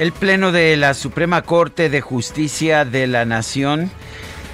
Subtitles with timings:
[0.00, 3.90] El Pleno de la Suprema Corte de Justicia de la Nación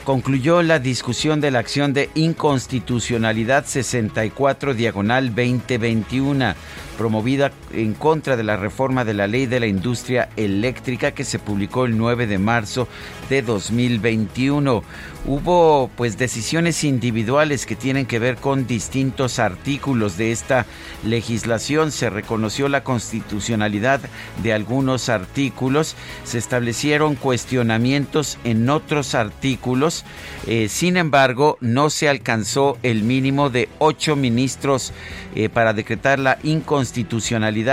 [0.03, 6.56] concluyó la discusión de la acción de inconstitucionalidad 64 diagonal 2021
[6.97, 11.38] promovida en contra de la reforma de la ley de la industria eléctrica que se
[11.38, 12.88] publicó el 9 de marzo
[13.28, 14.83] de 2021.
[15.28, 20.66] Hubo pues decisiones individuales que tienen que ver con distintos artículos de esta
[21.05, 21.91] legislación.
[21.91, 24.00] Se reconoció la constitucionalidad
[24.42, 30.05] de algunos artículos, se establecieron cuestionamientos en otros artículos.
[30.47, 34.92] Eh, sin embargo, no se alcanzó el mínimo de ocho ministros
[35.34, 36.85] eh, para decretar la inconstitucionalidad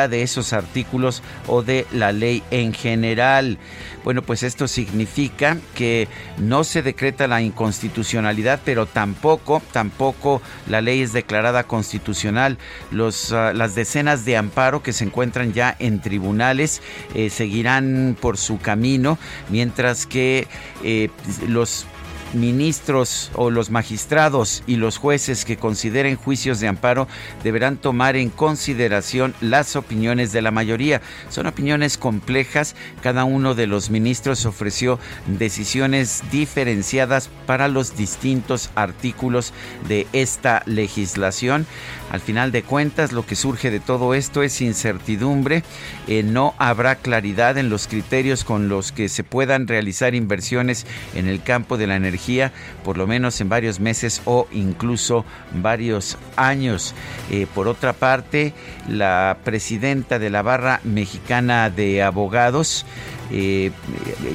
[0.09, 3.57] de esos artículos o de la ley en general.
[4.03, 11.01] Bueno, pues esto significa que no se decreta la inconstitucionalidad, pero tampoco, tampoco la ley
[11.01, 12.57] es declarada constitucional.
[12.91, 16.81] Los, ah, las decenas de amparo que se encuentran ya en tribunales
[17.15, 19.17] eh, seguirán por su camino,
[19.49, 20.47] mientras que
[20.83, 21.09] eh,
[21.47, 21.85] los
[22.33, 27.07] ministros o los magistrados y los jueces que consideren juicios de amparo
[27.43, 31.01] deberán tomar en consideración las opiniones de la mayoría.
[31.29, 32.75] Son opiniones complejas.
[33.01, 39.53] Cada uno de los ministros ofreció decisiones diferenciadas para los distintos artículos
[39.87, 41.65] de esta legislación.
[42.13, 45.63] Al final de cuentas, lo que surge de todo esto es incertidumbre.
[46.07, 50.85] Eh, no habrá claridad en los criterios con los que se puedan realizar inversiones
[51.15, 52.51] en el campo de la energía,
[52.83, 55.25] por lo menos en varios meses o incluso
[55.55, 56.93] varios años.
[57.31, 58.53] Eh, por otra parte,
[58.87, 62.85] la presidenta de la Barra Mexicana de Abogados,
[63.31, 63.71] eh,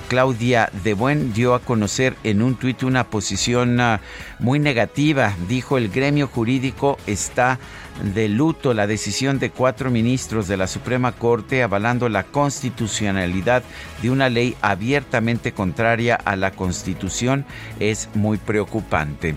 [0.08, 3.98] Claudia De Buen dio a conocer en un tuit una posición uh,
[4.38, 5.34] muy negativa.
[5.48, 7.58] Dijo el gremio jurídico está
[8.02, 13.62] de luto la decisión de cuatro ministros de la Suprema Corte avalando la constitucionalidad
[14.02, 17.44] de una ley abiertamente contraria a la Constitución
[17.80, 19.34] es muy preocupante.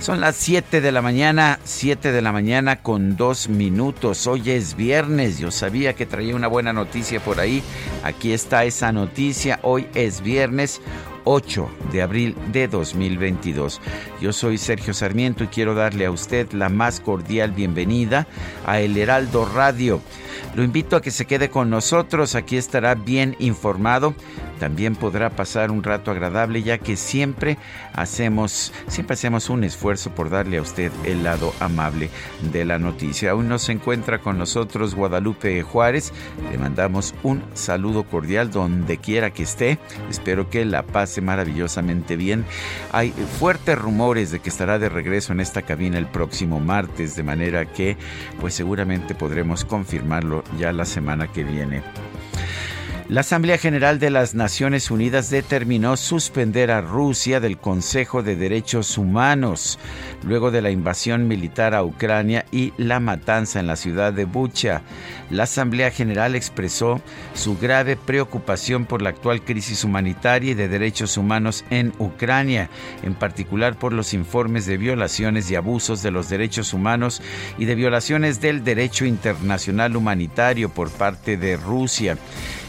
[0.00, 4.26] Son las 7 de la mañana, 7 de la mañana con dos minutos.
[4.26, 7.62] Hoy es viernes, yo sabía que traía una buena noticia por ahí.
[8.02, 10.80] Aquí está esa noticia, hoy es viernes.
[11.24, 13.80] 8 de abril de 2022.
[14.20, 18.26] Yo soy Sergio Sarmiento y quiero darle a usted la más cordial bienvenida
[18.66, 20.00] a El Heraldo Radio.
[20.54, 24.14] Lo invito a que se quede con nosotros, aquí estará bien informado
[24.62, 27.58] también podrá pasar un rato agradable ya que siempre
[27.94, 32.10] hacemos, siempre hacemos un esfuerzo por darle a usted el lado amable
[32.52, 33.32] de la noticia.
[33.32, 36.12] Aún no se encuentra con nosotros Guadalupe Juárez.
[36.52, 39.80] Le mandamos un saludo cordial donde quiera que esté.
[40.08, 42.44] Espero que la pase maravillosamente bien.
[42.92, 47.24] Hay fuertes rumores de que estará de regreso en esta cabina el próximo martes, de
[47.24, 47.96] manera que
[48.40, 51.82] pues seguramente podremos confirmarlo ya la semana que viene.
[53.12, 58.96] La Asamblea General de las Naciones Unidas determinó suspender a Rusia del Consejo de Derechos
[58.96, 59.78] Humanos
[60.22, 64.80] luego de la invasión militar a Ucrania y la matanza en la ciudad de Bucha.
[65.28, 67.02] La Asamblea General expresó
[67.34, 72.70] su grave preocupación por la actual crisis humanitaria y de derechos humanos en Ucrania,
[73.02, 77.20] en particular por los informes de violaciones y abusos de los derechos humanos
[77.58, 82.16] y de violaciones del derecho internacional humanitario por parte de Rusia.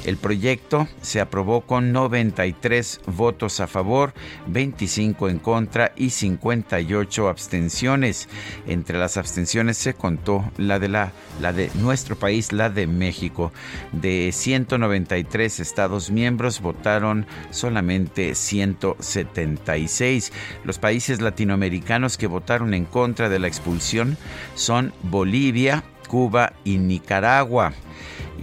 [0.05, 4.13] El proyecto se aprobó con 93 votos a favor,
[4.47, 8.27] 25 en contra y 58 abstenciones.
[8.67, 13.53] Entre las abstenciones se contó la de la, de nuestro país, la de México.
[13.93, 20.33] De 193 estados miembros votaron solamente 176.
[20.65, 24.17] Los países latinoamericanos que votaron en contra de la expulsión
[24.55, 27.73] son Bolivia, Cuba y Nicaragua.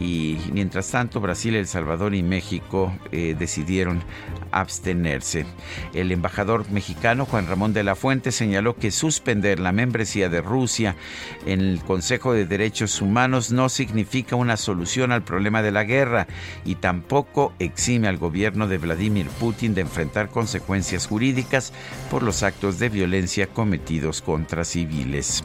[0.01, 4.03] Y mientras tanto, Brasil, El Salvador y México eh, decidieron
[4.51, 5.45] abstenerse.
[5.93, 10.97] El embajador mexicano Juan Ramón de la Fuente señaló que suspender la membresía de Rusia
[11.45, 16.27] en el Consejo de Derechos Humanos no significa una solución al problema de la guerra
[16.65, 21.75] y tampoco exime al gobierno de Vladimir Putin de enfrentar consecuencias jurídicas
[22.11, 25.45] por los actos de violencia cometidos contra civiles.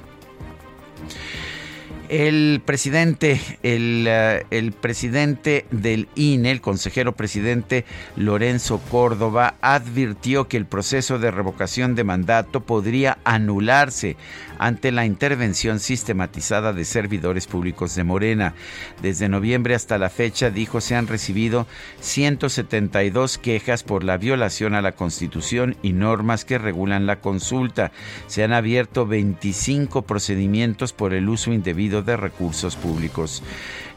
[2.09, 7.85] El presidente, eh, el, presidente del INE, el consejero presidente
[8.15, 14.17] Lorenzo Córdoba, advirtió que el proceso de revocación de mandato podría anularse
[14.59, 18.53] ante la intervención sistematizada de servidores públicos de Morena.
[19.01, 21.67] Desde noviembre hasta la fecha, dijo, se han recibido
[21.99, 27.91] 172 quejas por la violación a la Constitución y normas que regulan la consulta.
[28.27, 33.43] Se han abierto 25 procedimientos por el uso indebido de recursos públicos.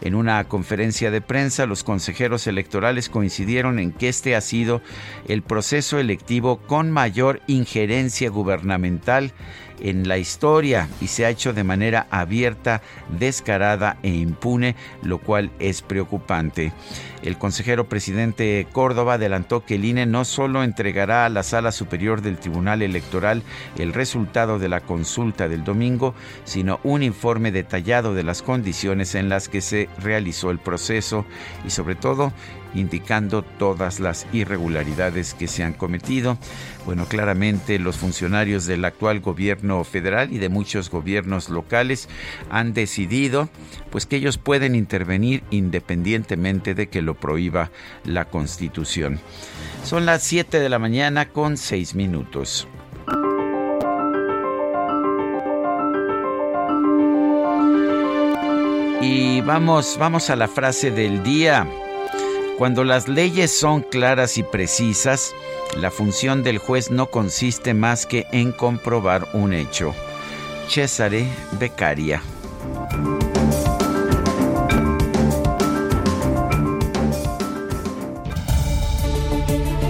[0.00, 4.80] En una conferencia de prensa, los consejeros electorales coincidieron en que este ha sido
[5.26, 9.32] el proceso electivo con mayor injerencia gubernamental
[9.80, 12.82] en la historia y se ha hecho de manera abierta,
[13.18, 16.72] descarada e impune, lo cual es preocupante.
[17.22, 22.22] El consejero presidente Córdoba adelantó que el INE no solo entregará a la Sala Superior
[22.22, 23.42] del Tribunal Electoral
[23.76, 26.14] el resultado de la consulta del domingo,
[26.44, 31.24] sino un informe detallado de las condiciones en las que se realizó el proceso
[31.66, 32.32] y sobre todo
[32.74, 36.38] indicando todas las irregularidades que se han cometido.
[36.84, 42.08] Bueno, claramente los funcionarios del actual gobierno federal y de muchos gobiernos locales
[42.50, 43.48] han decidido
[43.90, 47.70] pues que ellos pueden intervenir independientemente de que lo prohíba
[48.04, 49.20] la Constitución.
[49.84, 52.68] Son las 7 de la mañana con 6 minutos.
[59.00, 61.66] Y vamos, vamos a la frase del día.
[62.58, 65.32] Cuando las leyes son claras y precisas,
[65.76, 69.94] la función del juez no consiste más que en comprobar un hecho.
[70.68, 71.28] Cesare
[71.60, 72.20] Beccaria.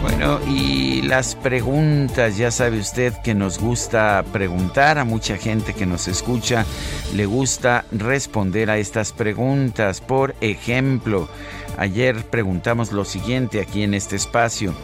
[0.03, 5.87] Bueno, y las preguntas, ya sabe usted que nos gusta preguntar, a mucha gente que
[5.87, 6.67] nos escucha
[7.15, 10.03] le gusta responder a estas preguntas.
[10.03, 11.31] Por ejemplo,
[11.79, 14.75] Ayer preguntamos lo siguiente aquí en este espacio.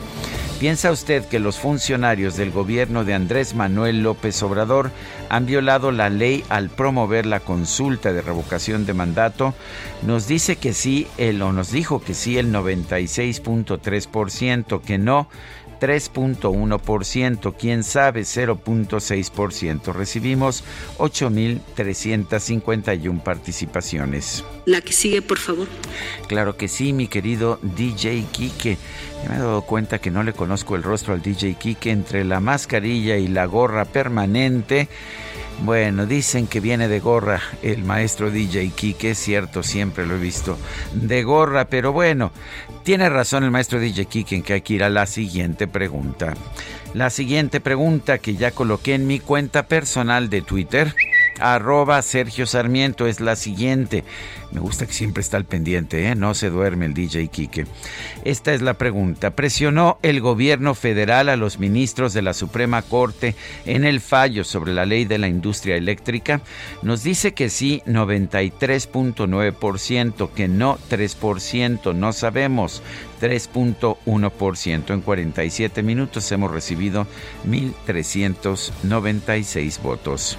[0.61, 4.93] ¿Piensa usted que los funcionarios del gobierno de Andrés Manuel López Obrador
[5.29, 9.53] han violado la ley al promover la consulta de revocación de mandato?
[10.07, 15.29] Nos dice que sí, el, o nos dijo que sí el 96.3%, que no
[15.85, 19.93] 3.1%, quién sabe 0.6%.
[19.93, 20.65] Recibimos
[20.97, 24.43] 8.351 participaciones.
[24.65, 25.69] La que sigue, por favor.
[26.27, 28.79] Claro que sí, mi querido DJ Kike.
[29.29, 32.41] Me he dado cuenta que no le conozco el rostro al DJ Kike entre la
[32.41, 34.89] mascarilla y la gorra permanente.
[35.63, 40.19] Bueno, dicen que viene de gorra el maestro DJ Kike, es cierto, siempre lo he
[40.19, 40.59] visto
[40.93, 42.33] de gorra, pero bueno,
[42.83, 46.35] tiene razón el maestro DJ Kike en que hay que ir a la siguiente pregunta.
[46.93, 50.95] La siguiente pregunta que ya coloqué en mi cuenta personal de Twitter
[51.41, 54.05] arroba Sergio Sarmiento es la siguiente.
[54.53, 56.15] Me gusta que siempre está al pendiente, ¿eh?
[56.15, 57.67] no se duerme el DJ Quique.
[58.25, 59.35] Esta es la pregunta.
[59.35, 63.35] ¿Presionó el gobierno federal a los ministros de la Suprema Corte
[63.67, 66.41] en el fallo sobre la ley de la industria eléctrica?
[66.83, 72.81] Nos dice que sí 93.9%, que no 3%, no sabemos
[73.21, 74.95] 3.1%.
[74.95, 77.09] En 47 minutos hemos recibido
[77.47, 80.39] 1.396 votos.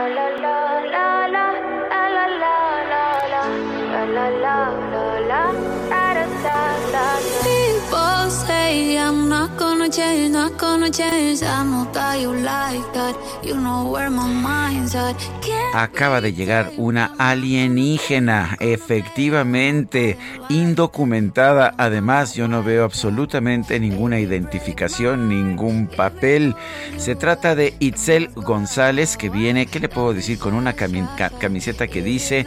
[15.73, 20.17] Acaba de llegar una alienígena, efectivamente,
[20.49, 21.73] indocumentada.
[21.77, 26.55] Además, yo no veo absolutamente ninguna identificación, ningún papel.
[26.97, 30.37] Se trata de Itzel González, que viene, ¿qué le puedo decir?
[30.39, 32.45] Con una camiseta que dice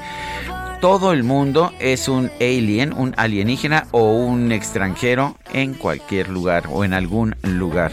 [0.81, 6.85] todo el mundo es un alien, un alienígena o un extranjero en cualquier lugar o
[6.85, 7.93] en algún lugar.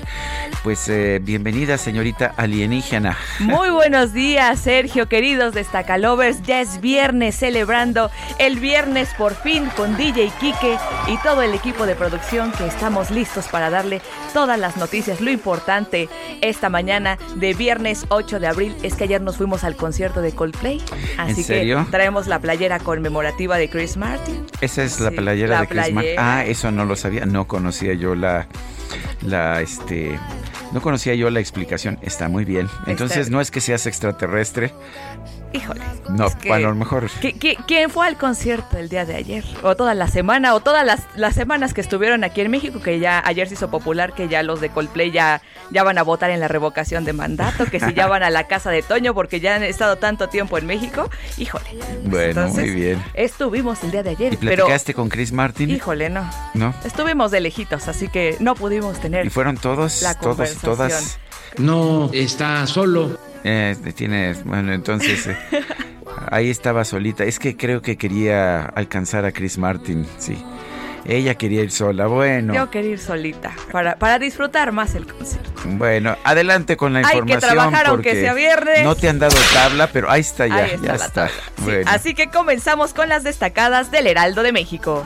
[0.64, 3.18] Pues eh, bienvenida, señorita alienígena.
[3.40, 6.42] Muy buenos días, Sergio, queridos destacalovers.
[6.44, 11.86] Ya es viernes celebrando el viernes por fin con DJ Kike y todo el equipo
[11.86, 14.02] de producción que estamos listos para darle
[14.34, 15.22] todas las noticias.
[15.22, 16.10] Lo importante
[16.42, 20.34] esta mañana de viernes 8 de abril es que ayer nos fuimos al concierto de
[20.34, 20.82] Coldplay.
[21.18, 24.46] Así que traemos la playera conmemorativa de Chris Martin.
[24.62, 26.16] Esa es la playera de Chris Martin.
[26.18, 28.48] Ah, eso no lo sabía, no conocía yo la
[29.22, 30.20] la este
[30.72, 32.00] no conocía yo la explicación.
[32.02, 32.70] Está muy bien.
[32.88, 34.74] Entonces no es que seas extraterrestre,
[35.54, 35.82] Híjole.
[36.10, 37.10] No, bueno, a lo mejor.
[37.68, 39.44] ¿Quién fue al concierto el día de ayer?
[39.64, 43.00] O toda la semana, o todas las, las, semanas que estuvieron aquí en México, que
[43.00, 46.32] ya ayer se hizo popular que ya los de Coldplay ya, ya van a votar
[46.32, 49.40] en la revocación de mandato, que si ya van a la casa de Toño porque
[49.40, 51.10] ya han estado tanto tiempo en México.
[51.38, 51.66] Híjole.
[52.04, 53.04] Bueno, muy bien.
[53.14, 54.34] Estuvimos el día de ayer.
[54.34, 55.70] ¿Y platicaste con Chris Martin?
[55.70, 56.30] Híjole, no.
[56.54, 56.74] ¿No?
[56.86, 59.26] Estuvimos de lejitos, así que no pudimos tener.
[59.26, 60.02] ¿Y fueron todos?
[60.22, 61.20] todos, todas.
[61.58, 63.18] No está solo.
[63.44, 65.38] Eh, tiene, bueno, entonces eh,
[66.32, 67.24] ahí estaba solita.
[67.24, 70.44] Es que creo que quería alcanzar a Chris Martin, sí.
[71.04, 72.54] Ella quería ir sola, bueno.
[72.54, 75.50] Yo quería ir solita, para, para disfrutar más el concierto.
[75.66, 77.30] Bueno, adelante con la información.
[77.30, 78.84] Hay que trabajar aunque sea viernes.
[78.84, 81.30] No te han dado tabla, pero ahí está ya, ya está.
[81.88, 85.04] Así que comenzamos con las destacadas del Heraldo de México.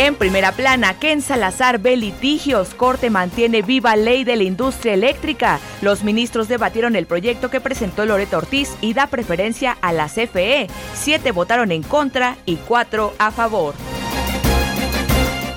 [0.00, 2.72] En primera plana, Ken Salazar ve litigios.
[2.72, 5.58] Corte mantiene viva ley de la industria eléctrica.
[5.82, 10.68] Los ministros debatieron el proyecto que presentó Loreto Ortiz y da preferencia a la CFE.
[10.94, 13.74] Siete votaron en contra y cuatro a favor.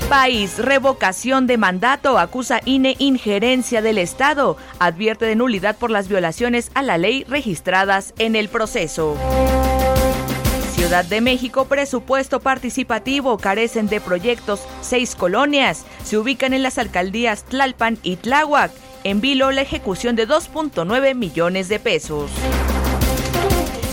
[0.09, 6.71] País, revocación de mandato, acusa INE injerencia del Estado, advierte de nulidad por las violaciones
[6.73, 9.15] a la ley registradas en el proceso.
[10.91, 17.45] Ciudad de México, presupuesto participativo, carecen de proyectos, seis colonias, se ubican en las alcaldías
[17.45, 18.71] Tlalpan y Tláhuac.
[19.05, 22.29] En Vilo, la ejecución de 2.9 millones de pesos.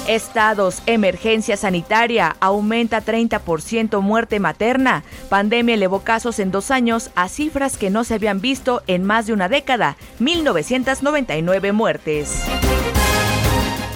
[0.09, 5.05] Estados, emergencia sanitaria, aumenta 30% muerte materna.
[5.29, 9.29] Pandemia elevó casos en dos años a cifras que no se habían visto en más
[9.29, 12.43] de una década, 1999 muertes.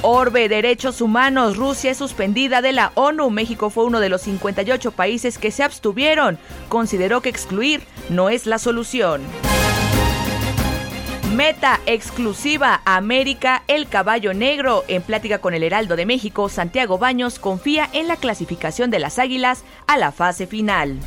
[0.05, 3.31] Orbe, Derechos Humanos, Rusia es suspendida de la ONU.
[3.31, 6.39] México fue uno de los 58 países que se abstuvieron.
[6.69, 9.23] Consideró que excluir no es la solución.
[11.37, 14.85] Meta exclusiva América el caballo negro.
[14.89, 19.21] En plática con el Heraldo de México, Santiago Baños confía en la clasificación de las
[19.21, 20.99] Águilas a la fase final.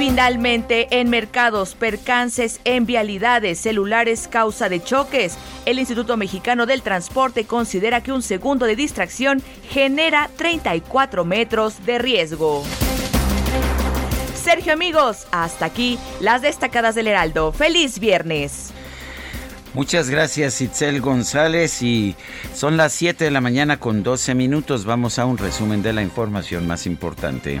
[0.00, 5.36] Finalmente, en mercados, percances en vialidades, celulares causa de choques.
[5.66, 11.98] El Instituto Mexicano del Transporte considera que un segundo de distracción genera 34 metros de
[11.98, 12.64] riesgo.
[14.42, 17.52] Sergio amigos, hasta aquí las destacadas del Heraldo.
[17.52, 18.72] Feliz viernes.
[19.74, 22.16] Muchas gracias Itzel González y
[22.54, 24.86] son las 7 de la mañana con 12 minutos.
[24.86, 27.60] Vamos a un resumen de la información más importante.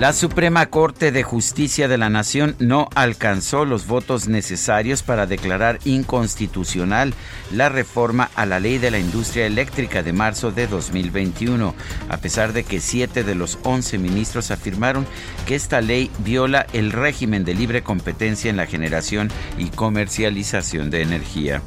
[0.00, 5.78] La Suprema Corte de Justicia de la Nación no alcanzó los votos necesarios para declarar
[5.84, 7.14] inconstitucional
[7.52, 11.76] la reforma a la ley de la industria eléctrica de marzo de 2021,
[12.08, 15.06] a pesar de que siete de los once ministros afirmaron
[15.46, 21.02] que esta ley viola el régimen de libre competencia en la generación y comercialización de
[21.02, 21.62] energía.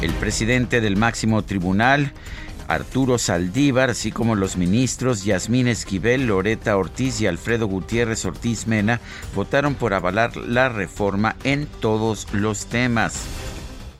[0.00, 2.12] El presidente del máximo tribunal,
[2.68, 9.00] Arturo Saldívar, así como los ministros Yasmín Esquivel, Loreta Ortiz y Alfredo Gutiérrez Ortiz Mena,
[9.34, 13.47] votaron por avalar la reforma en todos los temas.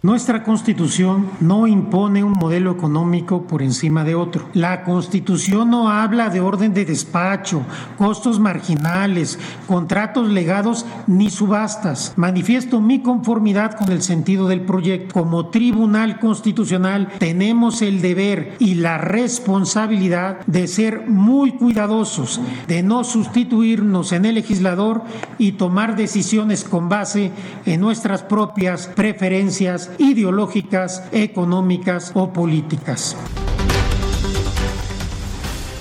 [0.01, 4.49] Nuestra constitución no impone un modelo económico por encima de otro.
[4.55, 7.63] La constitución no habla de orden de despacho,
[7.97, 12.13] costos marginales, contratos legados ni subastas.
[12.15, 15.15] Manifiesto mi conformidad con el sentido del proyecto.
[15.15, 23.03] Como tribunal constitucional tenemos el deber y la responsabilidad de ser muy cuidadosos, de no
[23.03, 25.03] sustituirnos en el legislador
[25.39, 27.33] y tomar decisiones con base
[27.67, 33.17] en nuestras propias preferencias ideológicas, económicas o políticas.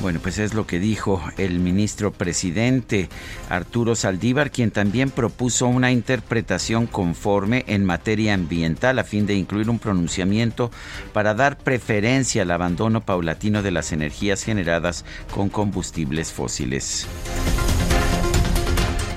[0.01, 3.09] Bueno, pues es lo que dijo el ministro presidente
[3.49, 9.69] Arturo Saldívar, quien también propuso una interpretación conforme en materia ambiental a fin de incluir
[9.69, 10.71] un pronunciamiento
[11.13, 17.07] para dar preferencia al abandono paulatino de las energías generadas con combustibles fósiles.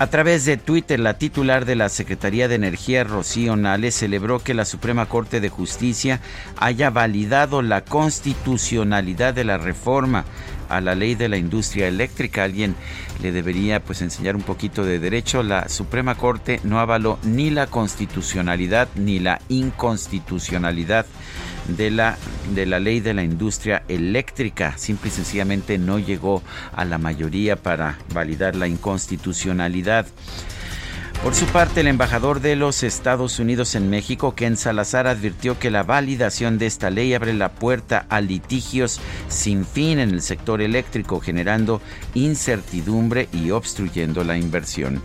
[0.01, 4.55] A través de Twitter, la titular de la Secretaría de Energía, Rocío Nales, celebró que
[4.55, 6.23] la Suprema Corte de Justicia
[6.57, 10.25] haya validado la constitucionalidad de la reforma
[10.71, 12.45] a la ley de la industria eléctrica.
[12.45, 12.77] Alguien
[13.21, 15.43] le debería pues enseñar un poquito de derecho.
[15.43, 21.05] La Suprema Corte no avaló ni la constitucionalidad ni la inconstitucionalidad
[21.77, 22.17] de la,
[22.55, 24.77] de la ley de la industria eléctrica.
[24.77, 26.43] Simple y sencillamente no llegó
[26.75, 30.07] a la mayoría para validar la inconstitucionalidad.
[31.23, 35.71] Por su parte, el embajador de los Estados Unidos en México, Ken Salazar, advirtió que
[35.71, 40.63] la validación de esta ley abre la puerta a litigios sin fin en el sector
[40.63, 41.83] eléctrico, generando
[42.15, 45.03] incertidumbre y obstruyendo la inversión.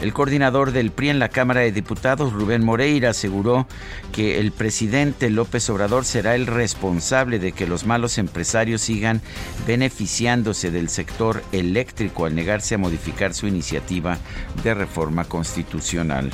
[0.00, 3.66] El coordinador del PRI en la Cámara de Diputados, Rubén Moreira, aseguró
[4.12, 9.20] que el presidente López Obrador será el responsable de que los malos empresarios sigan
[9.66, 14.18] beneficiándose del sector eléctrico al negarse a modificar su iniciativa
[14.62, 16.30] de reforma constitucional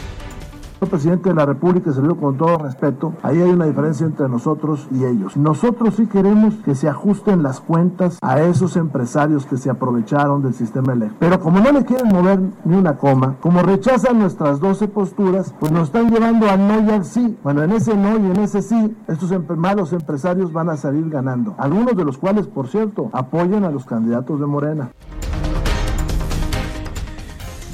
[0.87, 5.05] presidente de la República se con todo respeto, ahí hay una diferencia entre nosotros y
[5.05, 5.37] ellos.
[5.37, 10.55] Nosotros sí queremos que se ajusten las cuentas a esos empresarios que se aprovecharon del
[10.55, 11.19] sistema eléctrico.
[11.21, 15.73] Pero como no le quieren mover ni una coma, como rechazan nuestras 12 posturas, pues
[15.73, 17.37] nos están llevando al no y al sí.
[17.43, 21.55] Bueno, en ese no y en ese sí, estos malos empresarios van a salir ganando.
[21.59, 24.91] Algunos de los cuales, por cierto, apoyan a los candidatos de Morena.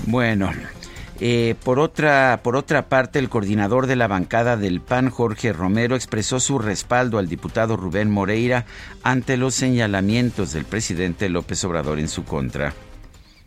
[0.07, 0.49] Bueno,
[1.21, 5.95] eh, por, otra, por otra parte, el coordinador de la bancada del PAN, Jorge Romero,
[5.95, 8.65] expresó su respaldo al diputado Rubén Moreira
[9.03, 12.73] ante los señalamientos del presidente López Obrador en su contra.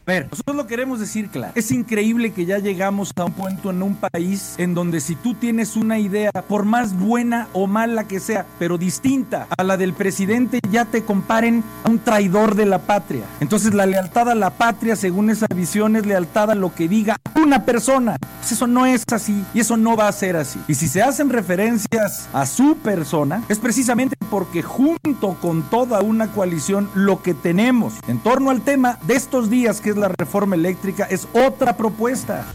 [0.05, 1.53] A ver, nosotros lo queremos decir claro.
[1.55, 5.33] Es increíble que ya llegamos a un punto en un país en donde si tú
[5.33, 9.93] tienes una idea, por más buena o mala que sea, pero distinta a la del
[9.93, 13.23] presidente, ya te comparen a un traidor de la patria.
[13.39, 17.15] Entonces la lealtad a la patria, según esa visión, es lealtad a lo que diga
[17.41, 18.17] una persona.
[18.39, 20.59] Pues eso no es así y eso no va a ser así.
[20.67, 26.27] Y si se hacen referencias a su persona, es precisamente porque junto con toda una
[26.33, 31.05] coalición, lo que tenemos en torno al tema de estos días que la reforma eléctrica,
[31.05, 32.45] es otra propuesta.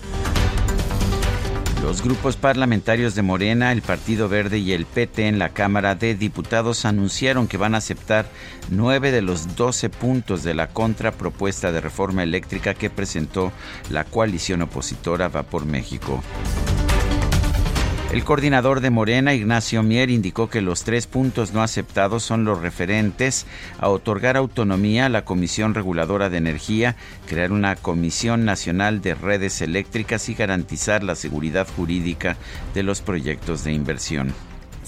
[1.83, 6.15] Los grupos parlamentarios de Morena, el Partido Verde y el PT en la Cámara de
[6.15, 8.27] Diputados anunciaron que van a aceptar
[8.69, 13.53] nueve de los doce puntos de la contrapropuesta de reforma eléctrica que presentó
[13.91, 16.23] la coalición opositora Va por México.
[18.11, 22.59] El coordinador de Morena, Ignacio Mier, indicó que los tres puntos no aceptados son los
[22.59, 23.45] referentes
[23.79, 29.61] a otorgar autonomía a la Comisión Reguladora de Energía, crear una Comisión Nacional de Redes
[29.61, 32.39] Eléctricas y garantizar la seguridad jurídica
[32.73, 34.33] de los proyectos de inversión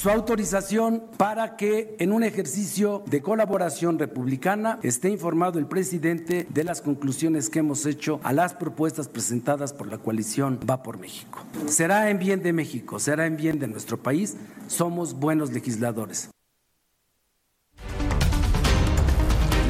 [0.01, 6.65] su autorización para que en un ejercicio de colaboración republicana esté informado el presidente de
[6.65, 11.41] las conclusiones que hemos hecho a las propuestas presentadas por la coalición Va por México.
[11.67, 14.39] Será en bien de México, será en bien de nuestro país.
[14.69, 16.31] Somos buenos legisladores.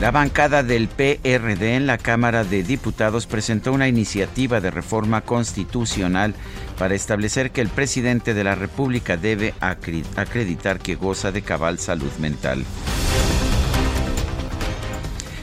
[0.00, 6.34] La bancada del PRD en la Cámara de Diputados presentó una iniciativa de reforma constitucional
[6.78, 12.10] para establecer que el presidente de la República debe acreditar que goza de cabal salud
[12.18, 12.64] mental.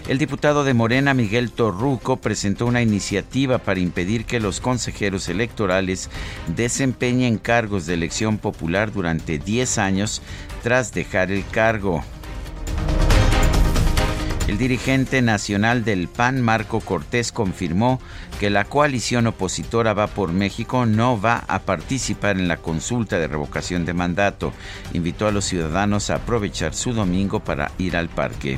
[0.08, 6.10] El diputado de Morena, Miguel Torruco, presentó una iniciativa para impedir que los consejeros electorales
[6.56, 10.24] desempeñen cargos de elección popular durante 10 años
[10.64, 12.04] tras dejar el cargo.
[14.48, 18.00] El dirigente nacional del PAN, Marco Cortés, confirmó
[18.40, 23.28] que la coalición opositora Va por México no va a participar en la consulta de
[23.28, 24.54] revocación de mandato.
[24.94, 28.58] Invitó a los ciudadanos a aprovechar su domingo para ir al parque.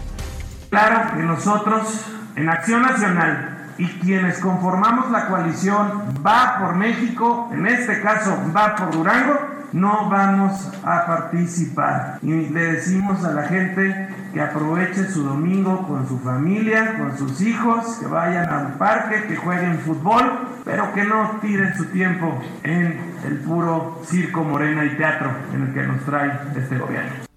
[0.70, 1.88] Claro que nosotros,
[2.36, 8.76] en Acción Nacional, y quienes conformamos la coalición Va por México, en este caso Va
[8.76, 9.40] por Durango,
[9.72, 12.20] no vamos a participar.
[12.22, 17.40] Y le decimos a la gente que aproveche su domingo con su familia, con sus
[17.42, 23.00] hijos, que vayan al parque, que jueguen fútbol, pero que no tiren su tiempo en
[23.24, 27.29] el puro circo, morena y teatro en el que nos trae este gobierno.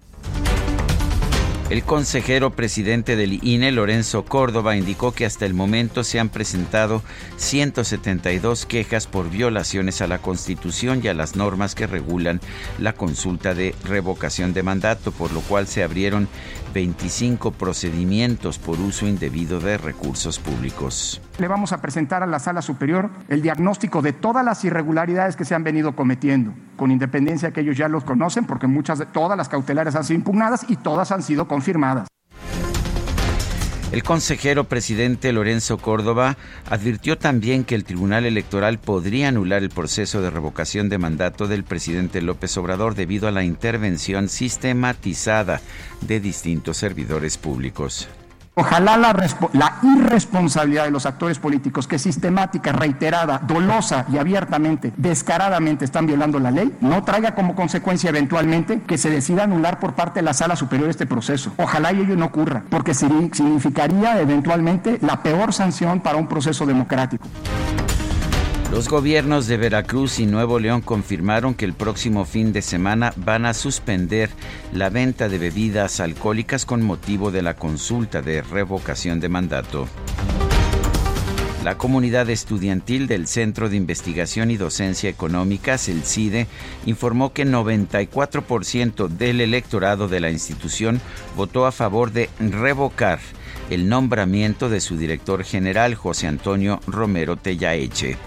[1.69, 7.01] El consejero presidente del INE, Lorenzo Córdoba, indicó que hasta el momento se han presentado
[7.37, 12.41] 172 quejas por violaciones a la Constitución y a las normas que regulan
[12.79, 16.27] la consulta de revocación de mandato, por lo cual se abrieron
[16.73, 21.21] 25 procedimientos por uso indebido de recursos públicos.
[21.37, 25.45] Le vamos a presentar a la Sala Superior el diagnóstico de todas las irregularidades que
[25.45, 29.37] se han venido cometiendo, con independencia que ellos ya los conocen, porque muchas de todas
[29.37, 32.07] las cautelares han sido impugnadas y todas han sido confirmadas.
[33.91, 36.35] El consejero presidente Lorenzo Córdoba
[36.67, 41.63] advirtió también que el Tribunal Electoral podría anular el proceso de revocación de mandato del
[41.63, 45.61] presidente López Obrador debido a la intervención sistematizada
[46.01, 48.09] de distintos servidores públicos.
[48.55, 56.05] Ojalá la, irresponsabilidad de los actores políticos que sistemática, reiterada, dolosa y abiertamente, descaradamente están
[56.05, 60.25] violando la ley, no traiga como consecuencia eventualmente que se decida anular por parte de
[60.25, 61.51] la sala superior este proceso.
[61.57, 67.27] Ojalá y ello no ocurra, porque significaría eventualmente la peor sanción para un proceso democrático.
[68.73, 73.45] Los gobiernos de Veracruz y Nuevo León confirmaron que el próximo fin de semana van
[73.45, 74.31] a suspender
[74.73, 79.87] la venta de bebidas alcohólicas con motivo de la consulta de revocación de mandato.
[81.63, 86.47] La comunidad estudiantil del Centro de Investigación y Docencia Económicas, el CIDE,
[86.87, 90.99] informó que 94% del electorado de la institución
[91.37, 93.19] votó a favor de revocar
[93.69, 98.17] el nombramiento de su director general, José Antonio Romero Tellaeche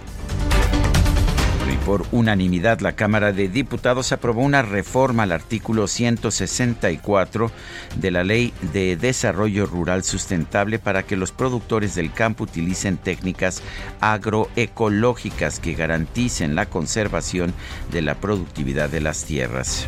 [1.87, 7.53] por unanimidad, la Cámara de Diputados aprobó una reforma al artículo 164
[7.94, 13.62] de la Ley de Desarrollo Rural Sustentable para que los productores del campo utilicen técnicas
[14.01, 17.55] agroecológicas que garanticen la conservación
[17.92, 19.87] de la productividad de las tierras.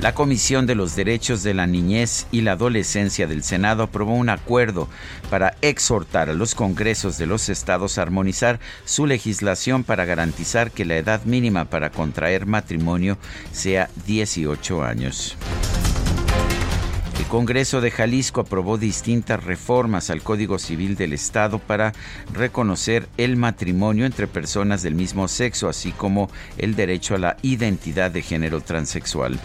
[0.00, 4.30] La Comisión de los Derechos de la Niñez y la Adolescencia del Senado aprobó un
[4.30, 4.88] acuerdo
[5.28, 10.86] para exhortar a los congresos de los estados a armonizar su legislación para garantizar que
[10.86, 13.18] la edad mínima para contraer matrimonio
[13.52, 15.36] sea 18 años.
[17.18, 21.92] El Congreso de Jalisco aprobó distintas reformas al Código Civil del Estado para
[22.32, 28.10] reconocer el matrimonio entre personas del mismo sexo, así como el derecho a la identidad
[28.10, 29.38] de género transexual.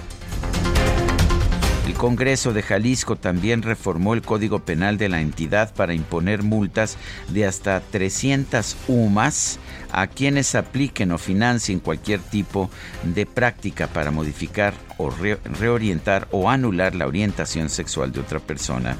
[1.95, 6.97] El Congreso de Jalisco también reformó el Código Penal de la entidad para imponer multas
[7.29, 9.60] de hasta 300 UMAS
[9.93, 12.69] a quienes apliquen o financien cualquier tipo
[13.03, 18.97] de práctica para modificar o reorientar o anular la orientación sexual de otra persona.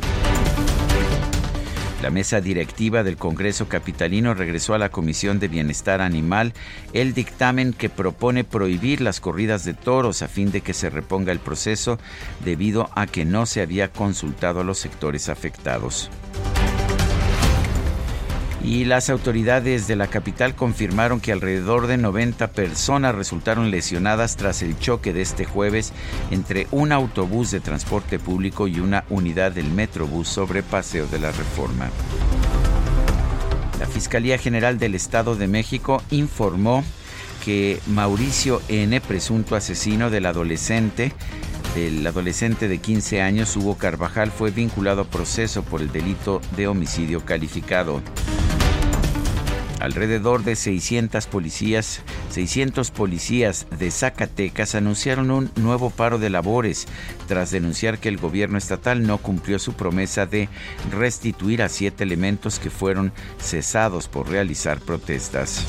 [2.06, 6.54] La mesa directiva del Congreso Capitalino regresó a la Comisión de Bienestar Animal
[6.94, 11.32] el dictamen que propone prohibir las corridas de toros a fin de que se reponga
[11.32, 11.98] el proceso
[12.44, 16.12] debido a que no se había consultado a los sectores afectados.
[18.66, 24.64] Y las autoridades de la capital confirmaron que alrededor de 90 personas resultaron lesionadas tras
[24.64, 25.94] el choque de este jueves
[26.32, 31.32] entre un autobús de transporte público y una unidad del Metrobús sobre Paseo de la
[31.32, 31.92] Reforma.
[33.80, 36.84] La Fiscalía General del Estado de México informó
[37.44, 41.14] que Mauricio N., presunto asesino del adolescente,
[41.76, 46.68] del adolescente de 15 años, Hugo Carvajal, fue vinculado a proceso por el delito de
[46.68, 48.02] homicidio calificado.
[49.86, 56.88] Alrededor de 600 policías, 600 policías de Zacatecas anunciaron un nuevo paro de labores
[57.28, 60.50] tras denunciar que el gobierno estatal no cumplió su promesa de
[60.90, 65.64] restituir a siete elementos que fueron cesados por realizar protestas.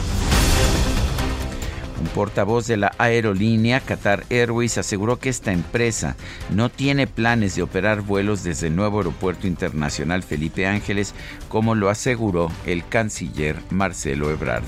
[2.07, 6.14] Un portavoz de la aerolínea Qatar Airways aseguró que esta empresa
[6.51, 11.14] no tiene planes de operar vuelos desde el nuevo aeropuerto internacional Felipe Ángeles,
[11.49, 14.62] como lo aseguró el canciller Marcelo Ebrard.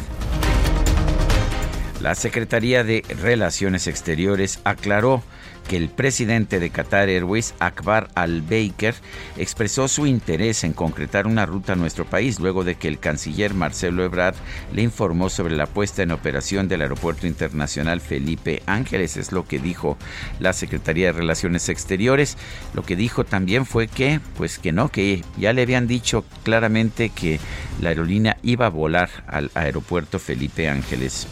[2.00, 5.22] La Secretaría de Relaciones Exteriores aclaró
[5.68, 8.94] que el presidente de Qatar Airways, Akbar Al-Baker,
[9.36, 13.54] expresó su interés en concretar una ruta a nuestro país luego de que el canciller
[13.54, 14.34] Marcelo Ebrard
[14.72, 19.16] le informó sobre la puesta en operación del Aeropuerto Internacional Felipe Ángeles.
[19.16, 19.96] Es lo que dijo
[20.40, 22.36] la Secretaría de Relaciones Exteriores.
[22.74, 27.10] Lo que dijo también fue que, pues que no, que ya le habían dicho claramente
[27.10, 27.38] que
[27.80, 31.26] la aerolínea iba a volar al Aeropuerto Felipe Ángeles.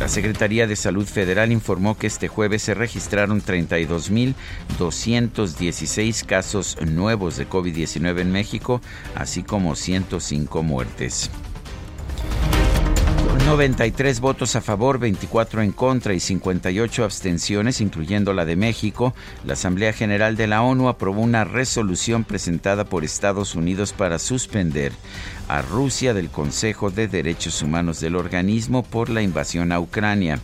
[0.00, 7.46] La Secretaría de Salud Federal informó que este jueves se registraron 32.216 casos nuevos de
[7.46, 8.80] COVID-19 en México,
[9.14, 11.30] así como 105 muertes.
[13.50, 19.12] 93 votos a favor, 24 en contra y 58 abstenciones, incluyendo la de México,
[19.44, 24.92] la Asamblea General de la ONU aprobó una resolución presentada por Estados Unidos para suspender
[25.48, 30.38] a Rusia del Consejo de Derechos Humanos del organismo por la invasión a Ucrania.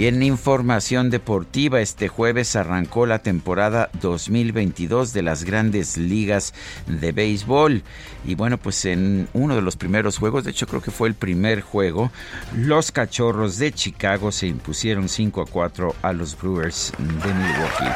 [0.00, 6.54] Y en información deportiva, este jueves arrancó la temporada 2022 de las grandes ligas
[6.86, 7.82] de béisbol.
[8.24, 11.14] Y bueno, pues en uno de los primeros juegos, de hecho creo que fue el
[11.14, 12.10] primer juego,
[12.56, 17.94] los Cachorros de Chicago se impusieron 5 a 4 a los Brewers de Milwaukee.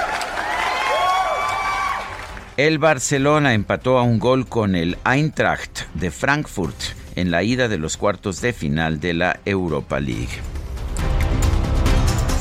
[2.58, 6.76] El Barcelona empató a un gol con el Eintracht de Frankfurt
[7.16, 10.63] en la ida de los cuartos de final de la Europa League.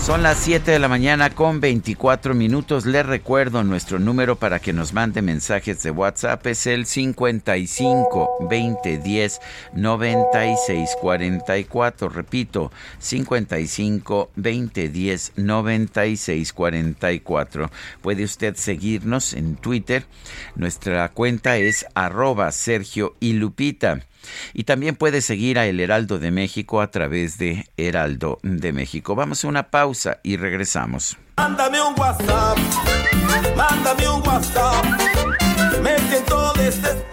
[0.04, 2.86] Son las 7 de la mañana con 24 minutos.
[2.86, 6.46] Les recuerdo nuestro número para que nos mande mensajes de WhatsApp.
[6.46, 9.40] Es el 55 20 10
[9.74, 12.10] 96 44.
[12.10, 17.72] Repito, 55 20 10 96 44.
[18.02, 20.04] Puede usted seguirnos en Twitter.
[20.56, 24.02] Nuestra cuenta es arroba Sergio y Lupita.
[24.54, 29.16] Y también puede seguir a El Heraldo de México a través de Heraldo de México.
[29.16, 31.18] Vamos a una pausa y regresamos.
[31.38, 32.58] Mándame un WhatsApp,
[33.56, 34.86] mándame un WhatsApp,
[35.82, 37.13] me siento desesperado.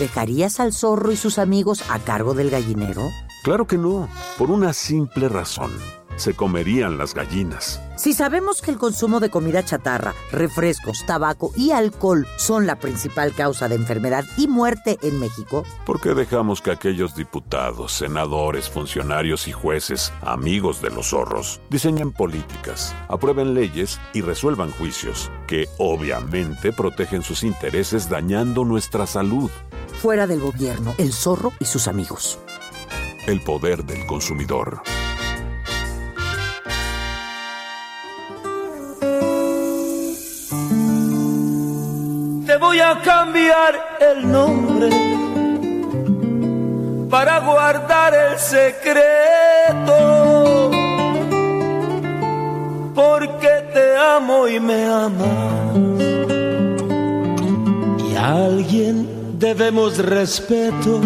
[0.00, 3.10] ¿Dejarías al zorro y sus amigos a cargo del gallinero?
[3.44, 4.08] Claro que no,
[4.38, 5.70] por una simple razón.
[6.16, 7.82] Se comerían las gallinas.
[7.96, 13.34] Si sabemos que el consumo de comida chatarra, refrescos, tabaco y alcohol son la principal
[13.34, 19.48] causa de enfermedad y muerte en México, ¿por qué dejamos que aquellos diputados, senadores, funcionarios
[19.48, 26.72] y jueces, amigos de los zorros, diseñen políticas, aprueben leyes y resuelvan juicios que obviamente
[26.72, 29.50] protegen sus intereses dañando nuestra salud?
[30.00, 32.38] Fuera del gobierno, el zorro y sus amigos.
[33.26, 34.80] El poder del consumidor.
[42.46, 44.88] Te voy a cambiar el nombre
[47.10, 48.70] para guardar el secreto.
[52.94, 55.76] Porque te amo y me amas.
[58.10, 61.00] Y alguien debemos respeto.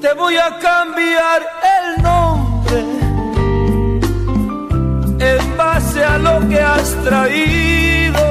[0.00, 1.42] Te voy a cambiar
[1.76, 2.80] el nombre
[5.20, 8.24] en base a lo que has traído.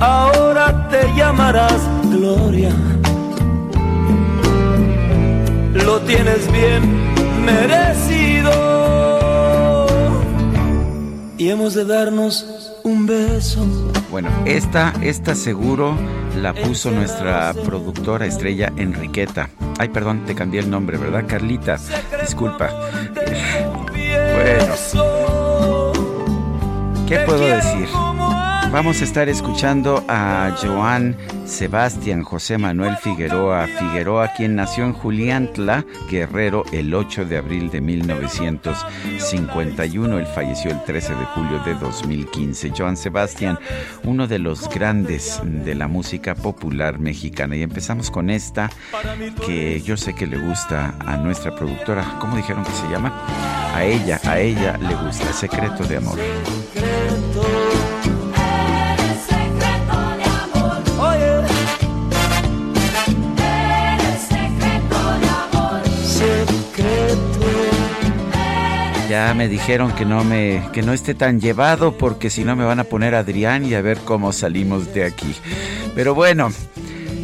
[0.00, 2.72] Ahora te llamarás Gloria.
[5.74, 6.82] Lo tienes bien
[7.44, 8.52] merecido.
[11.36, 12.46] Y hemos de darnos
[12.84, 13.81] un beso.
[14.12, 15.96] Bueno, esta, esta seguro
[16.38, 19.48] la puso nuestra productora estrella Enriqueta.
[19.78, 21.78] Ay, perdón, te cambié el nombre, ¿verdad, Carlita?
[22.20, 22.70] Disculpa.
[24.34, 24.74] Bueno,
[27.06, 27.88] ¿qué puedo decir?
[28.72, 35.84] Vamos a estar escuchando a Joan Sebastián José Manuel Figueroa Figueroa, quien nació en Juliantla,
[36.10, 40.18] Guerrero, el 8 de abril de 1951.
[40.18, 42.72] Él falleció el 13 de julio de 2015.
[42.74, 43.58] Joan Sebastián,
[44.04, 47.56] uno de los grandes de la música popular mexicana.
[47.56, 48.70] Y empezamos con esta
[49.44, 52.16] que yo sé que le gusta a nuestra productora.
[52.20, 53.12] ¿Cómo dijeron que se llama?
[53.74, 55.30] A ella, a ella le gusta.
[55.34, 56.18] Secreto de amor.
[69.12, 72.64] Ya me dijeron que no me que no esté tan llevado porque si no me
[72.64, 75.36] van a poner Adrián y a ver cómo salimos de aquí.
[75.94, 76.50] Pero bueno,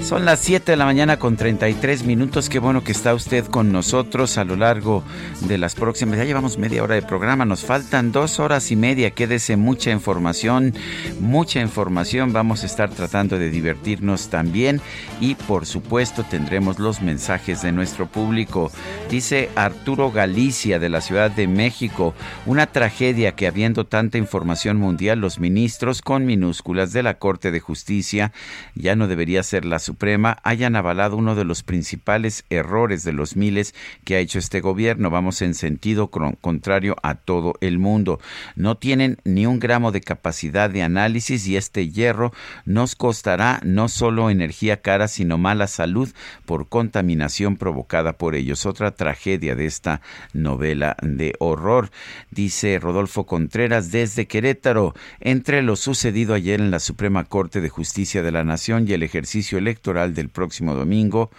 [0.09, 2.49] Son las 7 de la mañana con 33 minutos.
[2.49, 5.05] Qué bueno que está usted con nosotros a lo largo
[5.43, 6.17] de las próximas.
[6.17, 7.45] Ya llevamos media hora de programa.
[7.45, 9.11] Nos faltan dos horas y media.
[9.11, 10.73] Quédese mucha información,
[11.21, 12.33] mucha información.
[12.33, 14.81] Vamos a estar tratando de divertirnos también.
[15.21, 18.73] Y por supuesto tendremos los mensajes de nuestro público.
[19.11, 22.15] Dice Arturo Galicia de la Ciudad de México.
[22.47, 27.61] Una tragedia que habiendo tanta información mundial, los ministros con minúsculas de la Corte de
[27.61, 28.33] Justicia
[28.75, 29.98] ya no debería ser la Suprema
[30.43, 35.11] hayan avalado uno de los principales errores de los miles que ha hecho este gobierno.
[35.11, 38.21] Vamos en sentido contrario a todo el mundo.
[38.55, 42.33] No tienen ni un gramo de capacidad de análisis y este hierro
[42.65, 46.09] nos costará no solo energía cara, sino mala salud
[46.47, 48.67] por contaminación provocada por ellos.
[48.67, 50.01] Otra tragedia de esta
[50.33, 51.91] novela de horror,
[52.31, 54.95] dice Rodolfo Contreras desde Querétaro.
[55.21, 59.03] Entre lo sucedido ayer en la Suprema Corte de Justicia de la Nación y el
[59.03, 61.31] ejercicio electoral del próximo domingo.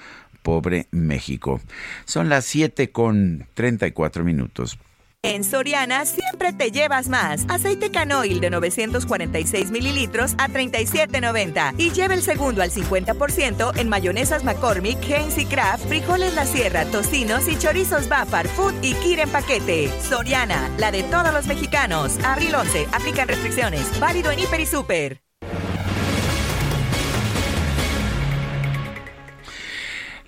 [0.41, 1.61] Pobre México.
[2.05, 4.79] Son las 7 con 34 minutos.
[5.21, 7.43] En Soriana siempre te llevas más.
[7.49, 14.45] Aceite canoil de 946 mililitros a 37.90 y lleva el segundo al 50% en mayonesas
[14.45, 19.29] McCormick, Heinz y Kraft, frijoles La Sierra, tocinos y chorizos Bafar, Food y Kir en
[19.29, 19.91] paquete.
[20.01, 22.17] Soriana, la de todos los mexicanos.
[22.23, 23.99] Abril 11, aplican restricciones.
[23.99, 25.28] Válido en Hiper y Super.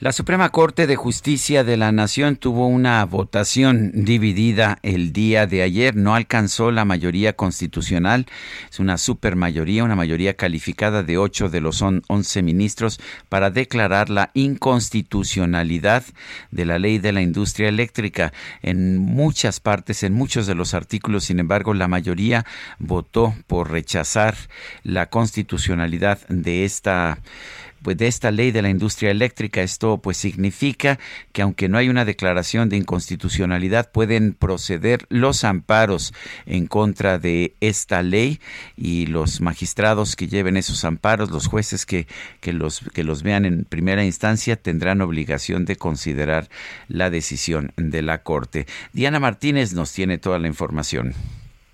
[0.01, 5.61] La Suprema Corte de Justicia de la Nación tuvo una votación dividida el día de
[5.61, 5.95] ayer.
[5.95, 8.25] No alcanzó la mayoría constitucional.
[8.71, 14.31] Es una supermayoría, una mayoría calificada de ocho de los once ministros para declarar la
[14.33, 16.03] inconstitucionalidad
[16.49, 18.33] de la ley de la industria eléctrica.
[18.63, 22.47] En muchas partes, en muchos de los artículos, sin embargo, la mayoría
[22.79, 24.35] votó por rechazar
[24.81, 27.19] la constitucionalidad de esta
[27.81, 29.61] pues de esta ley de la industria eléctrica.
[29.61, 30.99] Esto pues significa
[31.31, 36.13] que aunque no hay una declaración de inconstitucionalidad, pueden proceder los amparos
[36.45, 38.39] en contra de esta ley
[38.75, 42.07] y los magistrados que lleven esos amparos, los jueces que,
[42.39, 46.49] que, los, que los vean en primera instancia, tendrán obligación de considerar
[46.87, 48.67] la decisión de la Corte.
[48.93, 51.13] Diana Martínez nos tiene toda la información.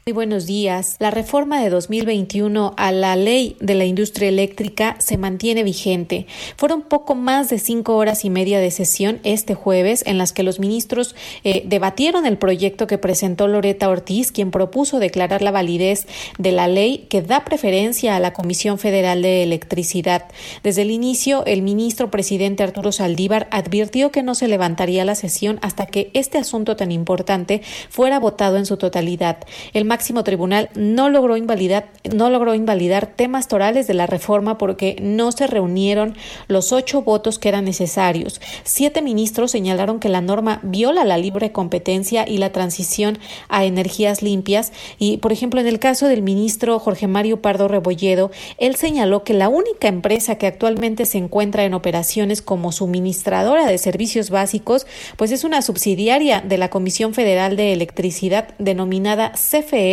[0.07, 0.95] Muy buenos días.
[0.99, 6.27] La reforma de 2021 a la ley de la industria eléctrica se mantiene vigente.
[6.55, 10.43] Fueron poco más de cinco horas y media de sesión este jueves en las que
[10.43, 16.07] los ministros eh, debatieron el proyecto que presentó Loreta Ortiz, quien propuso declarar la validez
[16.37, 20.27] de la ley que da preferencia a la Comisión Federal de Electricidad.
[20.63, 25.59] Desde el inicio, el ministro presidente Arturo Saldívar advirtió que no se levantaría la sesión
[25.61, 29.39] hasta que este asunto tan importante fuera votado en su totalidad.
[29.73, 34.95] El máximo tribunal no logró invalidar, no logró invalidar temas torales de la reforma porque
[35.01, 36.15] no se reunieron
[36.47, 38.39] los ocho votos que eran necesarios.
[38.63, 43.17] Siete ministros señalaron que la norma viola la libre competencia y la transición
[43.49, 44.71] a energías limpias.
[44.99, 48.29] Y, por ejemplo, en el caso del ministro Jorge Mario Pardo Rebolledo,
[48.59, 53.79] él señaló que la única empresa que actualmente se encuentra en operaciones como suministradora de
[53.79, 59.86] servicios básicos, pues es una subsidiaria de la Comisión Federal de Electricidad denominada CFE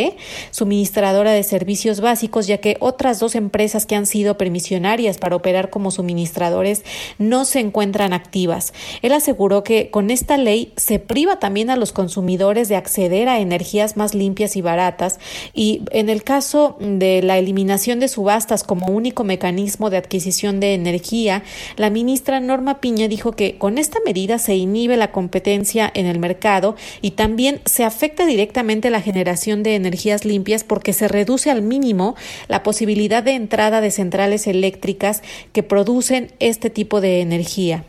[0.50, 5.70] suministradora de servicios básicos, ya que otras dos empresas que han sido permisionarias para operar
[5.70, 6.84] como suministradores
[7.18, 8.72] no se encuentran activas.
[9.02, 13.40] Él aseguró que con esta ley se priva también a los consumidores de acceder a
[13.40, 15.18] energías más limpias y baratas
[15.52, 20.74] y en el caso de la eliminación de subastas como único mecanismo de adquisición de
[20.74, 21.42] energía,
[21.76, 26.18] la ministra Norma Piña dijo que con esta medida se inhibe la competencia en el
[26.18, 31.62] mercado y también se afecta directamente la generación de energías limpias porque se reduce al
[31.62, 32.16] mínimo
[32.48, 37.84] la posibilidad de entrada de centrales eléctricas que producen este tipo de energía.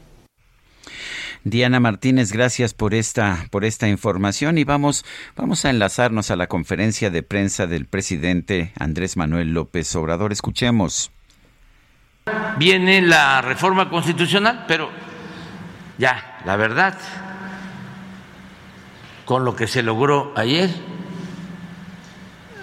[1.45, 5.05] Diana Martínez, gracias por esta, por esta información y vamos,
[5.35, 10.31] vamos a enlazarnos a la conferencia de prensa del presidente Andrés Manuel López Obrador.
[10.31, 11.11] Escuchemos.
[12.57, 14.89] Viene la reforma constitucional, pero
[15.99, 16.97] ya, la verdad,
[19.25, 20.71] con lo que se logró ayer,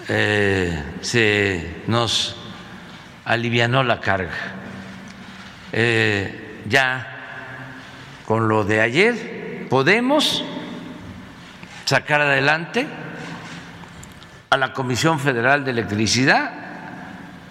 [0.07, 2.35] eh, se nos
[3.25, 4.33] alivianó la carga.
[5.71, 7.07] Eh, ya
[8.25, 10.43] con lo de ayer podemos
[11.85, 12.87] sacar adelante
[14.49, 16.51] a la Comisión Federal de Electricidad,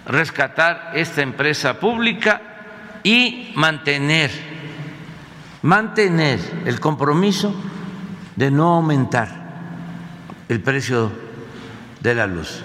[0.05, 2.41] rescatar esta empresa pública
[3.03, 4.31] y mantener,
[5.61, 7.53] mantener el compromiso
[8.35, 9.43] de no aumentar
[10.49, 11.22] el precio
[12.03, 12.61] de la luz.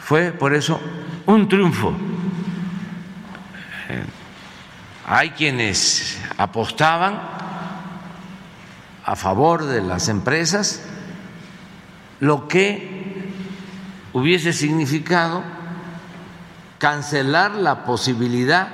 [0.00, 0.80] Fue por eso
[1.26, 1.94] un triunfo.
[5.06, 7.20] hay quienes apostaban
[9.04, 10.82] a favor de las empresas,
[12.20, 13.28] lo que
[14.14, 15.42] hubiese significado
[16.78, 18.68] cancelar la posibilidad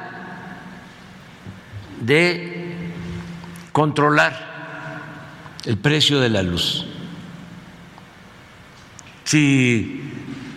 [2.01, 2.93] de
[3.73, 4.51] controlar
[5.64, 6.89] el precio de la luz.
[9.31, 10.03] Si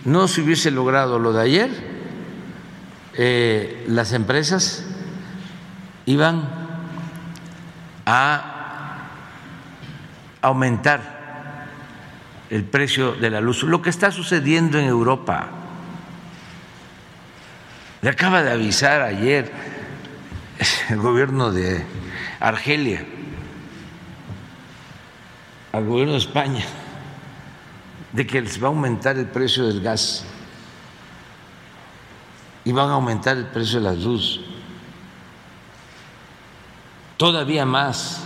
[0.04, 1.70] no se hubiese logrado lo de ayer,
[3.12, 4.84] eh, las empresas
[6.06, 6.48] iban
[8.04, 9.10] a
[10.42, 11.68] aumentar
[12.50, 13.62] el precio de la luz.
[13.62, 15.50] Lo que está sucediendo en Europa,
[18.02, 19.52] le acaba de avisar ayer
[20.90, 21.84] el gobierno de
[22.40, 23.06] Argelia
[25.70, 26.64] al gobierno de España
[28.14, 30.24] de que les va a aumentar el precio del gas
[32.64, 34.40] y van a aumentar el precio de la luz
[37.16, 38.22] todavía más,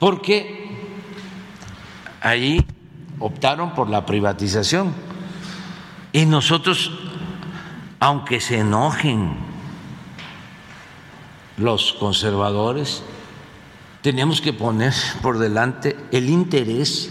[0.00, 0.70] porque
[2.20, 2.64] ahí
[3.18, 4.92] optaron por la privatización.
[6.12, 6.90] Y nosotros,
[8.00, 9.36] aunque se enojen
[11.56, 13.02] los conservadores,
[14.02, 17.10] tenemos que poner por delante el interés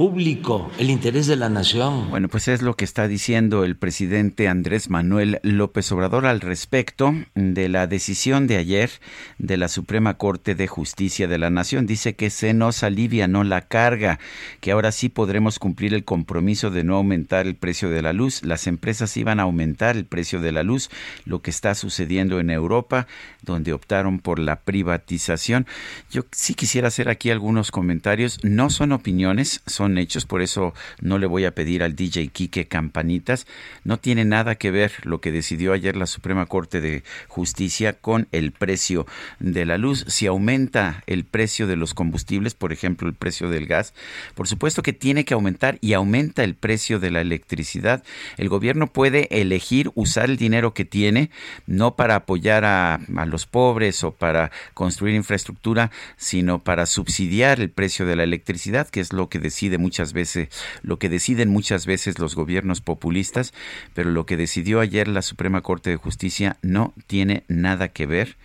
[0.00, 2.08] público, el interés de la nación.
[2.08, 7.14] Bueno, pues es lo que está diciendo el presidente Andrés Manuel López Obrador al respecto
[7.34, 8.90] de la decisión de ayer
[9.36, 11.84] de la Suprema Corte de Justicia de la Nación.
[11.84, 14.18] Dice que se nos alivia no la carga,
[14.62, 18.42] que ahora sí podremos cumplir el compromiso de no aumentar el precio de la luz.
[18.42, 20.88] Las empresas iban a aumentar el precio de la luz,
[21.26, 23.06] lo que está sucediendo en Europa,
[23.42, 25.66] donde optaron por la privatización.
[26.10, 28.38] Yo sí quisiera hacer aquí algunos comentarios.
[28.42, 32.66] No son opiniones, son hechos, por eso no le voy a pedir al DJ Quique
[32.66, 33.46] campanitas.
[33.84, 38.28] No tiene nada que ver lo que decidió ayer la Suprema Corte de Justicia con
[38.32, 39.06] el precio
[39.38, 40.04] de la luz.
[40.08, 43.94] Si aumenta el precio de los combustibles, por ejemplo, el precio del gas,
[44.34, 48.02] por supuesto que tiene que aumentar y aumenta el precio de la electricidad.
[48.36, 51.30] El gobierno puede elegir usar el dinero que tiene,
[51.66, 57.70] no para apoyar a, a los pobres o para construir infraestructura, sino para subsidiar el
[57.70, 60.48] precio de la electricidad, que es lo que decide muchas veces,
[60.82, 63.52] lo que deciden muchas veces los gobiernos populistas,
[63.94, 68.36] pero lo que decidió ayer la Suprema Corte de Justicia no tiene nada que ver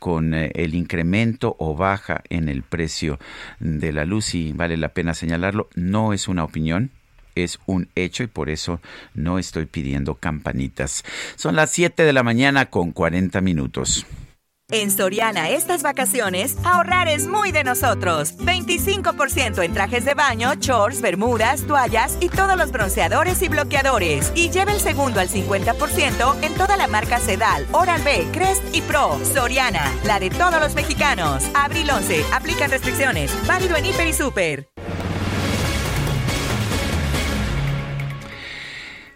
[0.00, 3.20] con eh, el incremento o baja en el precio
[3.60, 6.90] de la luz y vale la pena señalarlo, no es una opinión,
[7.36, 8.80] es un hecho y por eso
[9.14, 11.04] no estoy pidiendo campanitas.
[11.36, 14.06] Son las 7 de la mañana con 40 minutos.
[14.72, 18.36] En Soriana estas vacaciones, ahorrar es muy de nosotros.
[18.38, 24.32] 25% en trajes de baño, shorts, bermudas, toallas y todos los bronceadores y bloqueadores.
[24.36, 29.18] Y lleva el segundo al 50% en toda la marca Sedal, Oral-B, Crest y Pro.
[29.24, 31.44] Soriana, la de todos los mexicanos.
[31.54, 33.32] Abril 11, aplican restricciones.
[33.46, 34.68] Válido en Hiper y Super.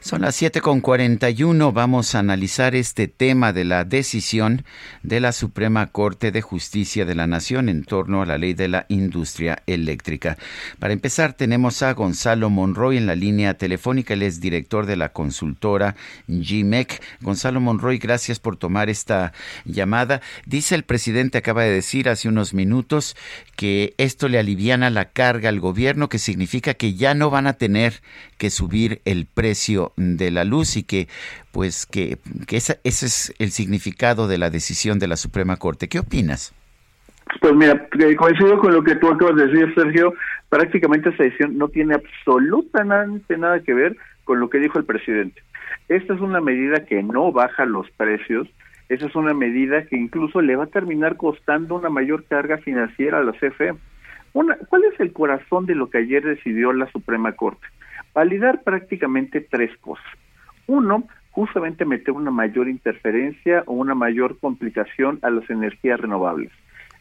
[0.05, 1.73] Son las 7.41.
[1.73, 4.63] Vamos a analizar este tema de la decisión
[5.03, 8.69] de la Suprema Corte de Justicia de la Nación en torno a la ley de
[8.69, 10.37] la industria eléctrica.
[10.79, 14.13] Para empezar, tenemos a Gonzalo Monroy en la línea telefónica.
[14.13, 15.97] Él es director de la consultora
[16.29, 17.03] GMEC.
[17.23, 19.33] Gonzalo Monroy, gracias por tomar esta
[19.65, 20.21] llamada.
[20.45, 23.17] Dice el presidente, acaba de decir hace unos minutos,
[23.57, 27.55] que esto le aliviana la carga al gobierno, que significa que ya no van a
[27.55, 28.03] tener
[28.37, 31.09] que subir el precio de la luz y que
[31.53, 32.19] pues que,
[32.51, 35.89] ese es el significado de la decisión de la Suprema Corte.
[35.89, 36.55] ¿Qué opinas?
[37.41, 40.15] Pues mira, eh, coincido con lo que tú acabas de decir, Sergio.
[40.49, 45.43] Prácticamente esa decisión no tiene absolutamente nada que ver con lo que dijo el presidente.
[45.89, 48.49] Esta es una medida que no baja los precios,
[48.89, 53.19] esa es una medida que incluso le va a terminar costando una mayor carga financiera
[53.19, 53.75] a la CFE.
[54.33, 57.67] ¿Cuál es el corazón de lo que ayer decidió la Suprema Corte?
[58.15, 60.07] Validar prácticamente tres cosas.
[60.67, 66.51] Uno, justamente meter una mayor interferencia o una mayor complicación a las energías renovables.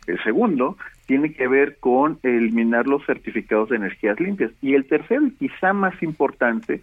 [0.08, 4.52] El segundo tiene que ver con eliminar los certificados de energías limpias.
[4.62, 6.82] Y el tercero, y quizá más importante,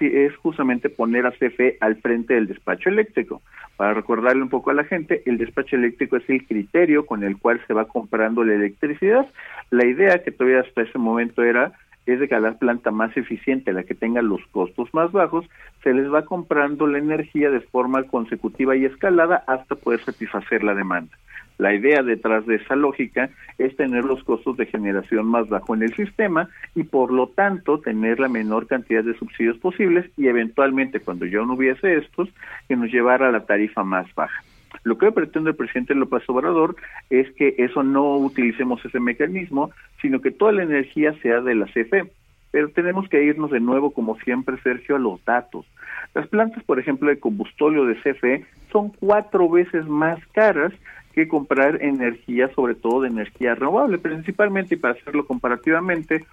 [0.00, 3.42] es justamente poner a CFE al frente del despacho eléctrico.
[3.76, 7.38] Para recordarle un poco a la gente, el despacho eléctrico es el criterio con el
[7.38, 9.26] cual se va comprando la electricidad.
[9.70, 11.72] La idea que todavía hasta ese momento era
[12.06, 15.46] es de que la planta más eficiente, la que tenga los costos más bajos,
[15.82, 20.74] se les va comprando la energía de forma consecutiva y escalada hasta poder satisfacer la
[20.74, 21.16] demanda.
[21.56, 25.84] La idea detrás de esa lógica es tener los costos de generación más bajo en
[25.84, 30.98] el sistema y por lo tanto tener la menor cantidad de subsidios posibles y eventualmente
[30.98, 32.28] cuando ya no hubiese estos
[32.66, 34.42] que nos llevara a la tarifa más baja.
[34.82, 36.74] Lo que pretende el presidente López Obrador
[37.08, 39.70] es que eso no utilicemos ese mecanismo,
[40.04, 42.12] sino que toda la energía sea de la CFE.
[42.50, 45.64] Pero tenemos que irnos de nuevo, como siempre, Sergio, a los datos.
[46.14, 50.74] Las plantas, por ejemplo, de combustóleo de CFE son cuatro veces más caras
[51.14, 56.26] que comprar energía, sobre todo de energía renovable, principalmente y para hacerlo comparativamente,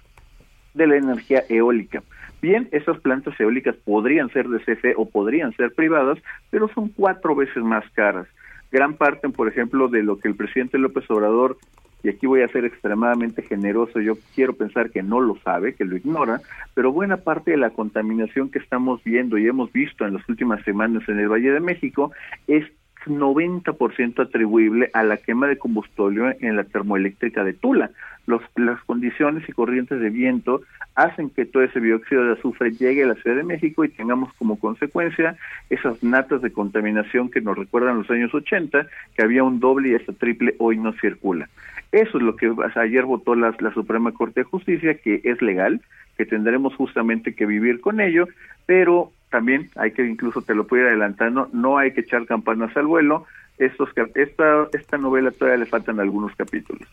[0.74, 2.02] de la energía eólica.
[2.42, 6.18] Bien, esas plantas eólicas podrían ser de CFE o podrían ser privadas,
[6.50, 8.26] pero son cuatro veces más caras.
[8.70, 11.56] Gran parte, por ejemplo, de lo que el presidente López Obrador,
[12.02, 15.84] y aquí voy a ser extremadamente generoso, yo quiero pensar que no lo sabe, que
[15.84, 16.40] lo ignora,
[16.74, 20.62] pero buena parte de la contaminación que estamos viendo y hemos visto en las últimas
[20.64, 22.12] semanas en el Valle de México
[22.46, 22.64] es
[23.06, 27.90] 90% atribuible a la quema de combustible en la termoeléctrica de Tula.
[28.26, 30.62] Los, las condiciones y corrientes de viento
[30.94, 34.32] hacen que todo ese dióxido de azufre llegue a la Ciudad de México y tengamos
[34.34, 35.36] como consecuencia
[35.70, 38.86] esas natas de contaminación que nos recuerdan los años 80,
[39.16, 41.48] que había un doble y hasta triple hoy no circula.
[41.90, 45.80] Eso es lo que ayer votó la, la Suprema Corte de Justicia, que es legal,
[46.16, 48.28] que tendremos justamente que vivir con ello,
[48.66, 52.76] pero también hay que incluso te lo puedo ir adelantando, no hay que echar campanas
[52.76, 53.26] al vuelo.
[53.62, 56.88] Estos, esta, esta novela todavía le faltan algunos capítulos.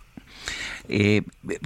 [0.92, 1.22] Eh,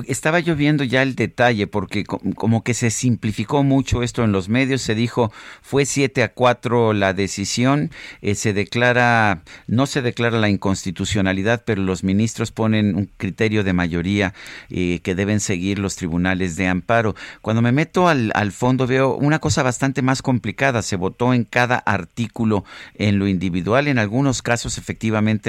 [0.05, 4.49] estaba yo viendo ya el detalle porque como que se simplificó mucho esto en los
[4.49, 5.31] medios, se dijo
[5.61, 7.89] fue 7 a 4 la decisión,
[8.21, 13.71] eh, se declara, no se declara la inconstitucionalidad, pero los ministros ponen un criterio de
[13.71, 14.33] mayoría
[14.69, 17.15] eh, que deben seguir los tribunales de amparo.
[17.41, 21.45] Cuando me meto al, al fondo veo una cosa bastante más complicada, se votó en
[21.45, 24.92] cada artículo en lo individual, en algunos casos efectivamente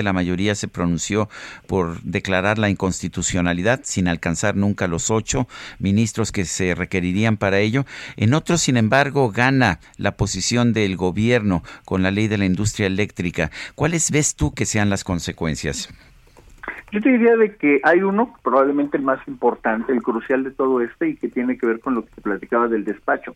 [0.03, 1.29] la mayoría se pronunció
[1.67, 5.47] por declarar la inconstitucionalidad sin alcanzar nunca los ocho
[5.79, 7.85] ministros que se requerirían para ello.
[8.17, 12.87] En otros, sin embargo, gana la posición del gobierno con la ley de la industria
[12.87, 13.51] eléctrica.
[13.75, 15.89] ¿Cuáles ves tú que sean las consecuencias?
[16.93, 20.81] Yo te diría de que hay uno, probablemente el más importante, el crucial de todo
[20.81, 23.35] este, y que tiene que ver con lo que te platicaba del despacho.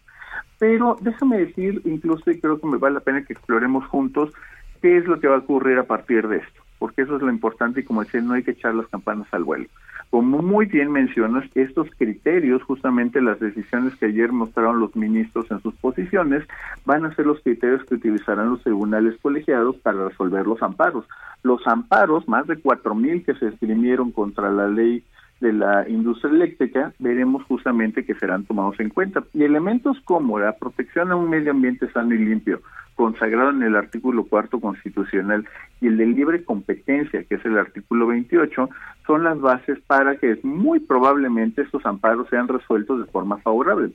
[0.59, 4.33] Pero déjame decir, incluso, y creo que me vale la pena que exploremos juntos,
[4.81, 7.31] qué es lo que va a ocurrir a partir de esto, porque eso es lo
[7.31, 9.67] importante y como decía, no hay que echar las campanas al vuelo.
[10.11, 15.61] Como muy bien mencionas, estos criterios, justamente las decisiones que ayer mostraron los ministros en
[15.61, 16.45] sus posiciones,
[16.87, 21.05] van a ser los criterios que utilizarán los tribunales colegiados para resolver los amparos.
[21.43, 25.05] Los amparos, más de cuatro mil que se esgrimieron contra la ley
[25.41, 29.23] de la industria eléctrica, veremos justamente que serán tomados en cuenta.
[29.35, 32.61] Y elementos como la protección a un medio ambiente sano y limpio,
[32.97, 35.47] consagrado en el artículo cuarto constitucional,
[35.81, 38.69] y el de libre competencia, que es el artículo 28,
[39.07, 43.93] son las bases para que muy probablemente estos amparos sean resueltos de forma favorable.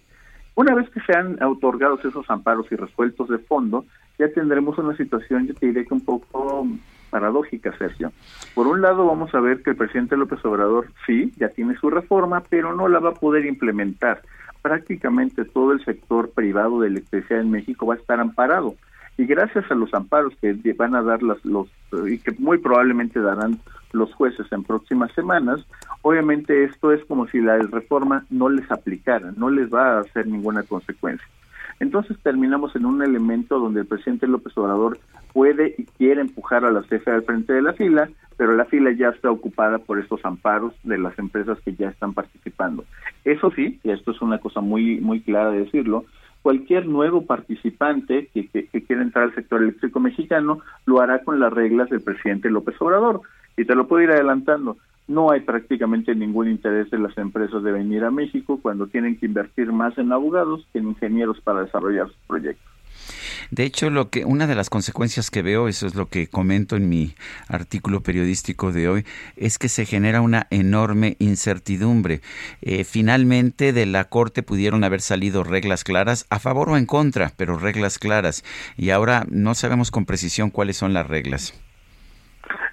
[0.55, 3.85] Una vez que sean otorgados esos amparos y resueltos de fondo,
[4.19, 6.67] ya tendremos una situación, yo te diré que un poco
[7.13, 8.11] paradójica, Sergio.
[8.55, 11.91] Por un lado, vamos a ver que el presidente López Obrador sí, ya tiene su
[11.91, 14.23] reforma, pero no la va a poder implementar.
[14.63, 18.73] Prácticamente todo el sector privado de electricidad en México va a estar amparado.
[19.15, 21.67] Y gracias a los amparos que van a dar las, los,
[22.07, 23.59] y que muy probablemente darán
[23.91, 25.63] los jueces en próximas semanas,
[26.01, 30.25] obviamente esto es como si la reforma no les aplicara, no les va a hacer
[30.25, 31.27] ninguna consecuencia.
[31.79, 34.99] Entonces terminamos en un elemento donde el presidente López Obrador
[35.33, 38.91] puede y quiere empujar a la CFE al frente de la fila, pero la fila
[38.91, 42.85] ya está ocupada por estos amparos de las empresas que ya están participando.
[43.25, 46.05] Eso sí, y esto es una cosa muy muy clara de decirlo,
[46.41, 51.39] cualquier nuevo participante que, que, que, quiera entrar al sector eléctrico mexicano lo hará con
[51.39, 53.21] las reglas del presidente López Obrador.
[53.55, 54.77] Y te lo puedo ir adelantando
[55.07, 59.25] no hay prácticamente ningún interés de las empresas de venir a México cuando tienen que
[59.25, 62.73] invertir más en abogados que en ingenieros para desarrollar sus proyectos.
[63.51, 66.75] De hecho, lo que una de las consecuencias que veo, eso es lo que comento
[66.75, 67.15] en mi
[67.47, 72.21] artículo periodístico de hoy, es que se genera una enorme incertidumbre.
[72.61, 77.33] Eh, finalmente, de la Corte pudieron haber salido reglas claras, a favor o en contra,
[77.35, 78.43] pero reglas claras.
[78.77, 81.53] Y ahora no sabemos con precisión cuáles son las reglas.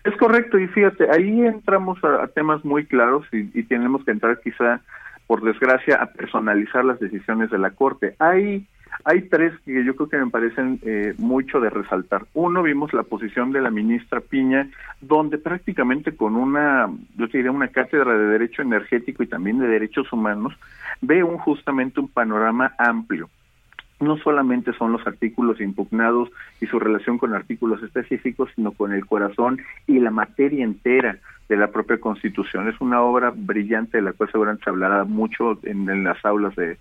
[0.04, 4.80] Es correcto, y fíjate, ahí entramos a, temas muy claros y, tenemos que entrar quizá,
[5.26, 8.14] por desgracia, a personalizar las decisiones de la Corte.
[8.18, 8.66] Hay,
[9.04, 12.26] hay tres que yo creo que me parecen eh, mucho de resaltar.
[12.34, 14.68] Uno, vimos la posición de la ministra Piña,
[15.00, 20.12] donde prácticamente con una, yo diría, una cátedra de Derecho Energético y también de Derechos
[20.12, 20.54] Humanos,
[21.00, 23.28] ve un, justamente un panorama amplio
[24.00, 26.30] no solamente son los artículos impugnados
[26.60, 31.56] y su relación con artículos específicos, sino con el corazón y la materia entera de
[31.56, 32.68] la propia Constitución.
[32.68, 36.78] Es una obra brillante de la cual seguramente se hablará mucho en, las aulas de,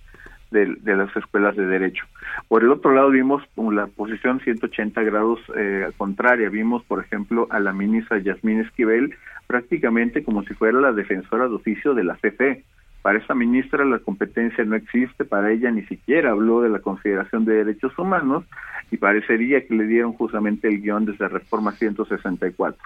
[0.51, 2.05] las escuelas de derecho.
[2.47, 6.49] Por el otro lado vimos la posición 180 grados eh, contraria.
[6.49, 9.15] Vimos, por ejemplo, a la ministra Yasmín Esquivel
[9.49, 12.63] prácticamente como si fuera la defensora de oficio de la CFE.
[13.02, 17.45] Para esta ministra la competencia no existe, para ella ni siquiera habló de la consideración
[17.45, 18.43] de derechos humanos
[18.91, 22.82] y parecería que le dieron justamente el guion desde Reforma 164.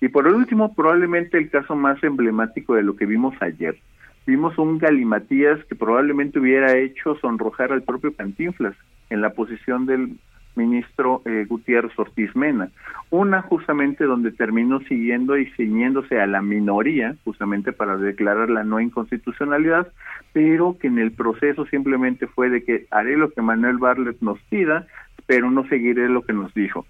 [0.00, 3.78] Y por último, probablemente el caso más emblemático de lo que vimos ayer.
[4.26, 8.74] Vimos un galimatías que probablemente hubiera hecho sonrojar al propio Cantinflas
[9.10, 10.16] en la posición del
[10.56, 12.70] ministro eh, Gutiérrez Ortiz Mena.
[13.10, 18.80] Una justamente donde terminó siguiendo y ciñéndose a la minoría, justamente para declarar la no
[18.80, 19.88] inconstitucionalidad,
[20.32, 24.38] pero que en el proceso simplemente fue de que haré lo que Manuel Barlet nos
[24.50, 24.86] pida,
[25.26, 26.86] pero no seguiré lo que nos dijo.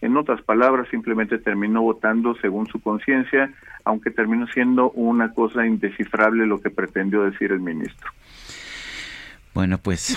[0.00, 3.52] En otras palabras, simplemente terminó votando según su conciencia,
[3.84, 8.10] aunque terminó siendo una cosa indescifrable lo que pretendió decir el ministro.
[9.58, 10.16] Bueno, pues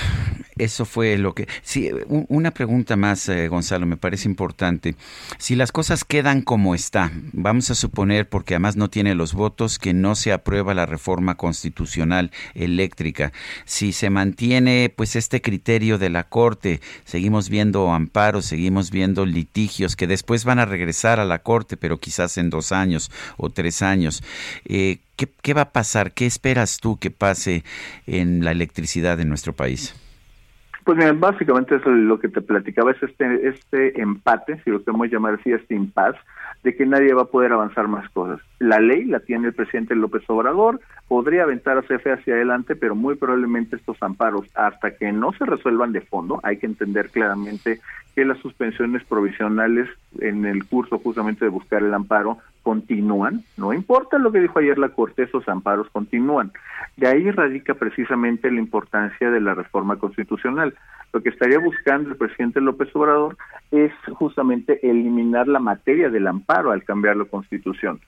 [0.60, 1.48] eso fue lo que...
[1.64, 4.94] Sí, una pregunta más, eh, Gonzalo, me parece importante.
[5.40, 9.80] Si las cosas quedan como está, vamos a suponer, porque además no tiene los votos,
[9.80, 13.34] que no se aprueba la reforma constitucional eléctrica.
[13.66, 19.96] Si se mantiene pues este criterio de la Corte, seguimos viendo amparos, seguimos viendo litigios
[19.96, 23.82] que después van a regresar a la Corte, pero quizás en dos años o tres
[23.82, 24.22] años.
[24.66, 25.00] Eh,
[25.42, 26.14] ¿Qué, va a pasar?
[26.14, 27.64] ¿Qué esperas tú que pase
[28.08, 29.96] en la electricidad en nuestro país?
[30.84, 35.36] Pues básicamente es lo que te platicaba, es este, este empate, si lo queremos llamar
[35.36, 36.16] así, este impas,
[36.64, 38.40] de que nadie va a poder avanzar más cosas.
[38.60, 42.96] La ley la tiene el presidente López Obrador, podría aventar a CFE hacia adelante, pero
[42.96, 47.80] muy probablemente estos amparos, hasta que no se resuelvan de fondo, hay que entender claramente
[48.16, 49.90] que las suspensiones provisionales
[50.20, 54.78] en el curso justamente de buscar el amparo continúan, no importa lo que dijo ayer
[54.78, 56.52] la Corte, esos amparos continúan.
[56.98, 60.76] De ahí radica precisamente la importancia de la reforma constitucional.
[61.14, 63.38] Lo que estaría buscando el presidente López Obrador
[63.72, 68.00] es justamente eliminar la materia del amparo al cambiar la Constitución.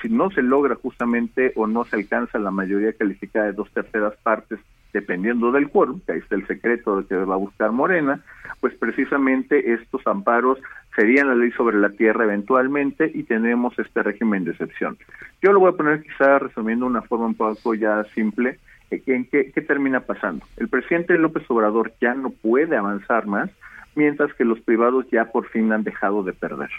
[0.00, 4.14] si no se logra justamente o no se alcanza la mayoría calificada de dos terceras
[4.22, 4.60] partes
[4.92, 8.20] dependiendo del quórum, que ahí está el secreto de que va a buscar Morena,
[8.60, 10.58] pues precisamente estos amparos
[10.94, 14.98] serían la ley sobre la tierra eventualmente y tenemos este régimen de excepción.
[15.40, 18.58] Yo lo voy a poner quizá resumiendo una forma un poco ya simple,
[19.06, 20.44] ¿en qué, qué termina pasando?
[20.56, 23.50] El presidente López Obrador ya no puede avanzar más,
[23.94, 26.70] mientras que los privados ya por fin han dejado de perder.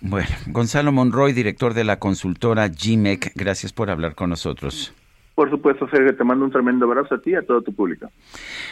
[0.00, 4.94] Bueno, Gonzalo Monroy, director de la consultora GMEC, gracias por hablar con nosotros.
[5.34, 8.10] Por supuesto, Sergio, te mando un tremendo abrazo a ti y a todo tu público.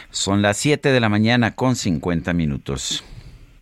[0.09, 3.03] Son las 7 de la mañana con 50 minutos.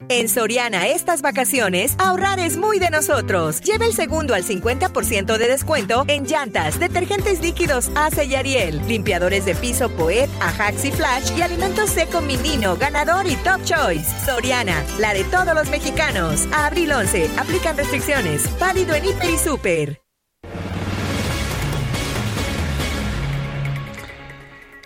[0.10, 3.62] En Soriana estas vacaciones, ahorrar es muy de nosotros.
[3.62, 9.46] Lleva el segundo al 50% de descuento en llantas, detergentes líquidos Ace y Ariel, limpiadores
[9.46, 14.06] de piso Poet, Ajax y Flash y alimentos seco Minino, ganador y Top Choice.
[14.26, 16.48] Soriana, la de todos los mexicanos.
[16.52, 18.44] Abril 11, aplican restricciones.
[18.60, 20.04] Válido en Hiper y Super.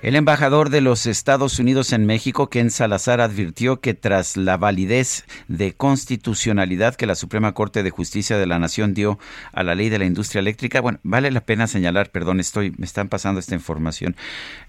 [0.04, 5.26] El embajador de los Estados Unidos en México, Ken Salazar, advirtió que tras la validez
[5.48, 9.18] de constitucionalidad que la Suprema Corte de Justicia de la Nación dio
[9.54, 12.86] a la ley de la industria eléctrica, bueno, vale la pena señalar, perdón, estoy, me
[12.86, 14.16] están pasando esta información.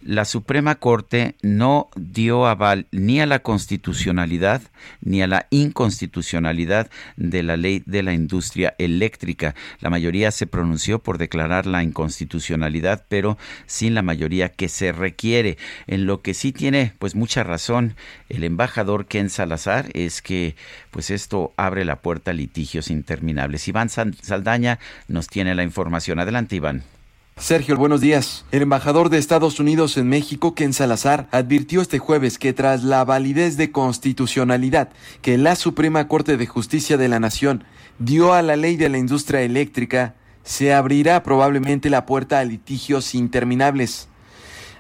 [0.09, 4.63] La Suprema Corte no dio aval ni a la constitucionalidad
[5.03, 6.89] ni a la inconstitucionalidad
[7.19, 9.55] de la ley de la industria eléctrica.
[9.81, 13.37] La mayoría se pronunció por declarar la inconstitucionalidad, pero
[13.67, 15.59] sin la mayoría que se requiere quiere.
[15.87, 17.95] En lo que sí tiene pues mucha razón
[18.31, 20.57] el embajador Ken Salazar es que
[20.91, 23.69] pues esto abre la puerta a litigios interminables.
[23.69, 26.19] Iván Saldaña nos tiene la información.
[26.19, 26.98] Adelante, Iván.
[27.39, 28.45] Sergio, buenos días.
[28.51, 33.05] El embajador de Estados Unidos en México, Ken Salazar, advirtió este jueves que tras la
[33.05, 34.91] validez de constitucionalidad
[35.23, 37.63] que la Suprema Corte de Justicia de la Nación
[38.01, 43.15] dio a la ley de la industria eléctrica, se abrirá probablemente la puerta a litigios
[43.15, 44.09] interminables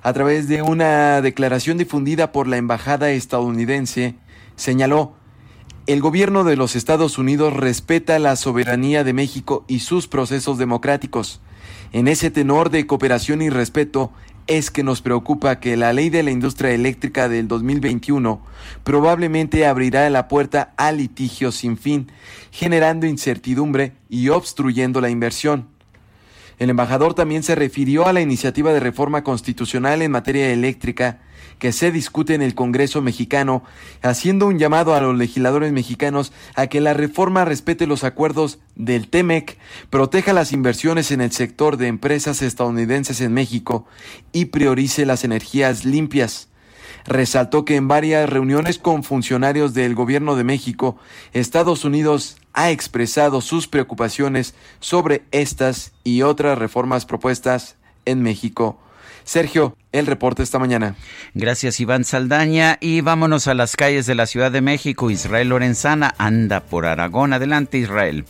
[0.03, 4.17] a través de una declaración difundida por la Embajada estadounidense,
[4.57, 5.15] señaló,
[5.87, 11.41] el gobierno de los Estados Unidos respeta la soberanía de México y sus procesos democráticos.
[11.93, 14.13] En ese tenor de cooperación y respeto
[14.47, 18.41] es que nos preocupa que la ley de la industria eléctrica del 2021
[18.85, 22.11] probablemente abrirá la puerta a litigios sin fin,
[22.51, 25.69] generando incertidumbre y obstruyendo la inversión.
[26.59, 31.21] El embajador también se refirió a la iniciativa de reforma constitucional en materia eléctrica
[31.59, 33.63] que se discute en el Congreso mexicano,
[34.03, 39.09] haciendo un llamado a los legisladores mexicanos a que la reforma respete los acuerdos del
[39.09, 39.59] TEMEC,
[39.91, 43.87] proteja las inversiones en el sector de empresas estadounidenses en México
[44.33, 46.49] y priorice las energías limpias.
[47.05, 50.99] Resaltó que en varias reuniones con funcionarios del Gobierno de México,
[51.33, 58.79] Estados Unidos ha expresado sus preocupaciones sobre estas y otras reformas propuestas en México.
[59.29, 60.95] Sergio, el reporte esta mañana.
[61.35, 65.11] Gracias Iván Saldaña y vámonos a las calles de la Ciudad de México.
[65.11, 67.35] Israel Lorenzana anda por Aragón.
[67.35, 68.25] Adelante Israel.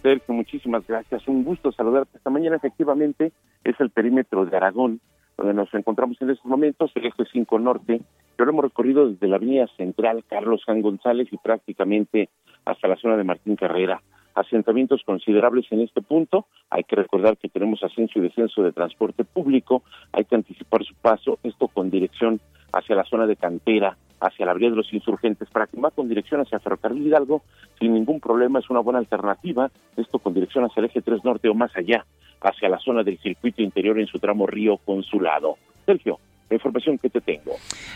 [0.00, 1.28] Sergio, muchísimas gracias.
[1.28, 2.56] Un gusto saludarte esta mañana.
[2.56, 3.32] Efectivamente,
[3.64, 5.02] es el perímetro de Aragón,
[5.36, 8.00] donde nos encontramos en estos momentos, el eje 5 norte,
[8.38, 12.30] que lo hemos recorrido desde la avenida central Carlos San González y prácticamente
[12.64, 14.00] hasta la zona de Martín Carrera
[14.40, 16.46] asentamientos considerables en este punto.
[16.70, 19.82] Hay que recordar que tenemos ascenso y descenso de transporte público,
[20.12, 22.40] hay que anticipar su paso, esto con dirección
[22.72, 26.08] hacia la zona de cantera, hacia la vía de los insurgentes, para que va con
[26.08, 27.42] dirección hacia Ferrocarril Hidalgo,
[27.78, 31.48] sin ningún problema, es una buena alternativa, esto con dirección hacia el eje 3 norte
[31.48, 32.04] o más allá,
[32.40, 35.56] hacia la zona del circuito interior en su tramo Río Consulado.
[35.86, 36.18] Sergio,
[36.48, 37.52] la información que te tengo.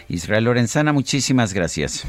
[0.09, 2.07] Israel Lorenzana, muchísimas gracias.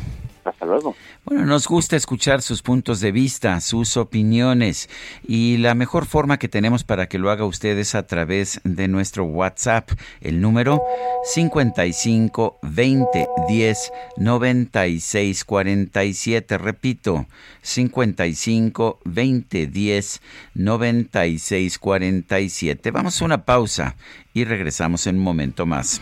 [0.66, 0.96] Luego.
[1.24, 4.90] Bueno, nos gusta escuchar sus puntos de vista, sus opiniones
[5.28, 8.88] y la mejor forma que tenemos para que lo haga usted es a través de
[8.88, 9.92] nuestro WhatsApp,
[10.22, 10.82] el número
[11.24, 16.58] 55 20 10 96 47.
[16.58, 17.26] Repito,
[17.62, 20.22] 55 20 10
[20.54, 22.92] 96 47.
[22.92, 23.96] Vamos a una pausa
[24.34, 26.02] y regresamos en un momento más.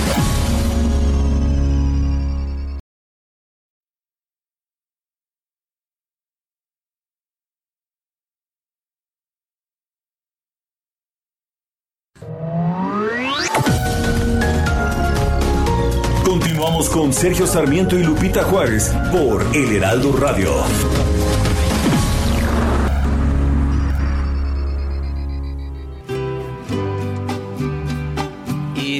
[17.13, 20.51] Sergio Sarmiento y Lupita Juárez por El Heraldo Radio.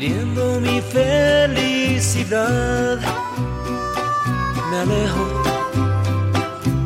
[0.02, 2.32] hiriendo mi felicidad.
[4.70, 5.26] Me alejo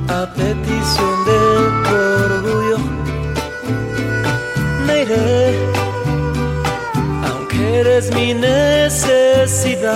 [0.09, 1.39] a petición de
[1.85, 1.95] tu
[2.25, 2.79] orgullo.
[4.85, 5.55] Me iré,
[7.29, 9.95] aunque eres mi necesidad.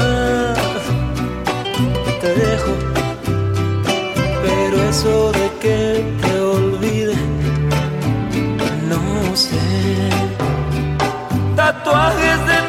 [2.22, 2.74] Te dejo,
[4.44, 7.16] pero eso de que te olvide,
[8.90, 9.58] no sé.
[11.56, 12.69] Tatuajes de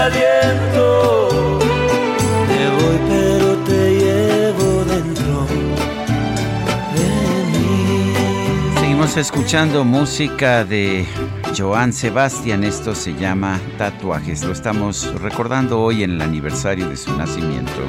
[0.00, 0.16] Te
[2.70, 5.46] voy, pero te llevo dentro
[6.94, 7.08] de
[7.52, 8.14] mí.
[8.80, 11.04] Seguimos escuchando música de
[11.54, 12.64] Joan Sebastián.
[12.64, 14.42] Esto se llama Tatuajes.
[14.42, 17.82] Lo estamos recordando hoy en el aniversario de su nacimiento.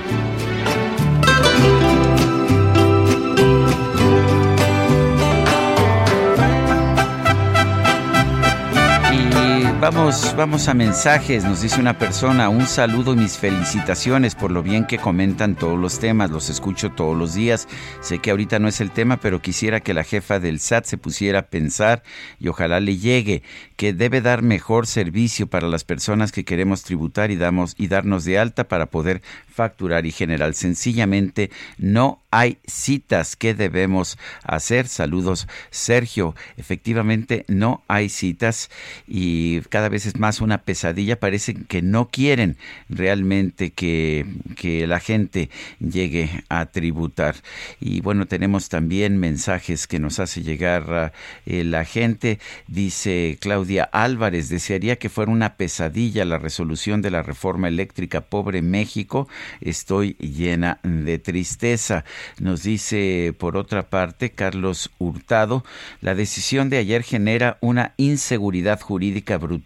[9.82, 11.44] Vamos, vamos a mensajes.
[11.44, 15.78] Nos dice una persona, un saludo y mis felicitaciones por lo bien que comentan todos
[15.78, 16.30] los temas.
[16.30, 17.68] Los escucho todos los días.
[18.00, 20.98] Sé que ahorita no es el tema, pero quisiera que la jefa del SAT se
[20.98, 22.04] pusiera a pensar
[22.40, 23.42] y ojalá le llegue
[23.76, 28.24] que debe dar mejor servicio para las personas que queremos tributar y damos y darnos
[28.24, 30.54] de alta para poder facturar y general.
[30.54, 34.88] Sencillamente no hay citas que debemos hacer.
[34.88, 36.36] Saludos, Sergio.
[36.58, 38.70] Efectivamente, no hay citas
[39.08, 41.20] y cada vez es más una pesadilla.
[41.20, 42.58] Parece que no quieren
[42.90, 44.26] realmente que,
[44.58, 45.50] que la gente
[45.80, 47.38] llegue a tributar.
[47.80, 51.14] Y bueno, tenemos también mensajes que nos hace llegar
[51.46, 52.40] eh, la gente.
[52.68, 58.22] Dice Claudia Álvarez, desearía que fuera una pesadilla la resolución de la reforma eléctrica.
[58.22, 59.30] Pobre México,
[59.62, 62.04] estoy llena de tristeza.
[62.40, 65.64] Nos dice por otra parte Carlos Hurtado,
[66.02, 69.61] la decisión de ayer genera una inseguridad jurídica brutal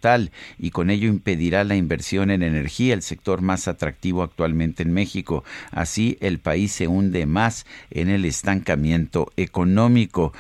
[0.58, 5.44] y con ello impedirá la inversión en energía, el sector más atractivo actualmente en México.
[5.72, 10.34] Así el país se hunde más en el estancamiento económico.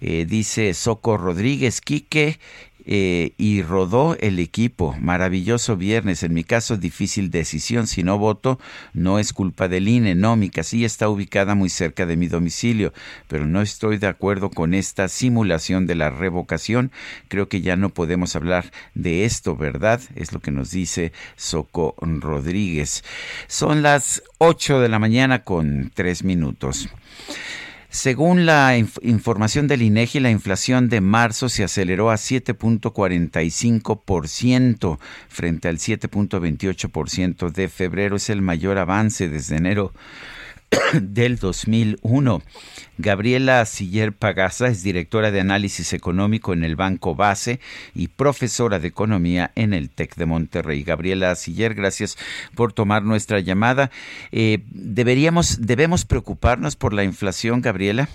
[0.00, 2.38] Eh, dice Soco Rodríguez Quique
[2.86, 4.94] eh, y rodó el equipo.
[5.00, 6.22] Maravilloso viernes.
[6.22, 7.86] En mi caso, difícil decisión.
[7.86, 8.58] Si no voto,
[8.92, 10.14] no es culpa del INE.
[10.14, 12.92] No, mi casilla está ubicada muy cerca de mi domicilio,
[13.28, 16.92] pero no estoy de acuerdo con esta simulación de la revocación.
[17.28, 20.00] Creo que ya no podemos hablar de esto, ¿verdad?
[20.14, 23.04] Es lo que nos dice Soco Rodríguez.
[23.46, 26.88] Son las 8 de la mañana con 3 minutos.
[27.92, 35.76] Según la información del INEGI, la inflación de marzo se aceleró a 7.45% frente al
[35.76, 38.16] 7.28% de febrero.
[38.16, 39.92] Es el mayor avance desde enero
[41.00, 42.42] del 2001.
[42.98, 47.60] Gabriela Siller Pagasa es directora de análisis económico en el Banco Base
[47.94, 50.82] y profesora de economía en el TEC de Monterrey.
[50.82, 52.16] Gabriela Siller, gracias
[52.54, 53.90] por tomar nuestra llamada.
[54.30, 58.08] Eh, deberíamos, debemos preocuparnos por la inflación, Gabriela.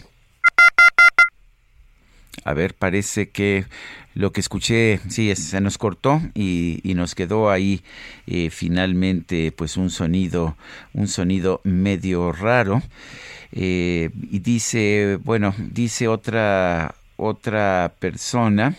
[2.43, 3.65] A ver, parece que
[4.13, 7.83] lo que escuché, sí, se nos cortó y, nos quedó ahí
[8.25, 10.57] eh, finalmente pues un sonido,
[10.93, 12.81] un sonido medio raro.
[13.51, 18.75] Eh, y dice, bueno, dice otra, otra persona.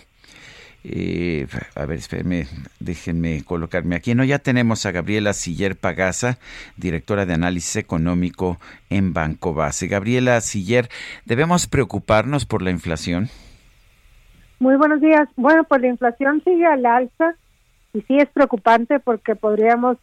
[0.85, 2.47] Eh, a ver, espérenme,
[2.81, 4.15] déjenme colocarme aquí.
[4.15, 6.39] No, ya tenemos a Gabriela Siller Pagasa,
[6.77, 8.59] directora de análisis económico
[8.91, 9.87] en Banco Base.
[9.87, 10.89] Gabriela Siller,
[11.27, 13.31] ¿debemos preocuparnos por la inflación?
[14.61, 15.29] Muy buenos días.
[15.37, 17.37] Bueno, pues la inflación sigue al alza
[17.95, 19.99] y sí es preocupante porque podríamos,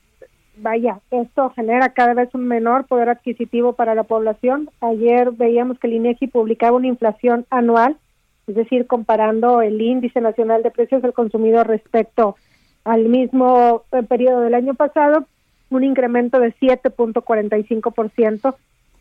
[0.57, 4.69] vaya, esto genera cada vez un menor poder adquisitivo para la población.
[4.79, 7.97] Ayer veíamos que el INEGI publicaba una inflación anual,
[8.47, 12.37] es decir, comparando el índice nacional de precios del consumidor respecto
[12.85, 15.25] al mismo eh, periodo del año pasado,
[15.69, 18.55] un incremento de 7.45%,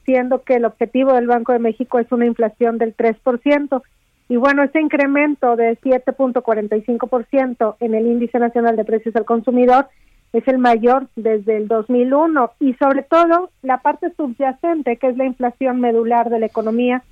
[0.04, 3.82] siendo que el objetivo del Banco de México es una inflación del 3%.
[4.28, 9.88] Y bueno, ese incremento de 7.45% en el índice nacional de precios al consumidor
[10.32, 15.26] es el mayor desde el 2001 y sobre todo la parte subyacente, que es la
[15.26, 17.04] inflación medular de la economía,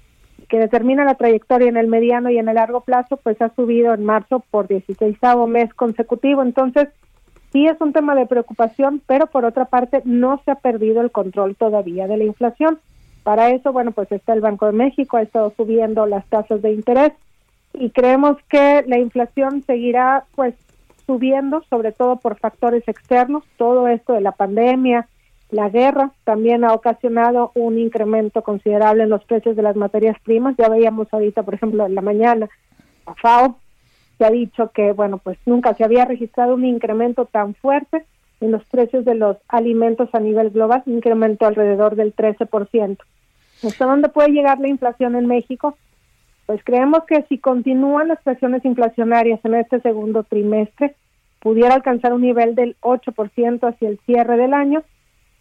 [0.49, 3.95] que determina la trayectoria en el mediano y en el largo plazo, pues ha subido
[3.95, 5.17] en marzo por 16
[5.49, 6.43] mes consecutivo.
[6.43, 6.89] Entonces,
[7.53, 11.13] sí es un tema de preocupación, pero por otra parte no se ha perdido el
[11.13, 12.81] control todavía de la inflación.
[13.23, 16.73] Para eso, bueno, pues está el Banco de México, ha estado subiendo las tasas de
[16.73, 17.12] interés
[17.73, 20.55] y creemos que la inflación seguirá pues
[21.07, 23.45] subiendo, sobre todo por factores externos.
[23.57, 25.09] Todo esto de la pandemia,
[25.51, 30.57] la guerra también ha ocasionado un incremento considerable en los precios de las materias primas.
[30.57, 32.49] Ya veíamos ahorita, por ejemplo, en la mañana,
[33.07, 33.59] a FAO
[34.18, 38.05] se ha dicho que, bueno, pues nunca se había registrado un incremento tan fuerte
[38.43, 42.99] en los precios de los alimentos a nivel global, un incremento alrededor del 13%.
[43.62, 45.76] ¿Hasta dónde puede llegar la inflación en México?
[46.47, 50.97] Pues creemos que si continúan las presiones inflacionarias en este segundo trimestre,
[51.40, 54.82] pudiera alcanzar un nivel del 8% hacia el cierre del año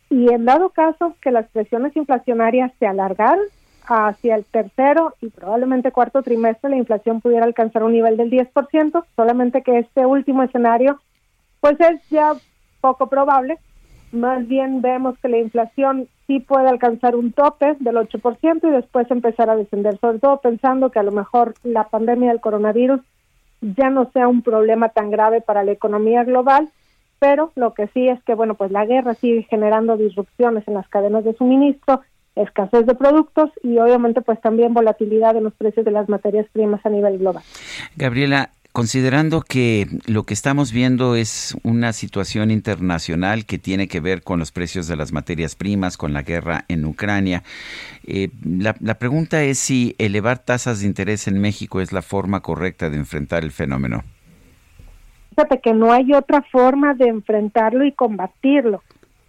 [0.09, 3.39] y en dado caso que las presiones inflacionarias se alargaran
[3.87, 9.03] hacia el tercero y probablemente cuarto trimestre, la inflación pudiera alcanzar un nivel del 10%,
[9.15, 10.99] solamente que este último escenario
[11.61, 12.33] pues es ya
[12.81, 13.57] poco probable.
[14.11, 19.09] Más bien vemos que la inflación sí puede alcanzar un tope del 8% y después
[19.09, 22.99] empezar a descender, sobre todo pensando que a lo mejor la pandemia del coronavirus
[23.61, 26.69] ya no sea un problema tan grave para la economía global,
[27.19, 30.87] pero lo que sí es que, bueno, pues la guerra sigue generando disrupciones en las
[30.89, 32.01] cadenas de suministro,
[32.35, 36.83] escasez de productos y obviamente pues también volatilidad en los precios de las materias primas
[36.85, 37.43] a nivel global.
[37.95, 44.23] Gabriela, considerando que lo que estamos viendo es una situación internacional que tiene que ver
[44.23, 47.43] con los precios de las materias primas, con la guerra en Ucrania,
[48.05, 52.41] eh, la, la, pregunta es si elevar tasas de interés en México es la forma
[52.41, 54.03] correcta de enfrentar el fenómeno.
[55.29, 58.83] Fíjate que no hay otra forma de enfrentarlo y combatirlo.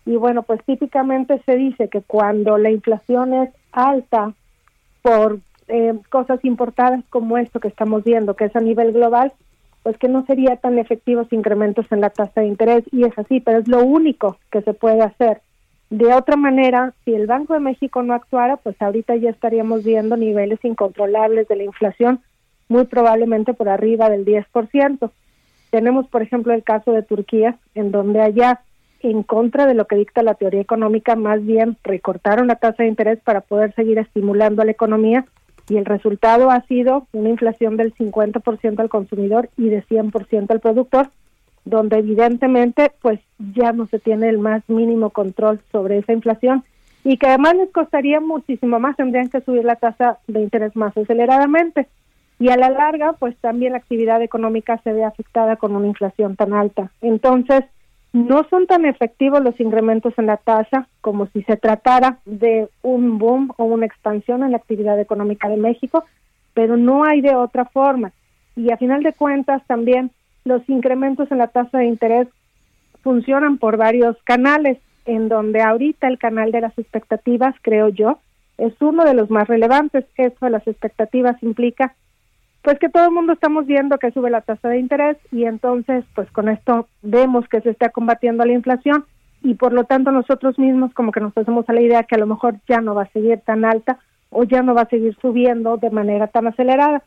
[0.05, 4.35] Y bueno, pues típicamente se dice que cuando la inflación es alta
[5.01, 5.39] por
[5.73, 9.33] eh, cosas importadas como esto que estamos viendo, que es a nivel global,
[9.83, 13.41] pues que no sería tan efectivos incrementos en la tasa de interés y es así,
[13.41, 15.41] pero es lo único que se puede hacer.
[15.89, 20.19] De otra manera, si el Banco de México no actuara, pues ahorita ya estaríamos viendo
[20.19, 22.21] niveles incontrolables de la inflación,
[22.69, 25.11] muy probablemente por arriba del 10%.
[25.71, 28.61] Tenemos, por ejemplo, el caso de Turquía, en donde allá,
[29.01, 32.91] en contra de lo que dicta la teoría económica, más bien recortaron la tasa de
[32.91, 35.25] interés para poder seguir estimulando a la economía
[35.69, 40.61] y el resultado ha sido una inflación del 50% al consumidor y de 100% al
[40.61, 41.09] productor,
[41.65, 43.21] donde evidentemente pues
[43.55, 46.65] ya no se tiene el más mínimo control sobre esa inflación
[47.05, 50.97] y que además les costaría muchísimo más, tendrían que subir la tasa de interés más
[50.97, 51.89] aceleradamente
[52.39, 56.37] y a la larga pues también la actividad económica se ve afectada con una inflación
[56.37, 56.91] tan alta.
[57.01, 57.65] Entonces,
[58.13, 63.19] no son tan efectivos los incrementos en la tasa como si se tratara de un
[63.19, 66.05] boom o una expansión en la actividad económica de México,
[66.53, 68.13] pero no hay de otra forma.
[68.55, 70.11] Y a final de cuentas también
[70.45, 72.29] los incrementos en la tasa de interés
[73.03, 78.19] funcionan por varios canales, en donde ahorita el canal de las expectativas, creo yo,
[78.59, 80.05] es uno de los más relevantes.
[80.17, 81.95] Eso de las expectativas implica
[82.63, 86.05] pues que todo el mundo estamos viendo que sube la tasa de interés y entonces
[86.15, 89.05] pues con esto vemos que se está combatiendo la inflación
[89.43, 92.19] y por lo tanto nosotros mismos como que nos hacemos a la idea que a
[92.19, 93.99] lo mejor ya no va a seguir tan alta
[94.31, 97.03] o ya no va a seguir subiendo de manera tan acelerada.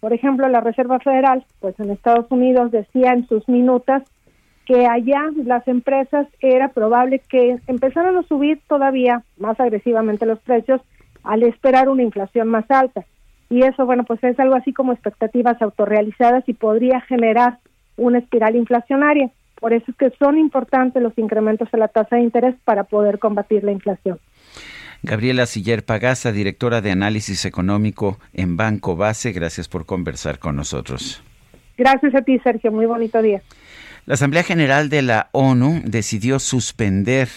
[0.00, 4.02] Por ejemplo, la Reserva Federal, pues en Estados Unidos decía en sus minutas
[4.66, 10.80] que allá las empresas era probable que empezaran a subir todavía más agresivamente los precios
[11.22, 13.04] al esperar una inflación más alta
[13.54, 17.58] y eso, bueno, pues es algo así como expectativas autorrealizadas y podría generar
[17.96, 19.30] una espiral inflacionaria.
[19.60, 23.20] Por eso es que son importantes los incrementos de la tasa de interés para poder
[23.20, 24.18] combatir la inflación.
[25.04, 31.22] Gabriela Siller Pagasa, directora de análisis económico en Banco Base, gracias por conversar con nosotros.
[31.78, 32.72] Gracias a ti, Sergio.
[32.72, 33.40] Muy bonito día.
[34.06, 37.28] La Asamblea General de la ONU decidió suspender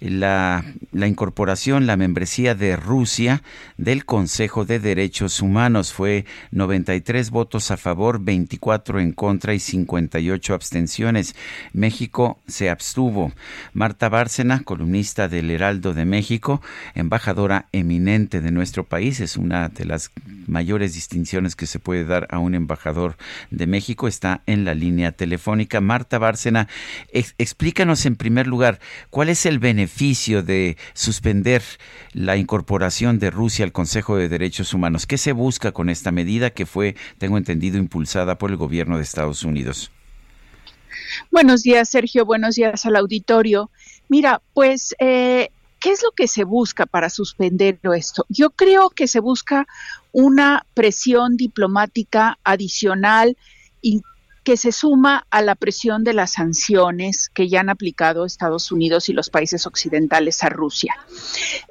[0.00, 3.42] la, incorporación, la membresía de Rusia
[3.76, 5.92] del Consejo de Derechos Humanos.
[5.92, 11.36] Fue 93 votos a favor, 24 en contra y 58 abstenciones.
[11.72, 13.32] México se abstuvo.
[13.74, 16.62] Marta Bárcena, columnista del Heraldo de México,
[16.94, 20.12] embajadora eminente de nuestro país, es una de las
[20.46, 23.16] mayores distinciones que se puede dar a un embajador
[23.50, 25.80] de México, está en la línea telefónica.
[25.80, 26.68] Marta Bárcena,
[27.12, 28.80] ex explícanos en primer lugar
[29.10, 31.62] cuál es el beneficio de suspender
[32.12, 35.06] la incorporación de Rusia al Consejo de Derechos Humanos.
[35.06, 39.02] ¿Qué se busca con esta medida que fue, tengo entendido, impulsada por el gobierno de
[39.02, 39.90] Estados Unidos?
[41.30, 42.24] Buenos días, Sergio.
[42.24, 43.70] Buenos días al auditorio.
[44.08, 48.26] Mira, pues eh, ¿Qué es lo que se busca para suspender esto?
[48.28, 49.66] Yo creo que se busca
[50.12, 53.36] una presión diplomática adicional
[54.44, 59.08] que se suma a la presión de las sanciones que ya han aplicado Estados Unidos
[59.08, 60.94] y los países occidentales a Rusia.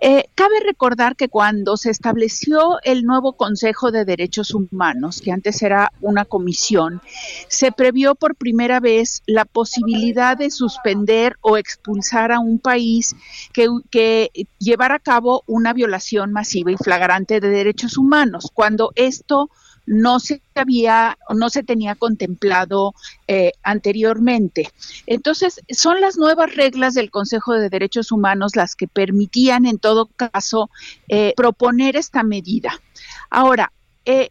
[0.01, 5.61] Eh, cabe recordar que cuando se estableció el nuevo Consejo de Derechos Humanos, que antes
[5.61, 7.01] era una comisión,
[7.47, 13.15] se previó por primera vez la posibilidad de suspender o expulsar a un país
[13.51, 18.51] que, que llevara a cabo una violación masiva y flagrante de derechos humanos.
[18.53, 19.49] Cuando esto
[19.89, 22.93] no se había, no se tenía contemplado
[23.27, 24.69] eh, anteriormente.
[25.07, 30.05] Entonces, son las nuevas reglas del Consejo de Derechos Humanos las que permitían, en todo
[30.15, 30.69] caso,
[31.07, 32.79] eh, proponer esta medida.
[33.31, 33.73] Ahora,
[34.05, 34.29] eh,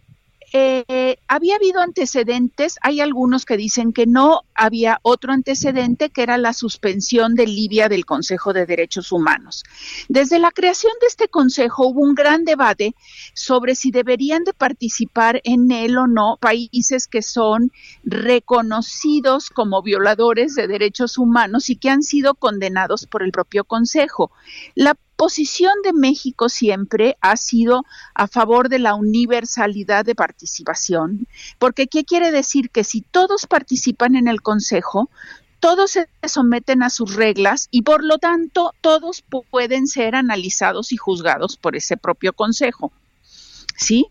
[0.53, 6.39] eh, había habido antecedentes, hay algunos que dicen que no, había otro antecedente que era
[6.39, 9.65] la suspensión de Libia del Consejo de Derechos Humanos.
[10.09, 12.95] Desde la creación de este Consejo hubo un gran debate
[13.35, 17.71] sobre si deberían de participar en él o no países que son
[18.05, 24.31] reconocidos como violadores de derechos humanos y que han sido condenados por el propio Consejo.
[24.75, 31.27] La posición de México siempre ha sido a favor de la universalidad de participación,
[31.59, 32.71] porque ¿qué quiere decir?
[32.71, 35.11] Que si todos participan en el Consejo,
[35.59, 40.97] todos se someten a sus reglas y por lo tanto todos pueden ser analizados y
[40.97, 42.93] juzgados por ese propio Consejo.
[43.79, 44.09] ¿Sí?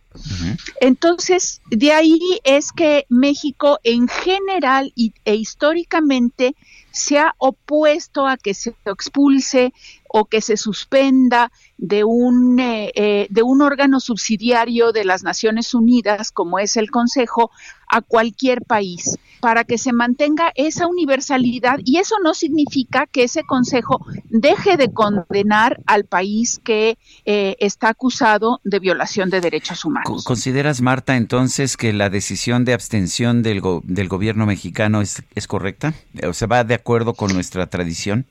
[0.79, 6.55] Entonces, de ahí es que México en general y, e históricamente
[6.91, 9.73] se ha opuesto a que se expulse
[10.07, 15.73] o que se suspenda de un, eh, eh, de un órgano subsidiario de las Naciones
[15.73, 17.51] Unidas, como es el Consejo,
[17.87, 23.43] a cualquier país para que se mantenga esa universalidad y eso no significa que ese
[23.43, 30.23] consejo deje de condenar al país que eh, está acusado de violación de derechos humanos.
[30.23, 35.93] ¿Consideras, Marta, entonces que la decisión de abstención del, del gobierno mexicano es, es correcta?
[36.27, 38.25] ¿O se va de acuerdo con nuestra tradición?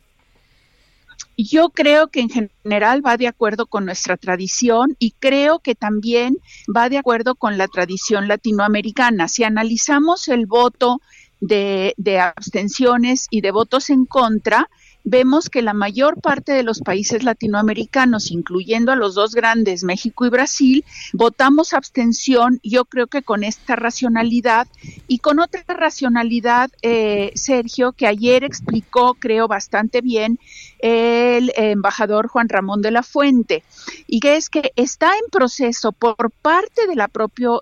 [1.37, 6.39] Yo creo que en general va de acuerdo con nuestra tradición y creo que también
[6.75, 9.29] va de acuerdo con la tradición latinoamericana.
[9.29, 11.01] Si analizamos el voto
[11.41, 14.69] de, de abstenciones y de votos en contra,
[15.07, 20.27] vemos que la mayor parte de los países latinoamericanos, incluyendo a los dos grandes, México
[20.27, 24.67] y Brasil, votamos abstención, yo creo que con esta racionalidad
[25.07, 30.41] y con otra racionalidad, eh, Sergio, que ayer explicó, creo, bastante bien
[30.79, 33.63] el embajador Juan Ramón de la Fuente,
[34.07, 37.11] y que es que está en proceso por parte de la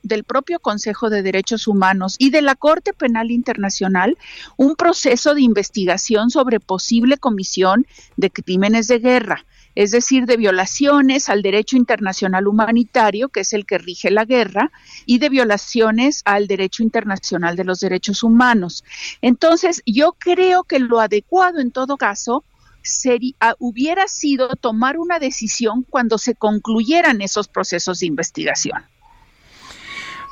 [0.03, 4.19] del propio Consejo de Derechos Humanos y de la Corte Penal Internacional
[4.57, 7.87] un proceso de investigación sobre posible comisión
[8.17, 9.45] de crímenes de guerra
[9.75, 14.71] es decir, de violaciones al derecho internacional humanitario, que es el que rige la guerra,
[15.05, 18.85] y de violaciones al derecho internacional de los derechos humanos.
[19.21, 22.45] Entonces, yo creo que lo adecuado en todo caso
[22.85, 28.85] sería, hubiera sido tomar una decisión cuando se concluyeran esos procesos de investigación.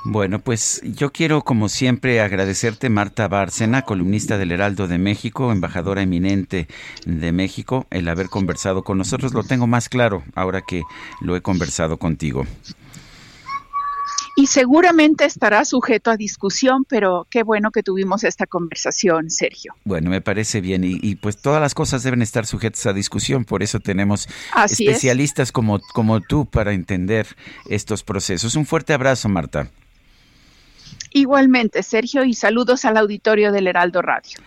[0.04, 6.02] Bueno, pues yo quiero, como siempre, agradecerte, Marta Bárcena, columnista del Heraldo de México, embajadora
[6.02, 6.66] eminente
[7.06, 9.32] de México, el haber conversado con nosotros.
[9.32, 10.82] Lo tengo más claro ahora que
[11.20, 12.46] lo he conversado contigo
[14.36, 19.74] y seguramente estará sujeto a discusión, pero qué bueno que tuvimos esta conversación, Sergio.
[19.84, 23.62] Bueno, me parece bien y, pues todas las cosas deben estar sujetas a discusión, por
[23.62, 24.28] eso tenemos
[24.64, 27.26] especialistas como, como tú para entender
[27.68, 28.56] estos procesos.
[28.56, 29.68] Un fuerte abrazo, Marta.
[31.12, 34.38] Igualmente, Sergio, y saludos al auditorio del Heraldo Radio.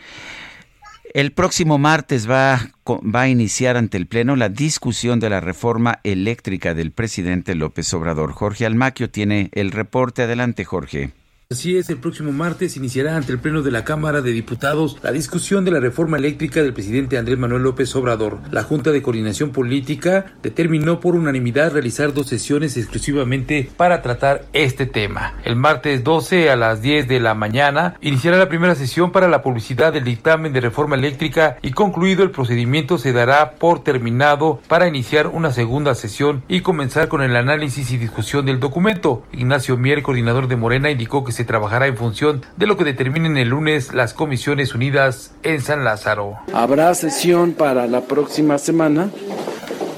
[1.16, 6.02] El próximo martes va, va, a iniciar ante el Pleno la discusión de la reforma
[6.04, 8.34] eléctrica del presidente López Obrador.
[8.34, 10.24] Jorge Almaquio tiene el reporte.
[10.24, 11.14] Adelante, Jorge.
[11.52, 15.12] Así es, el próximo martes iniciará ante el Pleno de la Cámara de Diputados la
[15.12, 18.40] discusión de la reforma eléctrica del presidente Andrés Manuel López Obrador.
[18.50, 24.88] La Junta de Coordinación Política determinó por unanimidad realizar dos sesiones exclusivamente para tratar este
[24.88, 25.36] tema.
[25.44, 29.44] El martes 12 a las 10 de la mañana iniciará la primera sesión para la
[29.44, 34.88] publicidad del dictamen de reforma eléctrica y concluido el procedimiento se dará por terminado para
[34.88, 39.24] iniciar una segunda sesión y comenzar con el análisis y discusión del documento.
[39.32, 43.38] Ignacio Mier, coordinador de Morena, indicó que se trabajará en función de lo que determinen
[43.38, 46.38] el lunes las Comisiones Unidas en San Lázaro.
[46.54, 49.10] Habrá sesión para la próxima semana.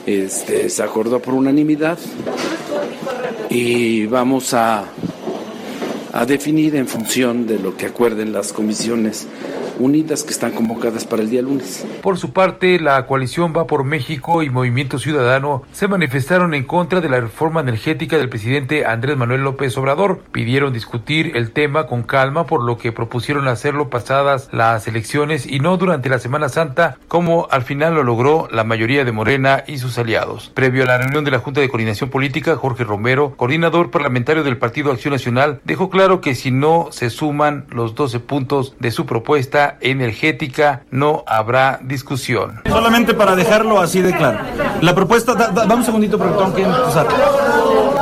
[0.05, 1.99] Este, se acordó por unanimidad
[3.49, 4.85] y vamos a,
[6.13, 9.27] a definir en función de lo que acuerden las comisiones
[9.79, 11.85] unidas que están convocadas para el día lunes.
[12.01, 17.01] Por su parte, la coalición Va por México y Movimiento Ciudadano se manifestaron en contra
[17.01, 20.21] de la reforma energética del presidente Andrés Manuel López Obrador.
[20.31, 25.59] Pidieron discutir el tema con calma, por lo que propusieron hacerlo pasadas las elecciones y
[25.59, 29.77] no durante la Semana Santa, como al final lo logró la mayoría de Morena y
[29.77, 30.51] sus aliados.
[30.53, 34.57] Previo a la reunión de la Junta de Coordinación Política, Jorge Romero, coordinador parlamentario del
[34.57, 39.05] Partido Acción Nacional, dejó claro que si no se suman los 12 puntos de su
[39.05, 42.61] propuesta, energética no habrá discusión.
[42.67, 44.39] Solamente para dejarlo así de claro.
[44.81, 47.07] La propuesta, da, da, vamos un segundito tengo que empezar.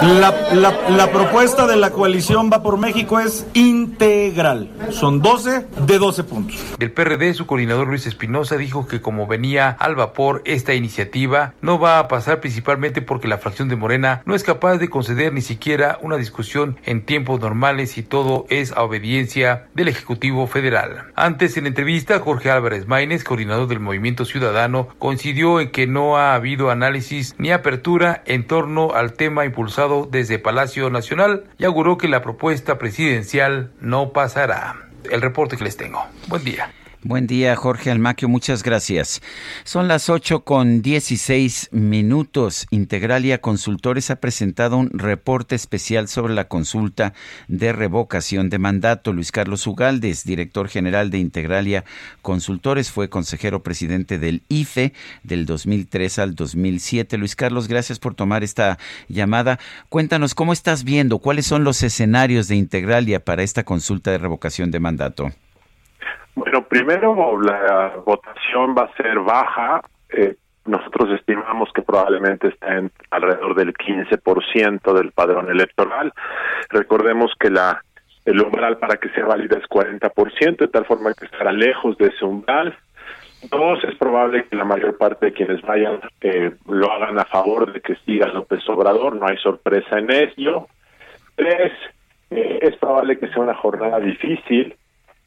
[0.01, 4.70] La, la, la, propuesta de la coalición Va por México es integral.
[4.91, 6.57] Son 12 de 12 puntos.
[6.78, 11.80] Del PRD, su coordinador Luis Espinosa dijo que como venía al vapor esta iniciativa, no
[11.80, 15.41] va a pasar principalmente porque la fracción de Morena no es capaz de conceder ni
[15.41, 21.05] siquiera una discusión en tiempos normales y todo es a obediencia del Ejecutivo Federal.
[21.16, 26.35] Antes, en entrevista, Jorge Álvarez Maínez, coordinador del Movimiento Ciudadano, coincidió en que no ha
[26.35, 32.07] habido análisis ni apertura en torno al tema impulsado desde Palacio Nacional y auguró que
[32.07, 34.89] la propuesta presidencial no pasará.
[35.09, 36.03] El reporte que les tengo.
[36.27, 36.71] Buen día.
[37.07, 39.21] Buen día, Jorge Almaquio, muchas gracias.
[39.63, 42.65] Son las 8 con 16 minutos.
[42.71, 47.13] Integralia Consultores ha presentado un reporte especial sobre la consulta
[47.47, 49.13] de revocación de mandato.
[49.13, 51.85] Luis Carlos Ugaldes, director general de Integralia
[52.23, 54.91] Consultores, fue consejero presidente del IFE
[55.21, 57.19] del 2003 al 2007.
[57.19, 58.79] Luis Carlos, gracias por tomar esta
[59.09, 59.59] llamada.
[59.89, 64.71] Cuéntanos cómo estás viendo, cuáles son los escenarios de Integralia para esta consulta de revocación
[64.71, 65.31] de mandato.
[66.36, 69.81] Bueno, primero la votación va a ser baja.
[70.09, 76.11] Eh, nosotros estimamos que probablemente está en alrededor del 15% del padrón electoral.
[76.69, 77.81] Recordemos que la
[78.25, 82.07] el umbral para que sea válida es 40%, de tal forma que estará lejos de
[82.07, 82.75] ese umbral.
[83.51, 87.71] Dos, es probable que la mayor parte de quienes vayan eh, lo hagan a favor
[87.71, 90.67] de que siga López Obrador, no hay sorpresa en ello.
[91.36, 91.71] Tres,
[92.31, 94.75] eh, es probable que sea una jornada difícil,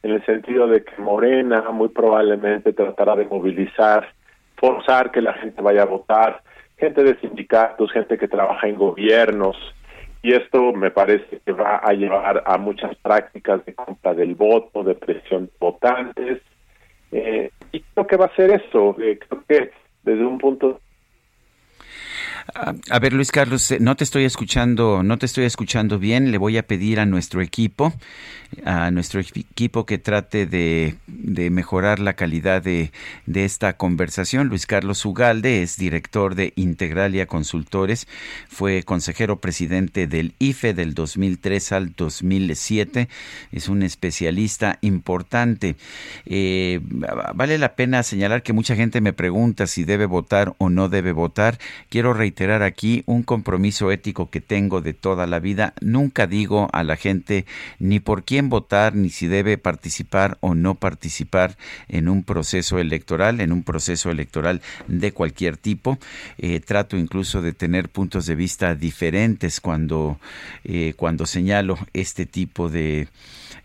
[0.02, 4.08] en el sentido de que Morena muy probablemente tratará de movilizar,
[4.56, 6.42] forzar que la gente vaya a votar,
[6.76, 9.56] gente de sindicatos, gente que trabaja en gobiernos,
[10.22, 14.82] y esto me parece que va a llevar a muchas prácticas de compra del voto,
[14.82, 16.42] de presión de votantes,
[17.12, 19.70] eh, y creo que va a ser eso, eh, creo que
[20.02, 20.80] desde un punto
[22.54, 26.30] A ver, Luis Carlos, eh, no te estoy escuchando, no te estoy escuchando bien.
[26.30, 27.92] Le voy a pedir a nuestro equipo,
[28.64, 32.90] a nuestro equipo que trate de, mejorar la calidad de,
[33.34, 34.48] esta conversación.
[34.48, 38.08] Luis Carlos Ugalde es director de Integralia Consultores,
[38.48, 43.08] fue consejero presidente del IFE del 2003 al 2007.
[43.52, 45.76] Es un especialista importante.
[46.24, 46.80] Eh,
[47.34, 51.12] vale la pena señalar que mucha gente me pregunta si debe votar o no debe
[51.12, 51.58] votar.
[51.90, 52.14] Quiero
[52.46, 55.74] aquí un compromiso ético que tengo de toda la vida.
[55.80, 57.46] Nunca digo a la gente
[57.78, 61.56] ni por quién votar, ni si debe participar o no participar
[61.88, 65.98] en un proceso electoral, en un proceso electoral de cualquier tipo.
[66.38, 70.18] Eh, trato incluso de tener puntos de vista diferentes cuando,
[70.64, 73.08] eh, cuando señalo este tipo de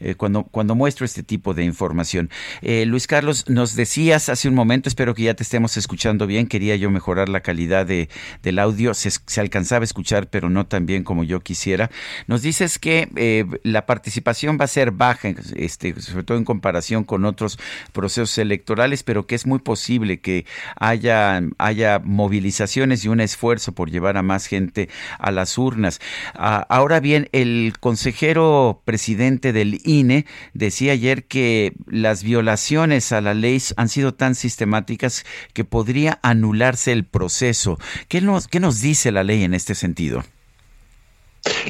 [0.03, 2.29] eh, cuando, cuando muestro este tipo de información.
[2.61, 6.47] Eh, Luis Carlos, nos decías hace un momento, espero que ya te estemos escuchando bien,
[6.47, 8.09] quería yo mejorar la calidad de,
[8.41, 11.89] del audio, se, alcanzaba a escuchar, pero no tan bien como yo quisiera.
[12.27, 17.03] Nos dices que eh, la participación va a ser baja, este, sobre todo en comparación
[17.03, 17.57] con otros
[17.93, 23.89] procesos electorales, pero que es muy posible que haya, haya movilizaciones y un esfuerzo por
[23.89, 26.01] llevar a más gente a las urnas.
[26.33, 33.33] Ah, ahora bien, el consejero presidente del INE decía ayer que las violaciones a la
[33.33, 37.77] ley han sido tan sistemáticas que podría anularse el proceso.
[38.07, 40.23] ¿Qué nos, qué nos dice la ley en este sentido?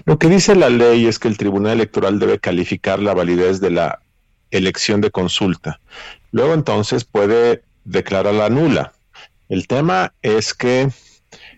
[0.06, 3.72] Lo que dice la ley es que el Tribunal Electoral debe calificar la validez de
[3.72, 4.00] la
[4.52, 5.80] elección de consulta.
[6.32, 8.94] Luego entonces puede declararla nula.
[9.50, 10.90] El tema es que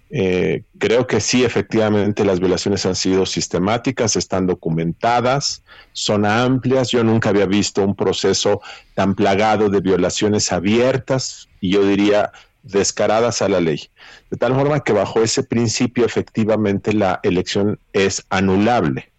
[0.10, 5.64] eh, creo que sí, efectivamente, las violaciones han sido sistemáticas, están documentadas,
[5.94, 6.90] son amplias.
[6.92, 8.62] Yo nunca había visto un proceso
[8.94, 12.32] tan plagado de violaciones abiertas y yo diría
[12.64, 13.90] descaradas a la ley.
[14.30, 19.12] De tal forma que bajo ese principio, efectivamente, la elección es anulable.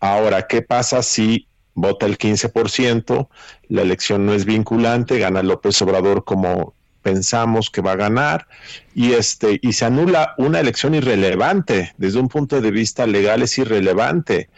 [0.00, 3.28] Ahora, ¿qué pasa si vota el 15%,
[3.68, 6.74] la elección no es vinculante, gana López Obrador como
[7.04, 8.48] pensamos que va a ganar
[8.94, 13.56] y este y se anula una elección irrelevante desde un punto de vista legal es
[13.58, 14.48] irrelevante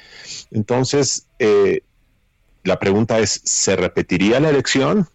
[0.51, 1.83] entonces eh,
[2.65, 5.09] la pregunta es se repetiría la elección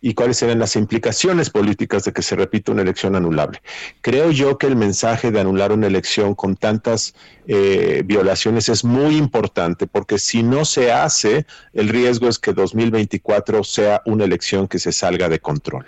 [0.00, 3.60] y cuáles serían las implicaciones políticas de que se repita una elección anulable.
[4.00, 7.14] Creo yo que el mensaje de anular una elección con tantas
[7.46, 13.62] eh, violaciones es muy importante, porque si no se hace, el riesgo es que 2024
[13.62, 15.84] sea una elección que se salga de control.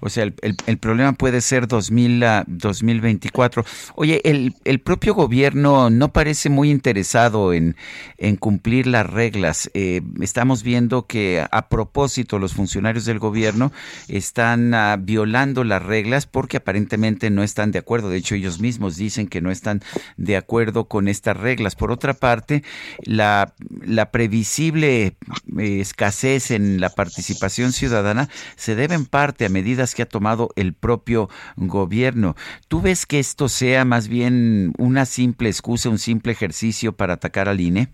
[0.00, 0.34] O sea, el,
[0.66, 3.64] el, problema puede ser 2000 a 2024.
[3.94, 7.76] Oye, el, el, propio gobierno no parece muy interesado en,
[8.18, 9.70] en cumplir las reglas.
[9.74, 13.72] Eh, estamos viendo que a propósito los funcionarios del gobierno
[14.08, 18.08] están uh, violando las reglas porque aparentemente no están de acuerdo.
[18.08, 19.82] De hecho, ellos mismos dicen que no están
[20.16, 21.76] de acuerdo con estas reglas.
[21.76, 22.62] Por otra parte,
[23.02, 23.54] la,
[23.84, 25.16] la previsible
[25.58, 30.50] eh, escasez en la participación ciudadana se debe en parte a medidas que ha tomado
[30.56, 32.36] el propio gobierno.
[32.68, 37.48] ¿Tú ves que esto sea más bien una simple excusa, un simple ejercicio para atacar
[37.48, 37.92] al INE?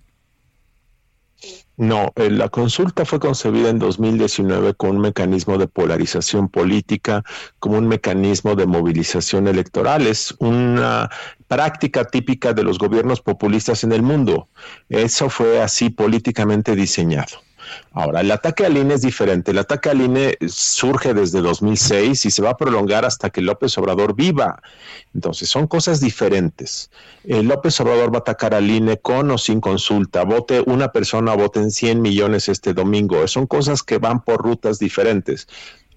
[1.76, 7.22] No, eh, la consulta fue concebida en 2019 con un mecanismo de polarización política,
[7.58, 10.06] como un mecanismo de movilización electoral.
[10.06, 11.10] Es una
[11.48, 14.48] práctica típica de los gobiernos populistas en el mundo.
[14.88, 17.42] Eso fue así políticamente diseñado.
[17.92, 19.50] Ahora, el ataque al INE es diferente.
[19.50, 23.76] El ataque al INE surge desde 2006 y se va a prolongar hasta que López
[23.78, 24.62] Obrador viva.
[25.14, 26.90] Entonces, son cosas diferentes.
[27.24, 30.24] Eh, López Obrador va a atacar al INE con o sin consulta.
[30.24, 33.26] Vote una persona, voten 100 millones este domingo.
[33.28, 35.48] Son cosas que van por rutas diferentes.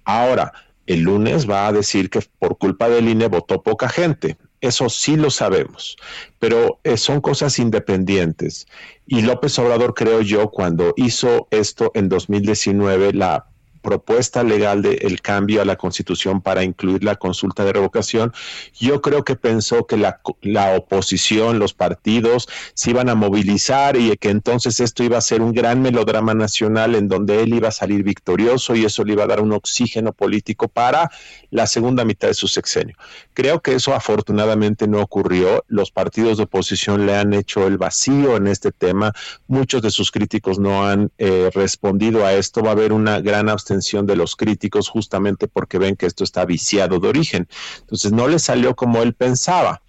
[0.06, 0.54] Ahora,
[0.90, 4.38] el lunes va a decir que por culpa del INE votó poca gente.
[4.60, 5.96] Eso sí lo sabemos,
[6.40, 8.68] pero eh, son cosas independientes.
[9.06, 13.46] Y López Obrador, creo yo, cuando hizo esto en 2019, la
[13.82, 18.34] propuesta legal de el cambio a la constitución para incluir la consulta de revocación,
[18.74, 24.16] yo creo que pensó que la, la oposición, los partidos, se iban a movilizar y
[24.18, 27.72] que entonces esto iba a ser un gran melodrama nacional en donde él iba a
[27.72, 31.10] salir victorioso y eso le iba a dar un oxígeno político para
[31.50, 32.96] la segunda mitad de su sexenio.
[33.34, 35.64] Creo que eso afortunadamente no ocurrió.
[35.68, 39.14] Los partidos de oposición le han hecho el vacío en este tema.
[39.48, 42.62] Muchos de sus críticos no han eh, respondido a esto.
[42.62, 46.46] Va a haber una gran abstención de los críticos justamente porque ven que esto está
[46.46, 47.48] viciado de origen.
[47.82, 49.82] Entonces no le salió como él pensaba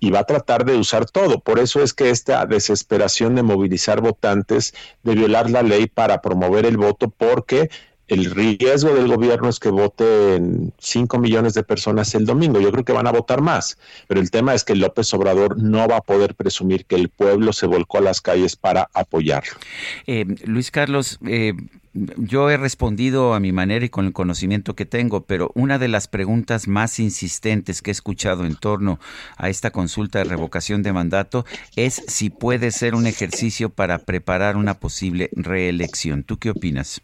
[0.00, 1.40] y va a tratar de usar todo.
[1.40, 6.66] Por eso es que esta desesperación de movilizar votantes, de violar la ley para promover
[6.66, 7.70] el voto, porque
[8.08, 12.60] el riesgo del gobierno es que voten 5 millones de personas el domingo.
[12.60, 15.88] Yo creo que van a votar más, pero el tema es que López Obrador no
[15.88, 19.52] va a poder presumir que el pueblo se volcó a las calles para apoyarlo.
[20.06, 21.54] Eh, Luis Carlos, eh,
[21.94, 25.88] yo he respondido a mi manera y con el conocimiento que tengo, pero una de
[25.88, 28.98] las preguntas más insistentes que he escuchado en torno
[29.36, 31.44] a esta consulta de revocación de mandato
[31.76, 36.24] es si puede ser un ejercicio para preparar una posible reelección.
[36.24, 37.02] ¿Tú qué opinas?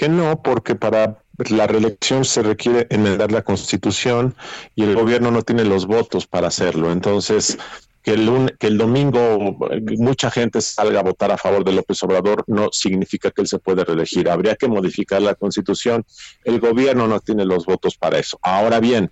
[0.00, 4.34] que no, porque para la reelección se requiere enmendar la constitución
[4.74, 6.90] y el gobierno no tiene los votos para hacerlo.
[6.90, 7.58] Entonces,
[8.02, 9.56] que el, que el domingo
[9.98, 13.58] mucha gente salga a votar a favor de López Obrador no significa que él se
[13.58, 14.28] puede reelegir.
[14.28, 16.04] Habría que modificar la constitución.
[16.44, 18.38] El gobierno no tiene los votos para eso.
[18.42, 19.10] Ahora bien,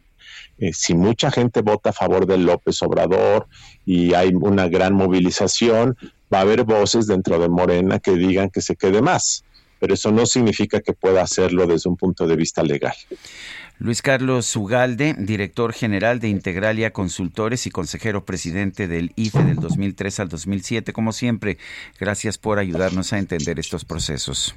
[0.59, 3.47] eh, si mucha gente vota a favor de López Obrador
[3.85, 5.97] y hay una gran movilización,
[6.33, 9.45] va a haber voces dentro de Morena que digan que se quede más
[9.79, 12.95] pero eso no significa que pueda hacerlo desde un punto de vista legal.
[13.81, 20.21] Luis Carlos Ugalde, director general de Integralia Consultores y consejero presidente del IFE del 2003
[20.21, 20.93] al 2007.
[20.93, 21.59] Como siempre,
[22.01, 24.57] gracias por ayudarnos a entender estos procesos.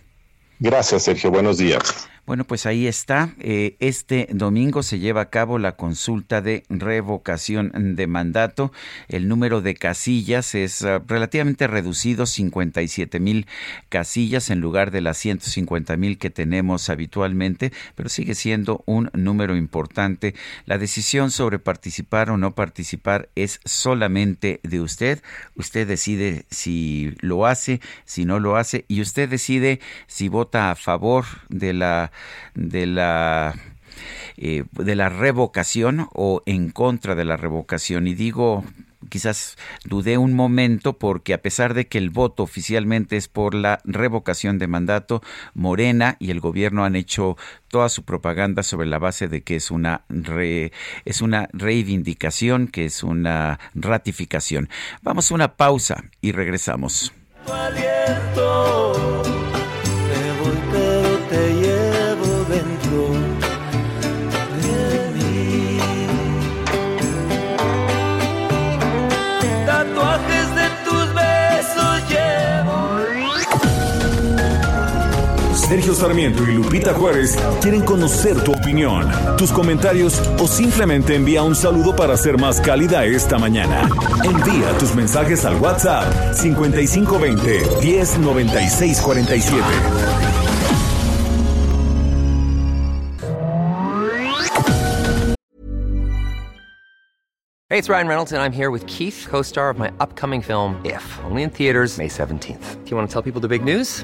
[0.60, 1.30] Gracias, Sergio.
[1.30, 2.08] Buenos días.
[2.32, 3.36] Bueno, pues ahí está.
[3.42, 8.72] Eh, este domingo se lleva a cabo la consulta de revocación de mandato.
[9.10, 13.48] El número de casillas es uh, relativamente reducido, 57 mil
[13.90, 19.58] casillas en lugar de las 150 mil que tenemos habitualmente, pero sigue siendo un número
[19.58, 20.34] importante.
[20.66, 25.22] La decisión sobre participar o no participar es solamente de usted.
[25.56, 30.76] Usted decide si lo hace, si no lo hace, y usted decide si vota a
[30.78, 32.14] favor de la
[32.54, 33.56] de la
[34.38, 38.08] eh, de la revocación o en contra de la revocación.
[38.08, 38.64] Y digo,
[39.10, 43.82] quizás dudé un momento porque a pesar de que el voto oficialmente es por la
[43.84, 45.22] revocación de mandato,
[45.54, 47.38] Morena y el gobierno han hecho
[47.68, 50.06] toda su propaganda sobre la base de que es una
[51.06, 54.70] es una reivindicación, que es una ratificación.
[55.02, 57.14] Vamos a una pausa y regresamos.
[75.72, 81.56] Sergio Sarmiento y Lupita Juárez quieren conocer tu opinión, tus comentarios o simplemente envía un
[81.56, 83.90] saludo para ser más cálida esta mañana.
[84.22, 89.64] Envía tus mensajes al WhatsApp 5520 109647.
[97.70, 100.76] Hey, it's Ryan Reynolds, and I'm here with Keith, co star of my upcoming film,
[100.84, 102.84] If, only in theaters, May 17th.
[102.84, 104.04] Do you want to tell people the big news?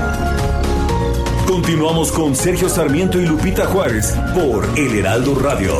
[1.51, 5.73] Continuamos con Sergio Sarmiento y Lupita Juárez por El Heraldo Radio.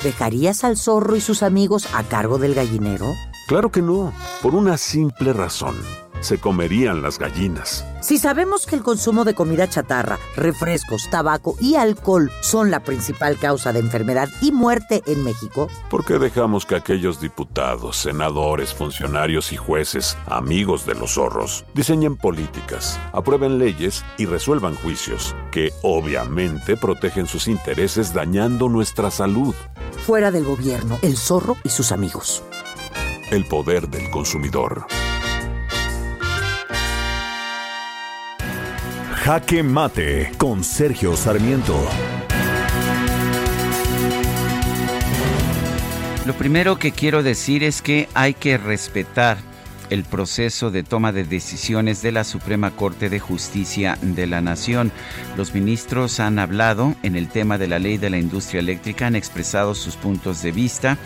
[0.00, 3.06] ¿Dejarías al zorro y sus amigos a cargo del gallinero?
[3.48, 4.12] Claro que no,
[4.42, 5.74] por una simple razón.
[6.22, 7.84] Se comerían las gallinas.
[8.00, 13.38] Si sabemos que el consumo de comida chatarra, refrescos, tabaco y alcohol son la principal
[13.38, 19.52] causa de enfermedad y muerte en México, ¿Por qué dejamos que aquellos diputados, senadores, funcionarios
[19.52, 26.76] y jueces, amigos de los zorros, diseñen políticas, aprueben leyes y resuelvan juicios que obviamente
[26.76, 29.54] protegen sus intereses dañando nuestra salud?
[30.02, 32.42] fuera del gobierno, el zorro y sus amigos.
[33.30, 34.86] El poder del consumidor.
[39.24, 41.78] Jaque Mate con Sergio Sarmiento.
[46.26, 49.38] Lo primero que quiero decir es que hay que respetar
[49.90, 54.90] el proceso de toma de decisiones de la Suprema Corte de Justicia de la Nación.
[55.36, 59.14] Los ministros han hablado en el tema de la ley de la industria eléctrica, han
[59.14, 60.98] expresado sus puntos de vista,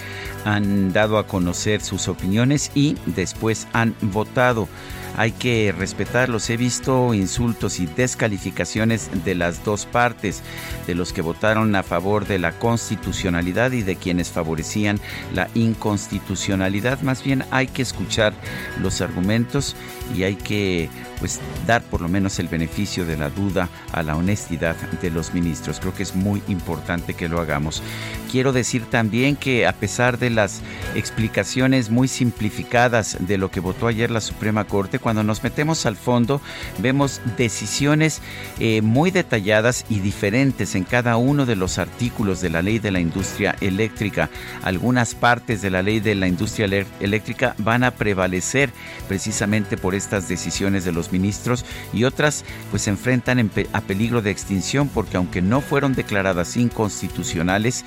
[0.46, 4.68] han dado a conocer sus opiniones y después han votado
[5.16, 6.48] hay que respetarlos.
[6.50, 10.42] He visto insultos y descalificaciones de las dos partes,
[10.86, 15.00] de los que votaron a favor de la constitucionalidad y de quienes favorecían
[15.34, 17.00] la inconstitucionalidad.
[17.00, 18.34] Más bien hay que escuchar
[18.80, 19.74] los argumentos
[20.14, 24.16] y hay que pues dar por lo menos el beneficio de la duda a la
[24.16, 25.80] honestidad de los ministros.
[25.80, 27.82] Creo que es muy importante que lo hagamos.
[28.30, 30.60] Quiero decir también que a pesar de las
[30.94, 35.96] explicaciones muy simplificadas de lo que votó ayer la Suprema Corte, cuando nos metemos al
[35.96, 36.40] fondo
[36.78, 38.20] vemos decisiones
[38.58, 42.90] eh, muy detalladas y diferentes en cada uno de los artículos de la ley de
[42.90, 44.30] la industria eléctrica.
[44.62, 46.66] Algunas partes de la ley de la industria
[47.00, 48.70] eléctrica van a prevalecer
[49.08, 54.30] precisamente por estas decisiones de los ministros y otras pues se enfrentan a peligro de
[54.30, 57.84] extinción porque aunque no fueron declaradas inconstitucionales,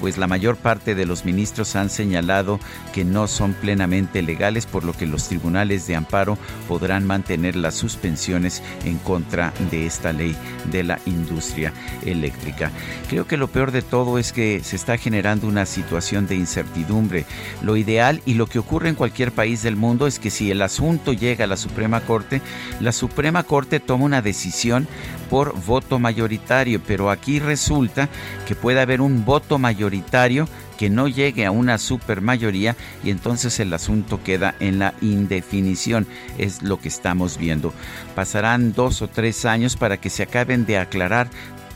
[0.00, 2.58] pues la mayor parte de los ministros han señalado
[2.92, 7.74] que no son plenamente legales, por lo que los tribunales de amparo podrán mantener las
[7.74, 10.34] suspensiones en contra de esta ley
[10.70, 11.72] de la industria
[12.04, 12.70] eléctrica.
[13.08, 17.26] Creo que lo peor de todo es que se está generando una situación de incertidumbre.
[17.62, 20.62] Lo ideal y lo que ocurre en cualquier país del mundo es que si el
[20.62, 22.40] asunto llega a la Suprema Corte,
[22.80, 24.88] la Suprema Corte toma una decisión
[25.30, 28.08] por voto mayoritario, pero aquí resulta
[28.46, 32.74] que puede haber un voto mayoritario que no llegue a una supermayoría
[33.04, 36.06] y entonces el asunto queda en la indefinición.
[36.38, 37.72] Es lo que estamos viendo.
[38.14, 41.28] Pasarán dos o tres años para que se acaben de aclarar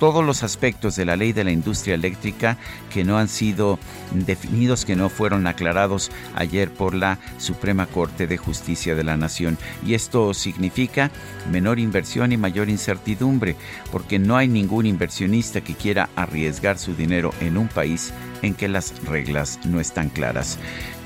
[0.05, 2.59] todos los aspectos de la ley de la industria eléctrica
[2.93, 3.79] que no han sido
[4.13, 9.57] definidos, que no fueron aclarados ayer por la Suprema Corte de Justicia de la Nación.
[9.83, 11.11] Y esto significa
[11.51, 13.57] menor inversión y mayor incertidumbre,
[13.91, 18.13] porque no hay ningún inversionista que quiera arriesgar su dinero en un país
[18.43, 20.59] en que las reglas no están claras.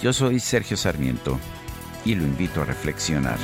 [0.03, 1.39] Yo soy Sergio Sarmiento
[2.05, 3.39] y lo invito a reflexionar.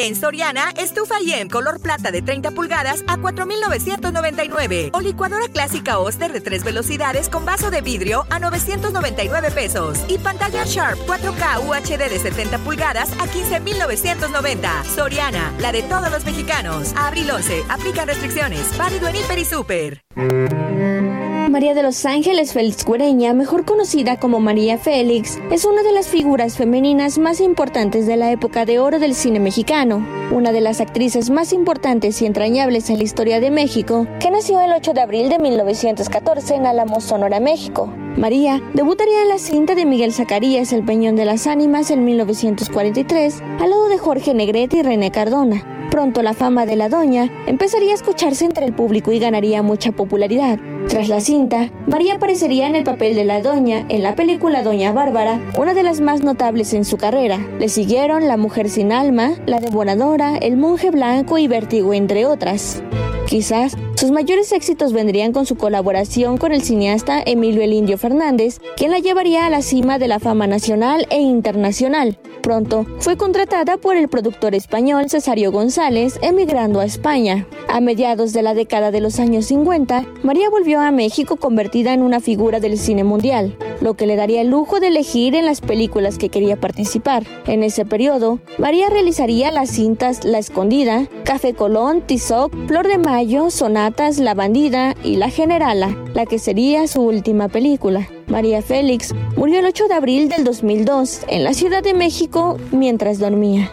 [0.00, 4.90] En Soriana, estufa IEM color plata de 30 pulgadas a 4,999.
[4.92, 9.98] O licuadora clásica Oster de 3 velocidades con vaso de vidrio a 999 pesos.
[10.06, 14.84] Y pantalla Sharp 4K UHD de 70 pulgadas a 15,990.
[14.84, 16.92] Soriana, la de todos los mexicanos.
[16.94, 18.78] abril 11, aplica restricciones.
[18.78, 21.27] Válido en Hiper y Super.
[21.48, 26.06] María de los Ángeles Félix Cuereña, mejor conocida como María Félix, es una de las
[26.06, 30.82] figuras femeninas más importantes de la época de oro del cine mexicano, una de las
[30.82, 35.00] actrices más importantes y entrañables en la historia de México, que nació el 8 de
[35.00, 37.90] abril de 1914 en Álamos, Sonora, México.
[38.18, 43.40] María debutaría en la cinta de Miguel Zacarías, El Peñón de las Ánimas, en 1943,
[43.58, 45.77] al lado de Jorge Negrete y René Cardona.
[45.90, 49.92] Pronto la fama de la doña empezaría a escucharse entre el público y ganaría mucha
[49.92, 50.58] popularidad.
[50.88, 54.92] Tras la cinta, María aparecería en el papel de la doña en la película Doña
[54.92, 57.38] Bárbara, una de las más notables en su carrera.
[57.58, 62.82] Le siguieron La Mujer sin Alma, La Devoradora, El Monje Blanco y Vértigo, entre otras.
[63.26, 68.58] Quizás sus mayores éxitos vendrían con su colaboración con el cineasta Emilio El Indio Fernández,
[68.76, 72.18] quien la llevaría a la cima de la fama nacional e internacional.
[72.48, 77.46] Pronto fue contratada por el productor español Cesario González, emigrando a España.
[77.68, 82.00] A mediados de la década de los años 50, María volvió a México convertida en
[82.00, 85.60] una figura del cine mundial, lo que le daría el lujo de elegir en las
[85.60, 87.26] películas que quería participar.
[87.46, 93.50] En ese periodo, María realizaría las cintas La Escondida, Café Colón, Tizoc, Flor de Mayo,
[93.50, 98.08] Sonatas, La Bandida y La Generala, la que sería su última película.
[98.28, 103.18] María Félix murió el 8 de abril del 2002 en la Ciudad de México mientras
[103.18, 103.72] dormía.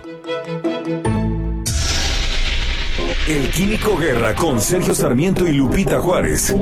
[3.27, 6.56] El Químico Guerra con Sergio Sarmiento y Lupita Juárez.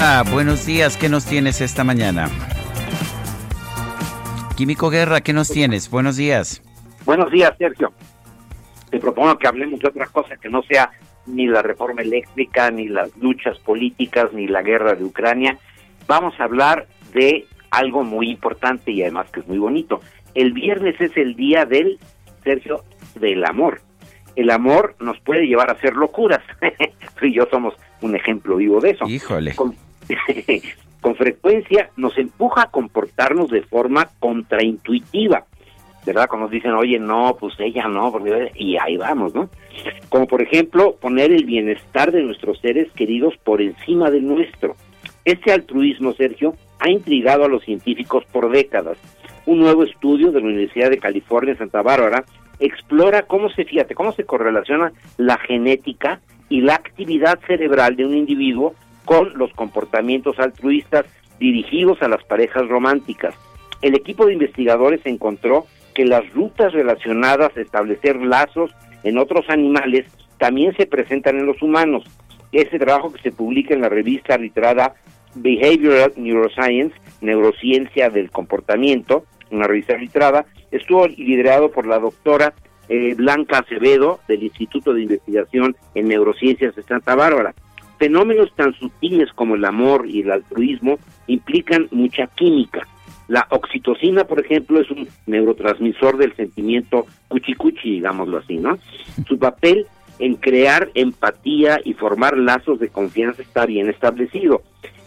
[0.00, 2.30] Ah, buenos días, ¿qué nos tienes esta mañana?
[4.56, 5.90] Químico Guerra, ¿qué nos tienes?
[5.90, 6.62] Buenos días.
[7.04, 7.92] Buenos días, Sergio.
[8.90, 10.90] Te propongo que hablemos de otra cosa que no sea
[11.26, 15.58] ni la reforma eléctrica, ni las luchas políticas, ni la guerra de Ucrania.
[16.06, 20.00] Vamos a hablar de algo muy importante y además que es muy bonito.
[20.34, 21.98] El viernes es el día del,
[22.44, 22.84] Sergio,
[23.18, 23.80] del amor.
[24.34, 26.42] El amor nos puede llevar a hacer locuras.
[27.18, 29.06] Tú y yo somos un ejemplo vivo de eso.
[29.08, 29.54] Híjole.
[31.00, 35.44] con frecuencia nos empuja a comportarnos de forma contraintuitiva.
[36.04, 36.28] ¿Verdad?
[36.28, 38.52] Cuando nos dicen, oye, no, pues ella no, porque...
[38.54, 39.50] y ahí vamos, ¿no?
[40.08, 44.76] Como por ejemplo, poner el bienestar de nuestros seres queridos por encima del nuestro.
[45.24, 48.98] Este altruismo, Sergio, ha intrigado a los científicos por décadas.
[49.46, 52.24] Un nuevo estudio de la Universidad de California Santa Bárbara
[52.58, 58.16] explora cómo se, fíjate, cómo se correlaciona la genética y la actividad cerebral de un
[58.16, 58.74] individuo
[59.04, 61.06] con los comportamientos altruistas
[61.38, 63.34] dirigidos a las parejas románticas.
[63.82, 68.70] El equipo de investigadores encontró que las rutas relacionadas a establecer lazos
[69.02, 70.06] en otros animales
[70.38, 72.04] también se presentan en los humanos.
[72.52, 74.94] Este trabajo que se publica en la revista arbitrada
[75.34, 82.54] Behavioral Neuroscience, Neurociencia del Comportamiento, una revista arbitrada, estuvo liderado por la doctora
[82.88, 87.54] eh, Blanca Acevedo del Instituto de Investigación en Neurociencias de Santa Bárbara.
[87.98, 92.86] Fenómenos tan sutiles como el amor y el altruismo implican mucha química.
[93.28, 98.78] La oxitocina, por ejemplo, es un neurotransmisor del sentimiento cuchicuchi, digámoslo así, ¿no?
[99.26, 99.86] Su papel
[100.18, 104.62] en crear empatía y formar lazos de confianza está bien establecido.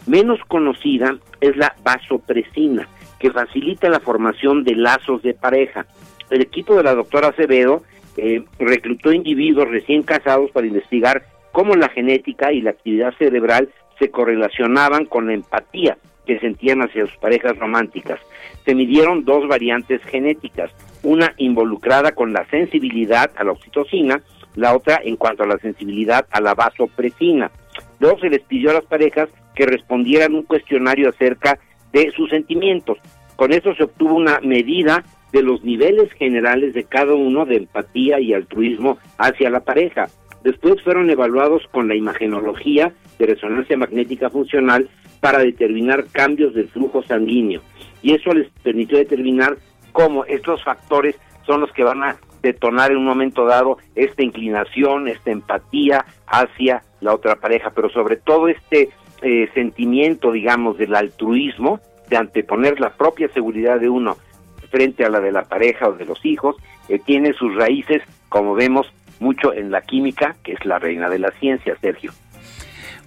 [0.06, 2.88] Menos conocida es la vasopresina,
[3.20, 5.86] que facilita la formación de lazos de pareja.
[6.30, 7.84] El equipo de la doctora Acevedo
[8.18, 14.12] eh, reclutó individuos recién casados para investigar cómo la genética y la actividad cerebral se
[14.12, 15.98] correlacionaban con la empatía
[16.30, 18.20] que sentían hacia sus parejas románticas.
[18.64, 20.70] Se midieron dos variantes genéticas,
[21.02, 24.22] una involucrada con la sensibilidad a la oxitocina,
[24.56, 27.50] la otra en cuanto a la sensibilidad a la vasopresina.
[28.00, 31.58] Luego se les pidió a las parejas que respondieran un cuestionario acerca
[31.94, 33.00] de sus sentimientos.
[33.36, 38.20] Con eso se obtuvo una medida de los niveles generales de cada uno de empatía
[38.20, 40.10] y altruismo hacia la pareja.
[40.44, 44.88] Después fueron evaluados con la imagenología de resonancia magnética funcional
[45.20, 47.62] para determinar cambios del flujo sanguíneo.
[48.02, 49.58] Y eso les permitió determinar
[49.92, 51.16] cómo estos factores
[51.46, 56.84] son los que van a detonar en un momento dado esta inclinación, esta empatía hacia
[57.02, 58.90] la otra pareja, pero sobre todo este
[59.22, 61.80] eh, sentimiento, digamos, del altruismo,
[62.10, 64.18] de anteponer la propia seguridad de uno
[64.70, 66.56] frente a la de la pareja o de los hijos,
[66.88, 68.88] eh, tiene sus raíces, como vemos,
[69.20, 72.12] mucho en la química, que es la reina de la ciencia, Sergio.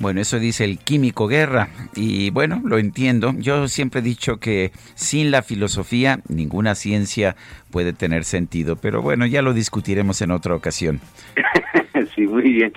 [0.02, 3.32] Bueno, eso dice el químico Guerra y bueno, lo entiendo.
[3.38, 7.36] Yo siempre he dicho que sin la filosofía ninguna ciencia
[7.70, 11.00] puede tener sentido, pero bueno, ya lo discutiremos en otra ocasión.
[12.16, 12.72] sí, muy bien.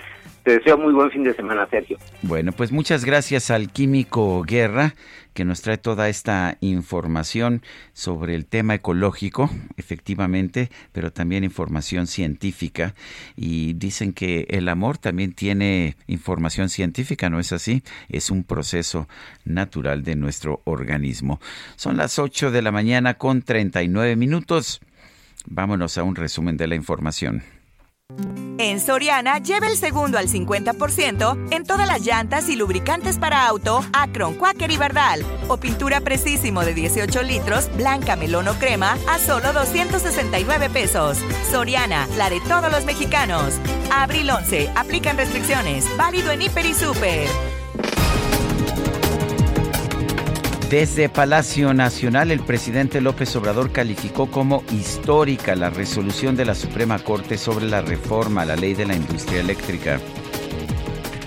[0.45, 1.97] Te deseo muy buen fin de semana, Sergio.
[2.21, 4.93] Bueno, pues muchas gracias al químico Guerra
[5.33, 7.63] que nos trae toda esta información
[7.93, 12.93] sobre el tema ecológico, efectivamente, pero también información científica.
[13.35, 17.81] Y dicen que el amor también tiene información científica, ¿no es así?
[18.07, 19.07] Es un proceso
[19.45, 21.39] natural de nuestro organismo.
[21.75, 24.79] Son las 8 de la mañana con 39 minutos.
[25.47, 27.41] Vámonos a un resumen de la información.
[28.57, 33.83] En Soriana, lleva el segundo al 50% en todas las llantas y lubricantes para auto,
[33.91, 35.25] Acron, Quaker y Bardal.
[35.49, 41.17] O pintura Precisimo de 18 litros, blanca, melón o crema, a solo 269 pesos.
[41.51, 43.55] Soriana, la de todos los mexicanos.
[43.91, 45.85] Abril 11, aplican restricciones.
[45.97, 47.54] Válido en Hiper y Super.
[50.75, 56.99] Desde Palacio Nacional, el presidente López Obrador calificó como histórica la resolución de la Suprema
[56.99, 60.01] Corte sobre la reforma a la ley de la industria eléctrica.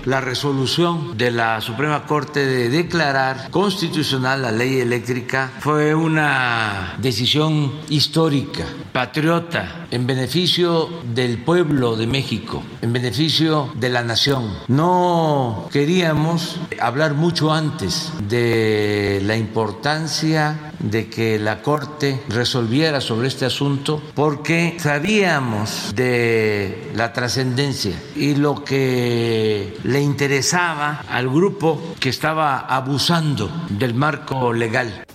[0.04, 7.72] La resolución de la Suprema Corte de declarar constitucional la ley eléctrica fue una decisión
[7.88, 14.52] histórica, patriota, en beneficio del pueblo de México, en beneficio de la nación.
[14.68, 23.46] No queríamos hablar mucho antes de la importancia de que la Corte resolviera sobre este
[23.46, 32.58] asunto porque sabíamos de la trascendencia y lo que le interesaba al grupo que estaba
[32.60, 35.07] abusando del marco legal.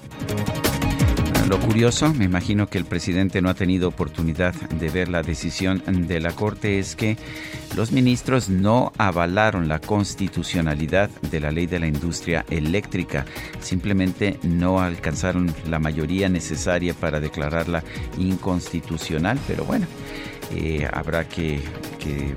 [1.54, 5.84] Lo curioso, me imagino que el presidente no ha tenido oportunidad de ver la decisión
[6.08, 7.16] de la Corte, es que
[7.76, 13.26] los ministros no avalaron la constitucionalidad de la ley de la industria eléctrica,
[13.60, 17.84] simplemente no alcanzaron la mayoría necesaria para declararla
[18.18, 19.86] inconstitucional, pero bueno,
[20.56, 21.62] eh, habrá que,
[22.00, 22.34] que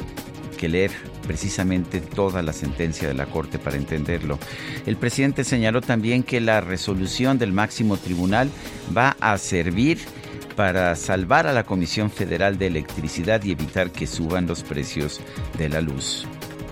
[0.57, 0.91] que leer
[1.27, 4.39] precisamente toda la sentencia de la Corte para entenderlo.
[4.87, 8.51] El presidente señaló también que la resolución del máximo tribunal
[8.97, 9.99] va a servir
[10.57, 15.21] para salvar a la Comisión Federal de Electricidad y evitar que suban los precios
[15.59, 16.27] de la luz.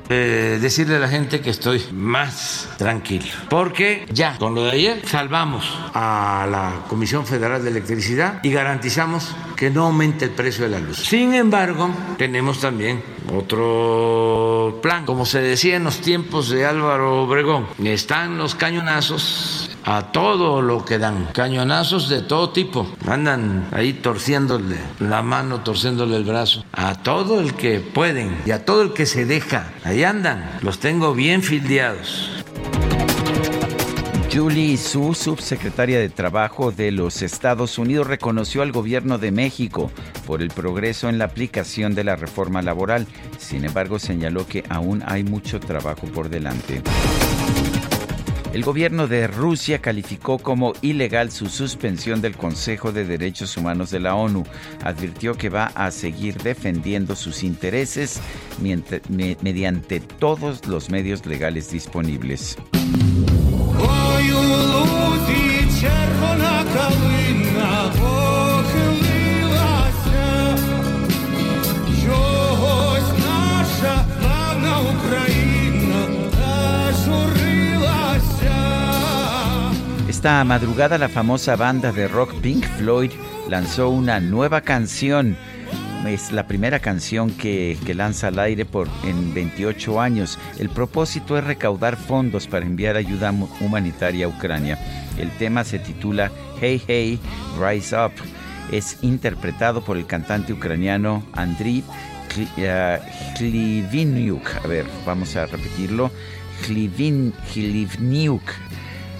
[0.08, 3.26] Eh, decirle a la gente que estoy más tranquilo.
[3.48, 5.64] Porque ya, con lo de ayer, salvamos
[5.94, 10.80] a la Comisión Federal de Electricidad y garantizamos que no aumente el precio de la
[10.80, 10.98] luz.
[10.98, 13.02] Sin embargo, tenemos también
[13.32, 15.06] otro plan.
[15.06, 20.84] Como se decía en los tiempos de Álvaro Obregón, están los cañonazos a todo lo
[20.84, 21.26] que dan.
[21.32, 22.86] Cañonazos de todo tipo.
[23.06, 26.64] Andan ahí torciéndole la mano, torciéndole el brazo.
[26.72, 29.72] A todo el que pueden y a todo el que se deja.
[29.84, 30.58] Ahí andan.
[30.62, 32.30] Los tengo bien fildeados.
[34.32, 39.92] Julie Su, subsecretaria de Trabajo de los Estados Unidos, reconoció al gobierno de México
[40.26, 43.06] por el progreso en la aplicación de la reforma laboral.
[43.38, 46.82] Sin embargo, señaló que aún hay mucho trabajo por delante.
[48.54, 53.98] El gobierno de Rusia calificó como ilegal su suspensión del Consejo de Derechos Humanos de
[53.98, 54.44] la ONU.
[54.84, 58.20] Advirtió que va a seguir defendiendo sus intereses
[58.60, 62.56] mediante todos los medios legales disponibles.
[80.24, 83.10] Esta madrugada la famosa banda de rock Pink Floyd
[83.50, 85.36] lanzó una nueva canción.
[86.06, 90.38] Es la primera canción que, que lanza al aire por, en 28 años.
[90.58, 94.78] El propósito es recaudar fondos para enviar ayuda humanitaria a Ucrania.
[95.18, 97.20] El tema se titula Hey Hey,
[97.60, 98.12] Rise Up.
[98.72, 101.84] Es interpretado por el cantante ucraniano Andriy
[102.34, 102.98] Kli- eh.
[104.64, 106.10] A ver, vamos a repetirlo.
[106.64, 107.34] Klivin.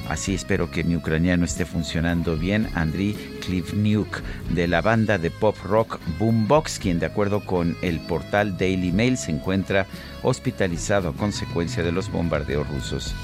[0.08, 2.68] Así espero que mi ucraniano esté funcionando bien.
[2.74, 3.14] Andriy
[3.44, 4.20] Klivniuk,
[4.50, 9.16] de la banda de pop rock Boombox, quien de acuerdo con el portal Daily Mail
[9.16, 9.86] se encuentra
[10.22, 13.14] hospitalizado a consecuencia de los bombardeos rusos.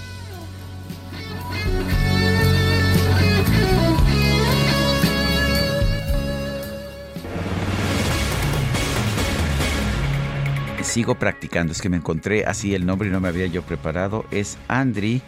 [10.83, 14.25] Sigo practicando, es que me encontré así el nombre y no me había yo preparado.
[14.33, 15.23] Es Andriy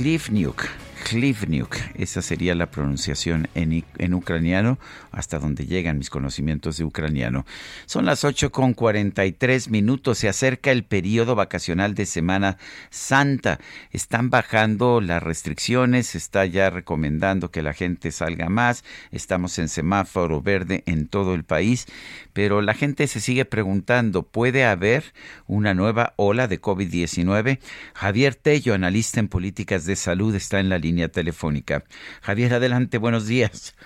[0.00, 0.64] Klivniuk.
[1.10, 4.78] Klivniuk, esa sería la pronunciación en, en ucraniano,
[5.10, 7.44] hasta donde llegan mis conocimientos de ucraniano.
[7.86, 12.58] Son las 8 con 43 minutos, se acerca el periodo vacacional de Semana
[12.90, 13.58] Santa.
[13.90, 19.68] Están bajando las restricciones, se está ya recomendando que la gente salga más, estamos en
[19.68, 21.86] semáforo verde en todo el país,
[22.32, 25.12] pero la gente se sigue preguntando, ¿puede haber
[25.48, 27.58] una nueva ola de COVID-19?
[27.94, 31.84] Javier Tello, analista en políticas de salud, está en la línea telefónica.
[32.22, 33.76] Javier, adelante, buenos días.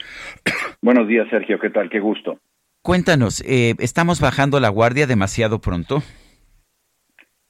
[0.82, 1.58] Buenos días, Sergio.
[1.58, 1.88] ¿Qué tal?
[1.88, 2.38] Qué gusto.
[2.82, 6.02] Cuéntanos, eh, ¿estamos bajando la guardia demasiado pronto?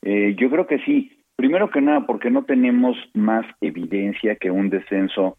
[0.02, 1.10] Eh, yo creo que sí.
[1.36, 5.36] Primero que nada, porque no tenemos más evidencia que un descenso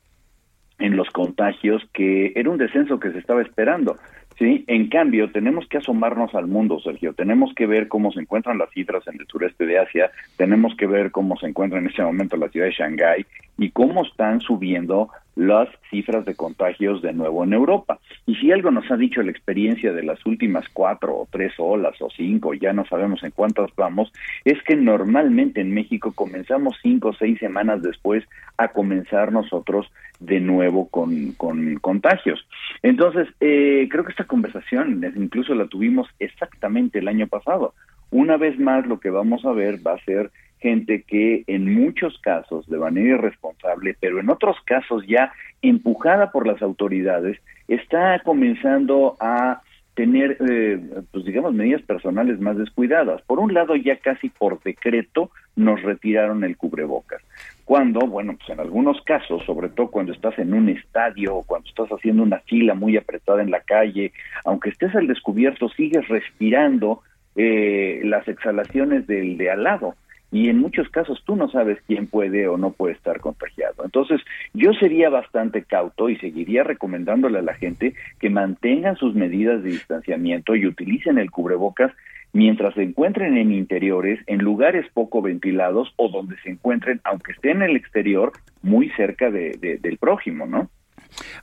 [0.79, 3.95] en los contagios, que era un descenso que se estaba esperando.
[4.37, 7.13] Sí, en cambio, tenemos que asomarnos al mundo, Sergio.
[7.13, 10.87] Tenemos que ver cómo se encuentran las cifras en el sureste de Asia, tenemos que
[10.87, 13.25] ver cómo se encuentra en este momento la ciudad de Shanghái
[13.57, 17.99] y cómo están subiendo las cifras de contagios de nuevo en Europa.
[18.25, 22.01] Y si algo nos ha dicho la experiencia de las últimas cuatro o tres olas
[22.01, 24.11] o cinco, ya no sabemos en cuántas vamos,
[24.45, 28.23] es que normalmente en México comenzamos cinco o seis semanas después
[28.57, 32.47] a comenzar nosotros de nuevo con, con contagios.
[32.81, 37.73] Entonces, eh, creo que esta conversación incluso la tuvimos exactamente el año pasado.
[38.11, 42.17] Una vez más, lo que vamos a ver va a ser gente que en muchos
[42.19, 47.37] casos de manera irresponsable, pero en otros casos ya empujada por las autoridades,
[47.67, 49.61] está comenzando a
[49.95, 50.79] tener, eh,
[51.11, 53.21] pues digamos, medidas personales más descuidadas.
[53.23, 57.21] Por un lado, ya casi por decreto nos retiraron el cubrebocas.
[57.63, 61.69] Cuando, bueno, pues en algunos casos, sobre todo cuando estás en un estadio o cuando
[61.69, 64.11] estás haciendo una fila muy apretada en la calle,
[64.43, 67.01] aunque estés al descubierto, sigues respirando
[67.37, 69.95] eh, las exhalaciones del de al lado
[70.35, 73.85] y en muchos casos tú no sabes quién puede o no puede estar contagiado.
[73.85, 74.19] Entonces,
[74.53, 79.69] yo sería bastante cauto y seguiría recomendándole a la gente que mantengan sus medidas de
[79.71, 81.91] distanciamiento y utilicen el cubrebocas
[82.33, 87.61] mientras se encuentren en interiores, en lugares poco ventilados o donde se encuentren, aunque estén
[87.61, 90.69] en el exterior, muy cerca de, de- del prójimo, ¿no?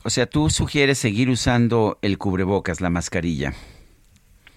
[0.05, 3.53] O sea, tú sugieres seguir usando el cubrebocas, la mascarilla.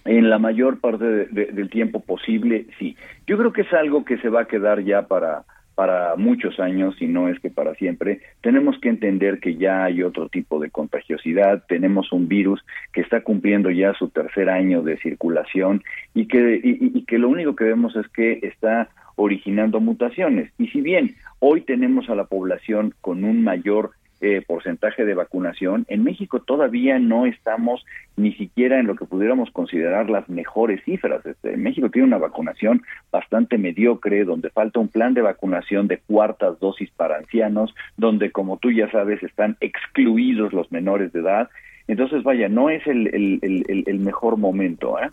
[0.07, 2.95] En la mayor parte de- de- del tiempo posible, sí.
[3.27, 5.43] Yo creo que es algo que se va a quedar ya para
[5.75, 10.01] para muchos años, y no es que para siempre, tenemos que entender que ya hay
[10.01, 14.97] otro tipo de contagiosidad, tenemos un virus que está cumpliendo ya su tercer año de
[14.97, 15.83] circulación
[16.15, 20.51] y que, y que lo único que vemos es que está originando mutaciones.
[20.57, 23.91] Y si bien hoy tenemos a la población con un mayor
[24.21, 27.85] eh, porcentaje de vacunación, en México todavía no estamos
[28.15, 31.25] ni siquiera en lo que pudiéramos considerar las mejores cifras.
[31.25, 32.81] Este, México tiene una vacunación
[33.11, 38.57] bastante mediocre, donde falta un plan de vacunación de cuartas dosis para ancianos, donde, como
[38.57, 41.49] tú ya sabes, están excluidos los menores de edad.
[41.87, 44.99] Entonces, vaya, no es el, el, el, el mejor momento.
[44.99, 45.09] ¿eh?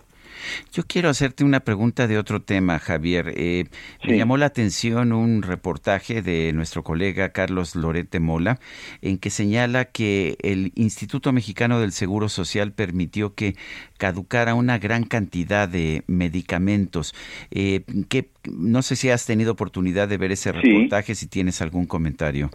[0.72, 3.32] Yo quiero hacerte una pregunta de otro tema, Javier.
[3.36, 3.64] Eh,
[4.06, 8.58] Me llamó la atención un reportaje de nuestro colega Carlos Lorete Mola,
[9.02, 13.54] en que señala que el Instituto Mexicano del Seguro Social permitió que
[13.98, 17.14] caducara una gran cantidad de medicamentos.
[17.50, 21.86] Eh, que, no sé si has tenido oportunidad de ver ese reportaje, si tienes algún
[21.86, 22.50] comentario.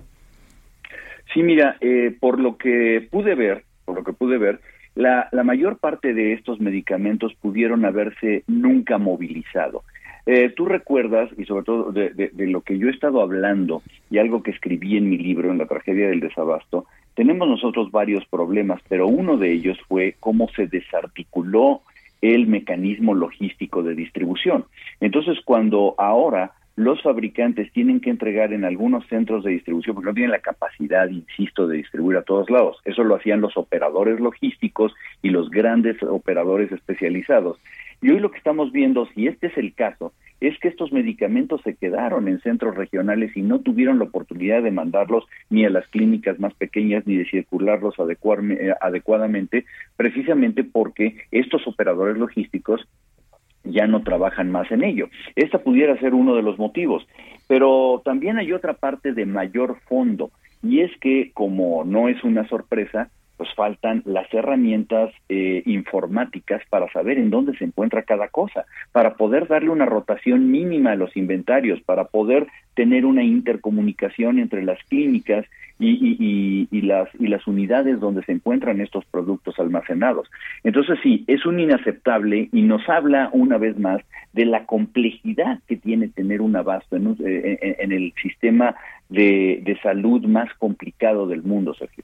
[1.34, 4.60] Sí, mira, eh, por lo que pude ver, por lo que pude ver,
[4.94, 9.84] la, mayor parte de estos medicamentos pudieron haberse nunca movilizado.
[10.28, 14.44] Eh, Tú recuerdas, y sobre todo de, lo que yo he estado hablando y algo
[14.44, 16.86] que escribí en mi libro, en la tragedia del desabasto,
[17.16, 21.82] tenemos nosotros varios problemas, pero uno de ellos fue cómo se desarticuló
[22.22, 24.66] el mecanismo logístico de distribución.
[25.02, 30.14] Entonces, cuando ahora los fabricantes tienen que entregar en algunos centros de distribución porque no
[30.14, 32.78] tienen la capacidad, insisto, de distribuir a todos lados.
[32.86, 37.60] Eso lo hacían los operadores logísticos y los grandes operadores especializados.
[38.02, 41.60] Y hoy lo que estamos viendo, si este es el caso, es que estos medicamentos
[41.66, 45.86] se quedaron en centros regionales y no tuvieron la oportunidad de mandarlos ni a las
[45.90, 49.66] clínicas más pequeñas ni de circularlos adecuadamente,
[49.98, 52.88] precisamente porque estos operadores logísticos
[53.64, 55.10] ya no trabajan más en ello.
[55.36, 57.06] Esta pudiera ser uno de los motivos,
[57.48, 60.32] pero también hay otra parte de mayor fondo,
[60.62, 66.92] y es que, como no es una sorpresa, pues faltan las herramientas eh, informáticas para
[66.92, 71.16] saber en dónde se encuentra cada cosa, para poder darle una rotación mínima a los
[71.16, 75.46] inventarios, para poder tener una intercomunicación entre las clínicas
[75.80, 75.88] y,
[76.20, 80.30] y, y, las, y las unidades donde se encuentran estos productos almacenados.
[80.64, 84.02] Entonces sí, es un inaceptable y nos habla una vez más
[84.34, 88.76] de la complejidad que tiene tener un abasto en, un, en, en el sistema
[89.08, 92.04] de, de salud más complicado del mundo, Sergio.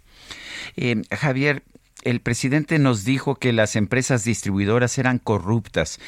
[0.78, 1.62] Eh, Javier,
[2.04, 6.00] el presidente nos dijo que las empresas distribuidoras eran corruptas.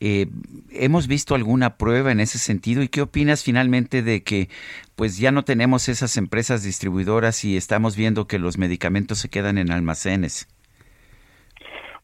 [0.00, 0.26] Eh,
[0.70, 2.82] ¿Hemos visto alguna prueba en ese sentido?
[2.82, 4.48] ¿Y qué opinas finalmente de que
[4.96, 9.56] pues ya no tenemos esas empresas distribuidoras y estamos viendo que los medicamentos se quedan
[9.56, 10.48] en almacenes?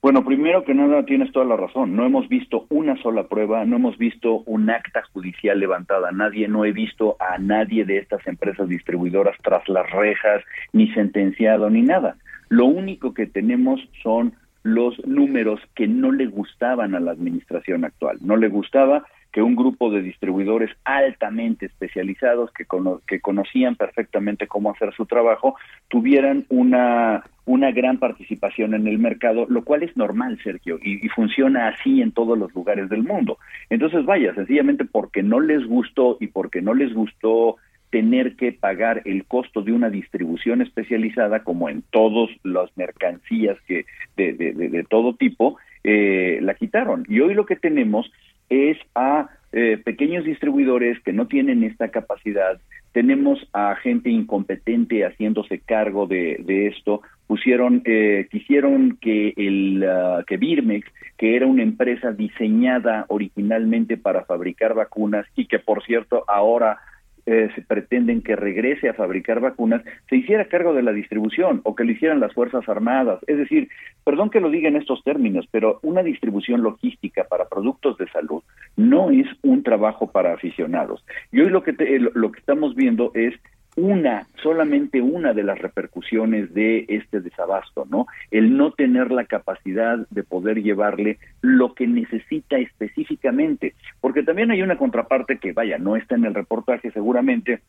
[0.03, 1.95] Bueno, primero que nada tienes toda la razón.
[1.95, 6.65] No hemos visto una sola prueba, no hemos visto un acta judicial levantada nadie, no
[6.65, 10.43] he visto a nadie de estas empresas distribuidoras tras las rejas,
[10.73, 12.17] ni sentenciado, ni nada.
[12.53, 18.19] Lo único que tenemos son los números que no le gustaban a la administración actual.
[18.21, 24.49] No le gustaba que un grupo de distribuidores altamente especializados que, cono que conocían perfectamente
[24.49, 25.57] cómo hacer su trabajo
[25.89, 31.09] tuvieran una una gran participación en el mercado, lo cual es normal, Sergio, y, y,
[31.09, 33.39] funciona así en todos los lugares del mundo.
[33.69, 37.57] Entonces, vaya, sencillamente porque no les gustó y porque no les gustó
[37.93, 43.85] tener que pagar el costo de una distribución especializada, como en todas las mercancías que
[44.17, 47.05] de, todo tipo, eh, la quitaron.
[47.07, 48.11] Y hoy lo que tenemos
[48.49, 52.59] es a eh, pequeños distribuidores que no tienen esta capacidad,
[52.93, 60.25] tenemos a gente incompetente haciéndose cargo de, de esto, pusieron, eh, quisieron que el uh,
[60.25, 60.87] que Birmex,
[61.19, 66.79] que era una empresa diseñada originalmente para fabricar vacunas y que por cierto ahora
[67.27, 71.75] eh, se pretenden que regrese a fabricar vacunas, se hiciera cargo de la distribución o
[71.75, 73.21] que lo hicieran las Fuerzas Armadas.
[73.27, 73.69] Es decir,
[74.05, 78.43] perdón que lo diga en estos términos, pero una distribución logística para productos de salud
[78.77, 81.05] no es un trabajo para aficionados.
[81.31, 83.35] Y hoy lo que, te, lo que estamos viendo es
[83.77, 88.07] una, solamente una de las repercusiones de este desabasto, ¿no?
[88.31, 94.63] El no tener la capacidad de poder llevarle lo que necesita específicamente, porque también hay
[94.63, 97.61] una contraparte que, vaya, no está en el reportaje seguramente,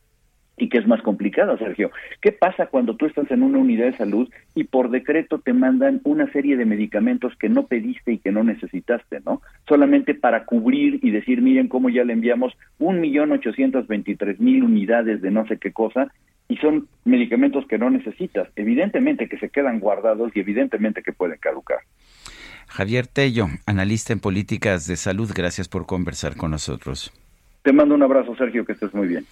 [0.58, 1.92] y que es más complicada, Sergio.
[2.22, 6.02] ¿Qué pasa cuando tú estás en una unidad de salud y por decreto te mandan
[6.04, 9.42] una serie de medicamentos que no pediste y que no necesitaste, ¿no?
[9.68, 14.64] Solamente para cubrir y decir, miren cómo ya le enviamos un millón ochocientos veintitrés mil
[14.64, 16.12] unidades de no sé qué cosa
[16.48, 18.48] y son medicamentos que no necesitas.
[18.56, 21.80] Evidentemente que se quedan guardados y evidentemente que pueden caducar.
[22.68, 27.12] Javier Tello, analista en políticas de salud, gracias por conversar con nosotros.
[27.64, 29.26] Te mando un abrazo, Sergio, que estés muy bien.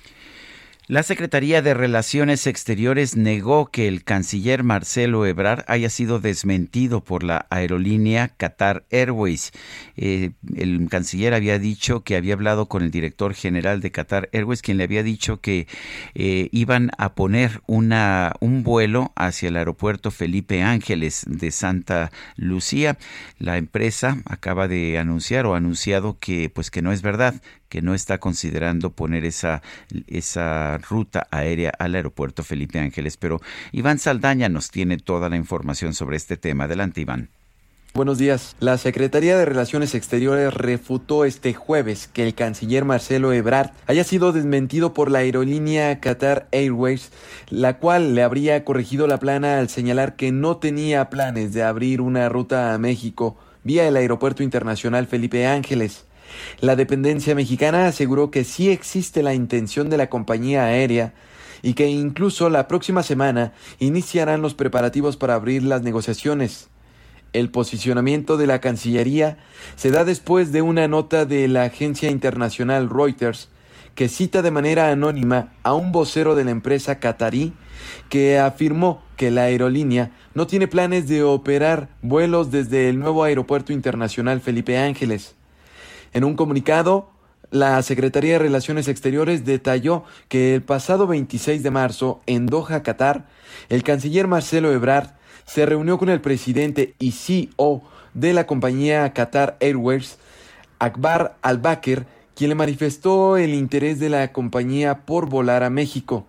[0.88, 7.24] La Secretaría de Relaciones Exteriores negó que el canciller Marcelo Ebrard haya sido desmentido por
[7.24, 9.52] la aerolínea Qatar Airways.
[9.96, 14.64] Eh, el canciller había dicho que había hablado con el director general de Qatar Airways,
[14.64, 15.68] quien le había dicho que
[16.16, 22.98] eh, iban a poner una, un vuelo hacia el aeropuerto Felipe Ángeles de Santa Lucía.
[23.38, 27.36] La empresa acaba de anunciar o ha anunciado que pues que no es verdad,
[27.72, 29.62] que no está considerando poner esa,
[30.08, 33.16] esa ruta aérea al aeropuerto Felipe Ángeles.
[33.16, 33.40] Pero
[33.72, 36.66] Iván Saldaña nos tiene toda la información sobre este tema.
[36.66, 37.30] Adelante, Iván.
[37.94, 38.58] Buenos días.
[38.60, 44.34] La Secretaría de Relaciones Exteriores refutó este jueves que el canciller Marcelo Ebrard haya sido
[44.34, 47.12] desmentido por la aerolínea Qatar Airways,
[47.50, 52.02] la cual le habría corregido la plana al señalar que no tenía planes de abrir
[52.02, 56.06] una ruta a México vía el Aeropuerto Internacional Felipe Ángeles.
[56.60, 61.14] La dependencia mexicana aseguró que sí existe la intención de la compañía aérea
[61.62, 66.70] y que incluso la próxima semana iniciarán los preparativos para abrir las negociaciones.
[67.34, 69.38] El posicionamiento de la Cancillería
[69.76, 73.50] se da después de una nota de la agencia internacional Reuters
[73.96, 77.54] que cita de manera anónima a un vocero de la empresa qatarí
[78.10, 83.74] que afirmó que la aerolínea no tiene planes de operar vuelos desde el nuevo aeropuerto
[83.74, 85.36] internacional Felipe Ángeles.
[86.14, 87.10] En un comunicado,
[87.52, 93.28] la Secretaría de Relaciones Exteriores detalló que el pasado 26 de marzo, en Doha, Qatar,
[93.70, 95.12] el canciller Marcelo Ebrard
[95.46, 97.82] se reunió con el presidente y CEO
[98.14, 100.18] de la compañía Qatar Airways,
[100.80, 102.06] Akbar Al-Bakr,
[102.36, 106.26] quien le manifestó el interés de la compañía por volar a México.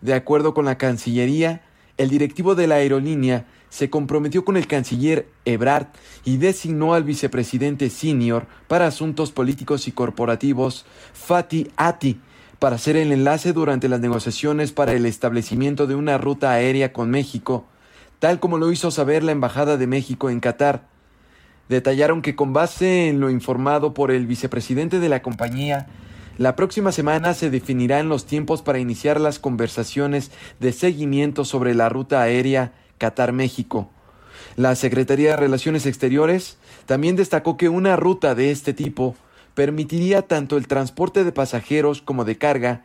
[0.00, 1.60] De acuerdo con la Cancillería,
[1.98, 5.86] el directivo de la aerolínea se comprometió con el canciller Ebrard
[6.24, 10.84] y designó al vicepresidente senior para asuntos políticos y corporativos,
[11.14, 12.20] Fatih Ati,
[12.58, 17.10] para hacer el enlace durante las negociaciones para el establecimiento de una ruta aérea con
[17.10, 17.64] México,
[18.18, 20.86] tal como lo hizo saber la Embajada de México en Qatar.
[21.70, 25.86] Detallaron que con base en lo informado por el vicepresidente de la compañía,
[26.36, 31.88] la próxima semana se definirán los tiempos para iniciar las conversaciones de seguimiento sobre la
[31.88, 33.90] ruta aérea Qatar-México.
[34.56, 39.16] La Secretaría de Relaciones Exteriores también destacó que una ruta de este tipo
[39.54, 42.84] permitiría tanto el transporte de pasajeros como de carga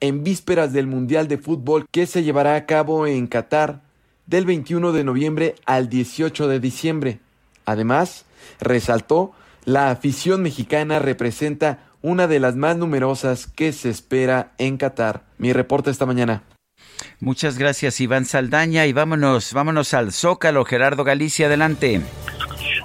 [0.00, 3.80] en vísperas del Mundial de Fútbol que se llevará a cabo en Qatar
[4.26, 7.20] del 21 de noviembre al 18 de diciembre.
[7.64, 8.26] Además,
[8.60, 9.32] resaltó,
[9.64, 15.24] la afición mexicana representa una de las más numerosas que se espera en Qatar.
[15.38, 16.42] Mi reporte esta mañana.
[17.20, 18.86] Muchas gracias, Iván Saldaña.
[18.86, 20.64] Y vámonos, vámonos al Zócalo.
[20.64, 22.00] Gerardo Galicia, adelante.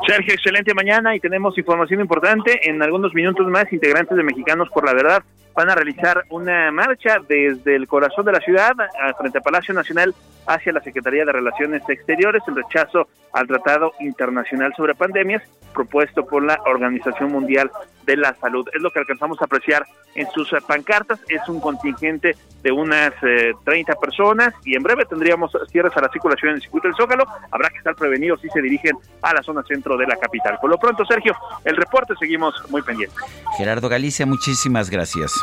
[0.08, 2.70] Sergio, excelente mañana y tenemos información importante.
[2.70, 5.24] En algunos minutos más, integrantes de Mexicanos por la Verdad
[5.56, 8.74] van a realizar una marcha desde el corazón de la ciudad,
[9.18, 10.14] frente al Palacio Nacional,
[10.48, 15.44] hacia la Secretaría de Relaciones Exteriores, en rechazo al Tratado Internacional sobre Pandemias
[15.74, 17.72] propuesto por la Organización Mundial
[18.06, 18.68] de la Salud.
[18.74, 19.86] Es lo que alcanzamos a apreciar
[20.16, 21.20] en sus pancartas.
[21.30, 26.10] Es un contingente de unas eh, 30 personas y en breve tendríamos cierres a la
[26.10, 27.24] circulación en el circuito del Zócalo.
[27.52, 30.58] Habrá que estar prevenidos si se dirigen a la zona centro de la capital.
[30.60, 33.18] Por lo pronto, Sergio, el reporte seguimos muy pendientes.
[33.58, 35.39] Gerardo Galicia, muchísimas gracias.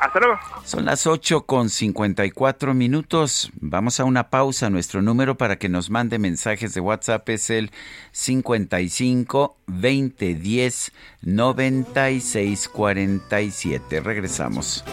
[0.00, 0.38] Hasta luego.
[0.64, 3.50] Son las 8 con 54 minutos.
[3.60, 4.70] Vamos a una pausa.
[4.70, 7.70] Nuestro número para que nos mande mensajes de WhatsApp es el
[8.12, 14.00] 55 2010 9647.
[14.00, 14.84] Regresamos.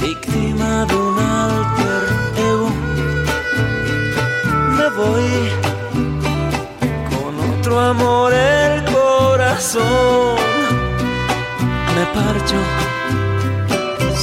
[0.00, 2.04] Víctima de un alter
[2.36, 2.68] ego,
[4.76, 5.48] me voy
[7.10, 10.36] con otro amor el corazón.
[11.94, 12.56] Me parcho,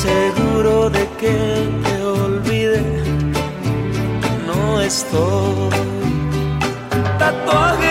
[0.01, 1.35] seguro de que
[1.83, 2.81] te olvide.
[4.47, 5.69] No estoy.
[7.19, 7.90] Tatuajes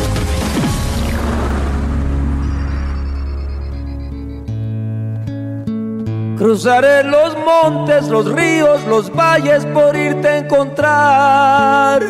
[6.41, 12.01] Cruzaré los montes, los ríos, los valles por irte a encontrar.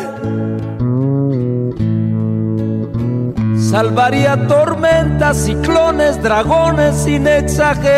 [3.59, 7.97] Salvaría tormentas, ciclones, dragones sin exagerar.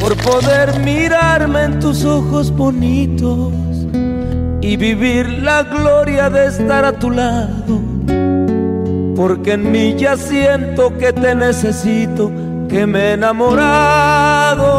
[0.00, 3.52] Por poder mirarme en tus ojos bonitos
[4.60, 7.80] y vivir la gloria de estar a tu lado.
[9.14, 12.32] Porque en mí ya siento que te necesito,
[12.70, 14.70] que me he enamorado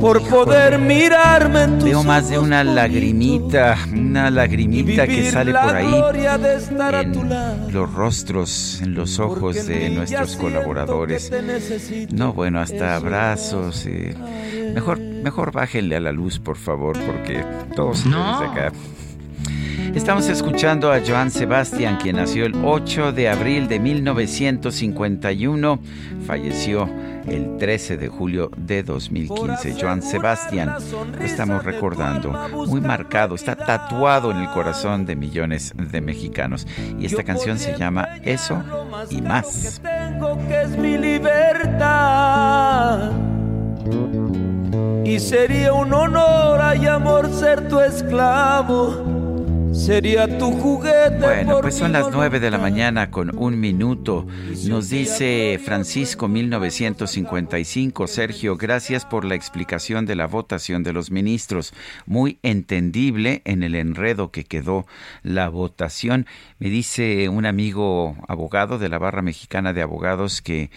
[0.00, 5.76] por poder mirarme en tus Veo más de una lagrimita, una lagrimita que sale por
[5.76, 11.30] ahí en los rostros, en los ojos de nuestros colaboradores.
[12.12, 13.84] No, bueno, hasta abrazos.
[13.86, 14.14] eh.
[14.74, 17.44] Mejor, mejor bájenle a la luz, por favor, porque
[17.76, 18.38] todos No.
[18.38, 18.72] acá.
[19.94, 25.80] Estamos escuchando a Joan Sebastián, quien nació el 8 de abril de 1951,
[26.26, 26.88] falleció
[27.26, 29.76] el 13 de julio de 2015.
[29.80, 30.74] Joan Sebastián,
[31.18, 32.30] lo estamos recordando,
[32.66, 36.68] muy marcado, está tatuado en el corazón de millones de mexicanos.
[36.98, 38.62] Y esta canción se llama Eso
[39.10, 39.80] y más.
[39.82, 43.10] tengo que es mi libertad.
[45.04, 49.19] Y sería un honor y amor ser tu esclavo.
[49.72, 51.18] Sería tu juguete.
[51.20, 54.26] Bueno, pues son las 9 de la mañana con un minuto.
[54.66, 61.72] Nos dice Francisco 1955, Sergio, gracias por la explicación de la votación de los ministros.
[62.06, 64.86] Muy entendible en el enredo que quedó
[65.22, 66.26] la votación.
[66.58, 70.70] Me dice un amigo abogado de la Barra Mexicana de Abogados que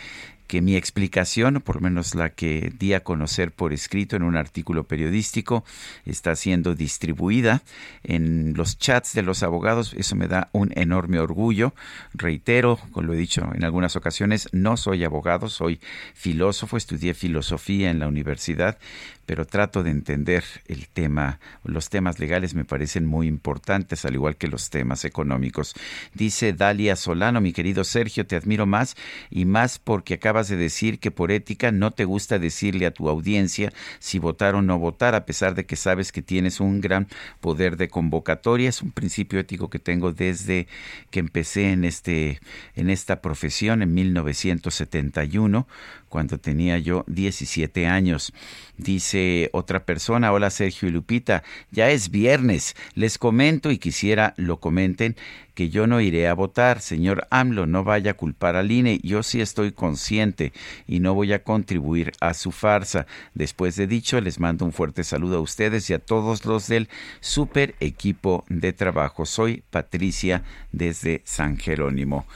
[0.47, 4.35] que mi explicación, por lo menos la que di a conocer por escrito en un
[4.35, 5.63] artículo periodístico,
[6.05, 7.61] está siendo distribuida
[8.03, 9.93] en los chats de los abogados.
[9.97, 11.73] Eso me da un enorme orgullo.
[12.13, 15.79] Reitero, como lo he dicho en algunas ocasiones, no soy abogado, soy
[16.13, 18.77] filósofo, estudié filosofía en la universidad,
[19.25, 21.39] pero trato de entender el tema.
[21.63, 25.73] Los temas legales me parecen muy importantes, al igual que los temas económicos.
[26.13, 28.95] Dice Dalia Solano, mi querido Sergio, te admiro más
[29.29, 33.09] y más porque acabas de decir que por ética no te gusta decirle a tu
[33.09, 37.07] audiencia si votar o no votar, a pesar de que sabes que tienes un gran
[37.39, 38.69] poder de convocatoria.
[38.69, 40.67] Es un principio ético que tengo desde
[41.11, 42.39] que empecé en este
[42.75, 45.67] en esta profesión en 1971
[46.13, 48.33] cuando tenía yo 17 años.
[48.77, 51.41] Dice otra persona, hola Sergio y Lupita,
[51.71, 55.15] ya es viernes, les comento y quisiera lo comenten
[55.55, 56.81] que yo no iré a votar.
[56.81, 60.53] Señor AMLO, no vaya a culpar al INE, yo sí estoy consciente
[60.85, 63.07] y no voy a contribuir a su farsa.
[63.33, 66.89] Después de dicho, les mando un fuerte saludo a ustedes y a todos los del
[67.21, 69.25] super equipo de trabajo.
[69.25, 72.27] Soy Patricia desde San Jerónimo.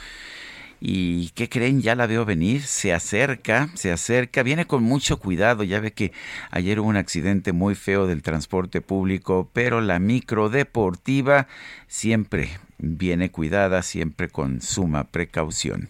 [0.80, 1.82] ¿Y qué creen?
[1.82, 6.12] Ya la veo venir, se acerca, se acerca, viene con mucho cuidado, ya ve que
[6.52, 11.48] ayer hubo un accidente muy feo del transporte público, pero la micro deportiva
[11.88, 15.90] siempre viene cuidada, siempre con suma precaución.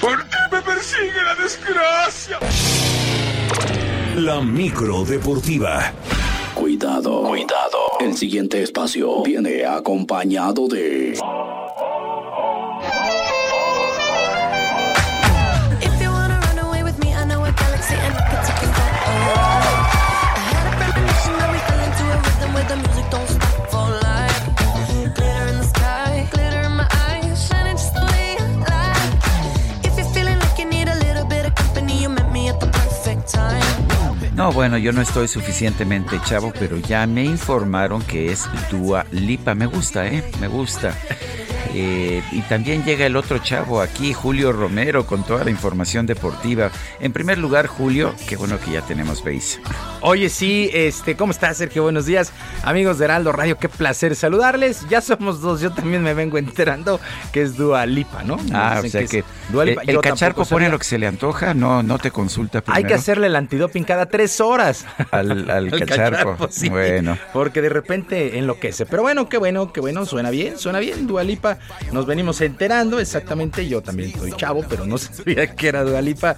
[0.00, 2.38] ¿Por qué me persigue la desgracia?
[4.16, 5.92] La micro deportiva.
[6.54, 7.78] Cuidado, cuidado.
[8.00, 11.18] El siguiente espacio viene acompañado de...
[34.48, 39.54] No, bueno, yo no estoy suficientemente chavo, pero ya me informaron que es Dua Lipa.
[39.54, 40.24] Me gusta, ¿eh?
[40.40, 40.96] Me gusta.
[41.74, 46.70] Eh, y también llega el otro chavo aquí, Julio Romero, con toda la información deportiva.
[47.00, 49.60] En primer lugar, Julio, qué bueno que ya tenemos base.
[50.00, 51.82] Oye, sí, este, ¿cómo estás, Sergio?
[51.82, 52.32] Buenos días,
[52.62, 54.86] amigos de Heraldo Radio, qué placer saludarles.
[54.88, 57.00] Ya somos dos, yo también me vengo enterando
[57.32, 58.36] que es Dua Lipa, ¿no?
[58.52, 60.68] Ah, o sea que Dua el, el cacharpo pone sabía.
[60.68, 62.76] lo que se le antoja, no, no te consulta primero.
[62.78, 64.84] Hay que hacerle el antidoping cada tres horas.
[65.10, 66.48] Al, al cacharpo.
[66.50, 67.18] sí, Bueno.
[67.32, 68.86] Porque de repente enloquece.
[68.86, 70.04] Pero bueno, qué bueno, qué bueno.
[70.06, 71.06] Suena bien, suena bien.
[71.06, 71.58] Dualipa.
[71.92, 72.98] Nos venimos enterando.
[72.98, 73.68] Exactamente.
[73.68, 76.34] Yo también estoy chavo, pero no sabía que era Dualipa.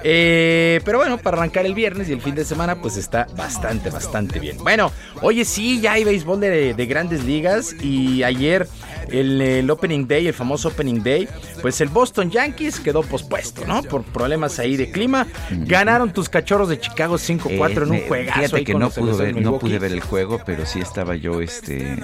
[0.00, 4.38] pero bueno, para arrancar el viernes y el fin de semana, pues está bastante, bastante
[4.38, 4.58] bien.
[4.58, 4.92] Bueno,
[5.22, 7.74] oye, sí, ya hay béisbol de grandes ligas.
[7.82, 8.68] Y ayer
[9.10, 11.28] el, el Opening Day, el famoso Opening Day,
[11.62, 13.82] pues el Boston Yankees quedó pospuesto, ¿no?
[13.82, 15.26] Por problemas ahí de clima.
[15.50, 18.40] Ganaron tus cachorros de Chicago 5-4 en un Eh, juegazo.
[18.40, 21.96] Fíjate que no, pudo ver, no pude ver el juego, pero sí estaba yo, este,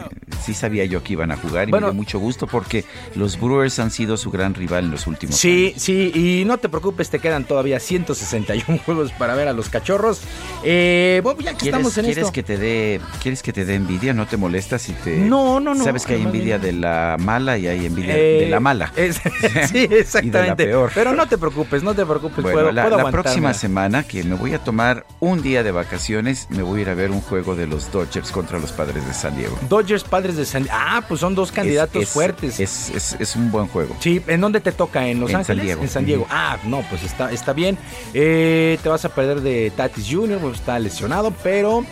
[0.45, 1.89] sí sabía yo que iban a jugar y Bueno.
[1.89, 5.37] me dio mucho gusto porque los Brewers han sido su gran rival en los últimos
[5.37, 9.69] Sí, sí, y no te preocupes, te quedan todavía 161 juegos para ver a los
[9.69, 10.21] cachorros.
[10.65, 12.33] Eh, bueno, ya que ¿Quieres, estamos en quieres esto.
[12.33, 14.13] que te dé quieres que te dé envidia?
[14.15, 17.59] ¿No te molesta si te No, no, no, Sabes que hay envidia de la mala
[17.59, 18.93] y hay envidia Eh, de la mala.
[18.97, 19.21] es-
[19.71, 20.65] sí, exactamente.
[20.67, 20.91] peor.
[20.95, 22.43] Pero no te preocupes, no te preocupes.
[22.43, 23.23] Bueno, puedo, la, puedo la aguantarme.
[23.23, 26.89] próxima semana que me voy a tomar un día de vacaciones, me voy a ir
[26.91, 29.59] a ver un juego de los Dodgers contra los Padres de San Diego.
[29.69, 32.61] Dodgers Padres de San Ah, pues son dos candidatos Es- es- fuertes.
[32.61, 33.97] Es, es- un buen juego.
[34.01, 35.07] Sí, ¿en dónde te toca?
[35.07, 35.65] ¿En Los En San Ángeles?
[35.65, 35.83] Diego.
[35.83, 36.27] En San Diego.
[36.31, 37.79] Ah, no, pues está, está bien.
[38.15, 41.85] Eh, te vas a perder de Tatis Jr., pues está lesionado, pero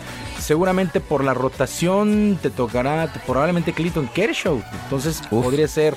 [0.49, 4.59] seguramente por la rotación te tocará te- probablemente Clinton Kershaw.
[4.85, 5.93] Entonces podría ser.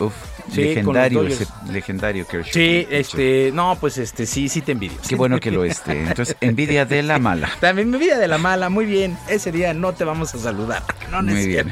[0.50, 2.52] Sí, los legendario, ese- legendario Kershaw.
[2.52, 4.98] Sí, este, no, pues este, sí, sí te envidio.
[5.08, 6.02] Qué bueno que lo esté.
[6.02, 7.48] Entonces, envidia de la mala.
[7.60, 9.16] También mi vida de la mala, muy bien.
[9.26, 10.82] Ese día no te vamos a saludar.
[11.12, 11.70] No, Muy bien.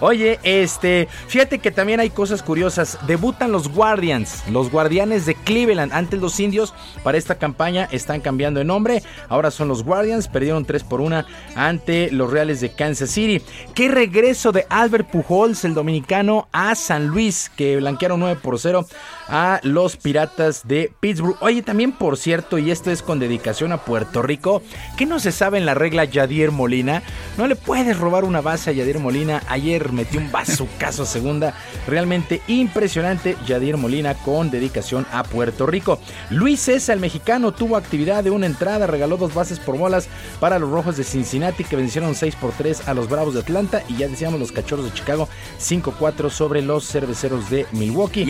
[0.00, 2.98] Oye, este, fíjate que también hay cosas curiosas.
[3.06, 5.92] Debutan los Guardians, los Guardianes de Cleveland.
[5.92, 6.74] Antes los indios
[7.04, 9.04] para esta campaña están cambiando de nombre.
[9.28, 10.26] Ahora son los Guardians.
[10.26, 11.24] Perdieron 3 por 1
[11.54, 13.42] ante los Reales de Kansas City.
[13.74, 18.86] Qué regreso de Albert Pujols, el dominicano, a San Luis, que blanquearon 9 por 0
[19.26, 21.36] a los Piratas de Pittsburgh.
[21.40, 24.62] Oye, también por cierto, y esto es con dedicación a Puerto Rico,
[24.98, 27.02] que no se sabe en la regla Yadier Molina.
[27.38, 29.42] No le puedes robar una base a Yadier Molina.
[29.48, 31.54] Ayer metió un bazucazo a segunda.
[31.86, 36.00] Realmente impresionante Yadier Molina con dedicación a Puerto Rico.
[36.28, 40.58] Luis César, el mexicano, tuvo actividad de una entrada, regaló dos bases por bolas para
[40.58, 43.96] los Rojos de Cincinnati que vencieron 6 por 3 a los Bravos de Atlanta y
[43.96, 45.28] ya decíamos los Cachorros de Chicago
[45.60, 48.26] 5-4 sobre los Cerveceros de Milwaukee.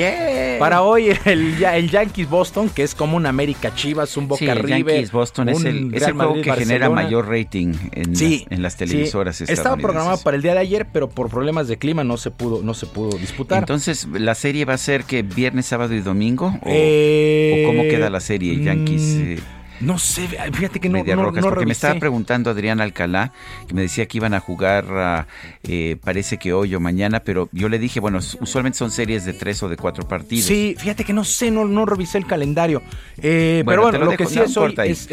[0.58, 4.38] Para hoy el, ya- el Yankees Boston, que es como un América Chivas, un Boca
[4.44, 4.94] Sí, River.
[4.96, 8.44] Yankees Boston es el, es Real el juego Madrid, que genera mayor rating en, Sí,
[8.48, 8.78] las, en las sí.
[8.80, 12.30] televisoras Estaba programado para el día de ayer, pero por problemas de clima no se
[12.30, 13.58] pudo, no se pudo disputar.
[13.60, 16.48] Entonces, ¿la serie va a ser que viernes, sábado y domingo?
[16.62, 18.62] ¿O, Eh, o cómo queda la serie?
[18.62, 19.02] Yankees.
[19.02, 19.38] mm, eh,
[19.80, 23.32] No sé, fíjate que no, Medias no, Rojas, no porque me estaba preguntando Adrián Alcalá,
[23.66, 25.26] que me decía que iban a jugar, ah,
[25.62, 29.32] eh, parece que hoy o mañana, pero yo le dije, bueno, usualmente son series de
[29.32, 30.46] tres o de cuatro partidos.
[30.46, 32.82] Sí, fíjate que no sé, no, no revisé el calendario.
[33.18, 35.08] Eh, Bueno, pero bueno, lo lo, que sí no es hoy es.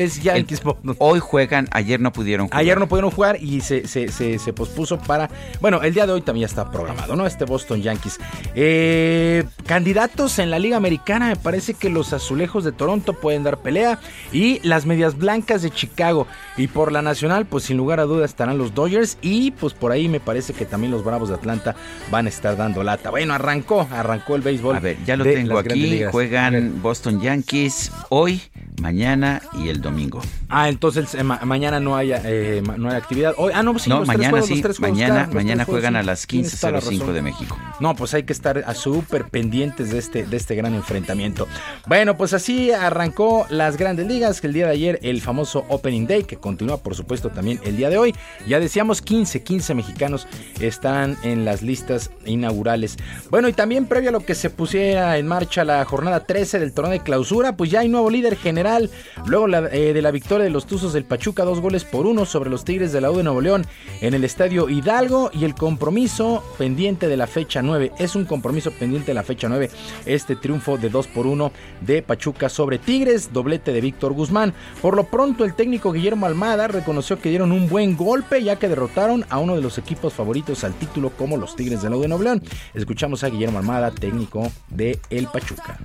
[0.97, 2.59] Hoy juegan, ayer no pudieron jugar.
[2.59, 5.29] Ayer no pudieron jugar y se, se, se, se pospuso para.
[5.61, 7.25] Bueno, el día de hoy también ya está programado, ¿no?
[7.25, 8.19] Este Boston Yankees.
[8.55, 13.59] Eh, candidatos en la Liga Americana, me parece que los azulejos de Toronto pueden dar
[13.59, 13.99] pelea
[14.31, 16.27] y las medias blancas de Chicago.
[16.57, 19.91] Y por la nacional, pues sin lugar a dudas estarán los Dodgers y pues por
[19.91, 21.75] ahí me parece que también los Bravos de Atlanta
[22.11, 23.09] van a estar dando lata.
[23.09, 24.75] Bueno, arrancó, arrancó el béisbol.
[24.75, 26.03] A ver, ya lo tengo aquí.
[26.11, 28.41] Juegan Boston Yankees hoy,
[28.81, 30.21] mañana y el domingo.
[30.49, 33.33] Ah, entonces eh, ma- mañana no hay, eh, no hay actividad.
[33.37, 34.53] Hoy, ah, no, sí, no, los tres mañana juegos, sí.
[34.55, 35.99] los tres juegos, mañana los mañana juegos, juegan sí.
[35.99, 37.13] a las Tienes toda la 15.05 razón.
[37.13, 37.57] de México.
[37.79, 41.47] No, pues hay que estar a súper pendientes de este, de este gran enfrentamiento.
[41.87, 46.23] Bueno, pues así arrancó las grandes ligas, el día de ayer el famoso Opening Day,
[46.23, 48.15] que continúa por supuesto también el día de hoy.
[48.47, 50.27] Ya decíamos 15, 15 mexicanos
[50.59, 52.97] están en las listas inaugurales.
[53.29, 56.73] Bueno, y también previo a lo que se pusiera en marcha la jornada 13 del
[56.73, 58.89] torneo de clausura, pues ya hay nuevo líder general.
[59.25, 62.49] Luego eh, de la victoria de los Tuzos del Pachuca, dos goles por uno sobre
[62.49, 63.65] los Tigres de la U de Nuevo León
[64.01, 67.91] en el Estadio Hidalgo y el compromiso pendiente de la fecha 9.
[67.99, 69.69] Es un compromiso pendiente de la fecha 9
[70.05, 71.51] este triunfo de 2 por 1
[71.81, 74.36] de Pachuca sobre Tigres, doblete de Víctor Guzmán.
[74.81, 78.67] Por lo pronto el técnico Guillermo Almada reconoció que dieron un buen golpe ya que
[78.67, 82.43] derrotaron a uno de los equipos favoritos al título como los Tigres de la León.
[82.73, 85.79] Escuchamos a Guillermo Almada, técnico de El Pachuca.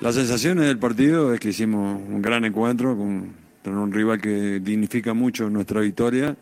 [0.00, 4.60] Las sensaciones del partido es que hicimos un gran encuentro con tener un rival que
[4.60, 6.36] dignifica mucho nuestra victoria,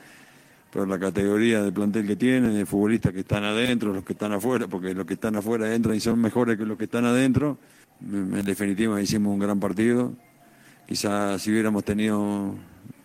[0.73, 4.33] pero la categoría de plantel que tiene, de futbolistas que están adentro, los que están
[4.33, 7.59] afuera, porque los que están afuera entran y son mejores que los que están adentro.
[8.03, 10.13] En definitiva hicimos un gran partido.
[10.87, 12.55] Quizás si hubiéramos tenido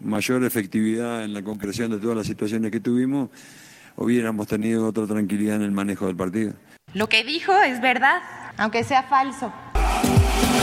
[0.01, 3.29] mayor efectividad en la concreción de todas las situaciones que tuvimos,
[3.95, 6.53] hubiéramos tenido otra tranquilidad en el manejo del partido.
[6.93, 8.21] Lo que dijo es verdad,
[8.57, 9.51] aunque sea falso.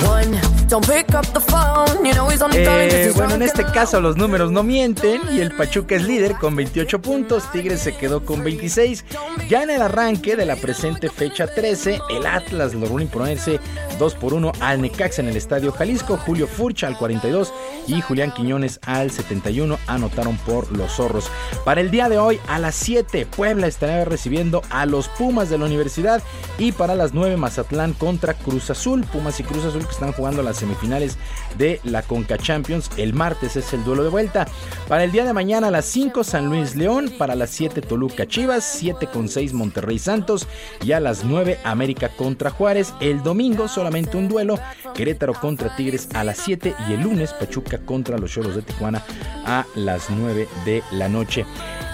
[0.07, 3.43] One Don't pick up the phone, you know he's only calling 'cause Eh, bueno, en
[3.43, 7.81] este caso los números no mienten y el Pachuca es líder con 28 puntos, Tigres
[7.81, 9.07] se quedó con 26.
[9.49, 13.61] Ya en el arranque de la presente fecha 13, el Atlas logró imponerse
[13.99, 17.51] 2 por 1 al Necaxa en el Estadio Jalisco, Julio Furch al 42
[17.87, 21.31] y Julián Quiñones al 71 anotaron por los zorros.
[21.65, 25.57] Para el día de hoy a las 7, Puebla estará recibiendo a los Pumas de
[25.57, 26.23] la Universidad
[26.59, 30.43] y para las 9 Mazatlán contra Cruz Azul, Pumas y Cruz Azul que están jugando
[30.43, 31.17] las semifinales
[31.57, 32.91] de la Conca Champions.
[32.97, 34.47] El martes es el duelo de vuelta.
[34.89, 38.27] Para el día de mañana a las 5 San Luis León, para las 7 Toluca
[38.27, 40.47] Chivas, 7 con 6 Monterrey Santos
[40.83, 42.95] y a las 9 América contra Juárez.
[43.01, 44.59] El domingo solamente un duelo,
[44.95, 49.03] Querétaro contra Tigres a las 7 y el lunes Pachuca contra los Cholos de Tijuana
[49.45, 51.45] a las 9 de la noche.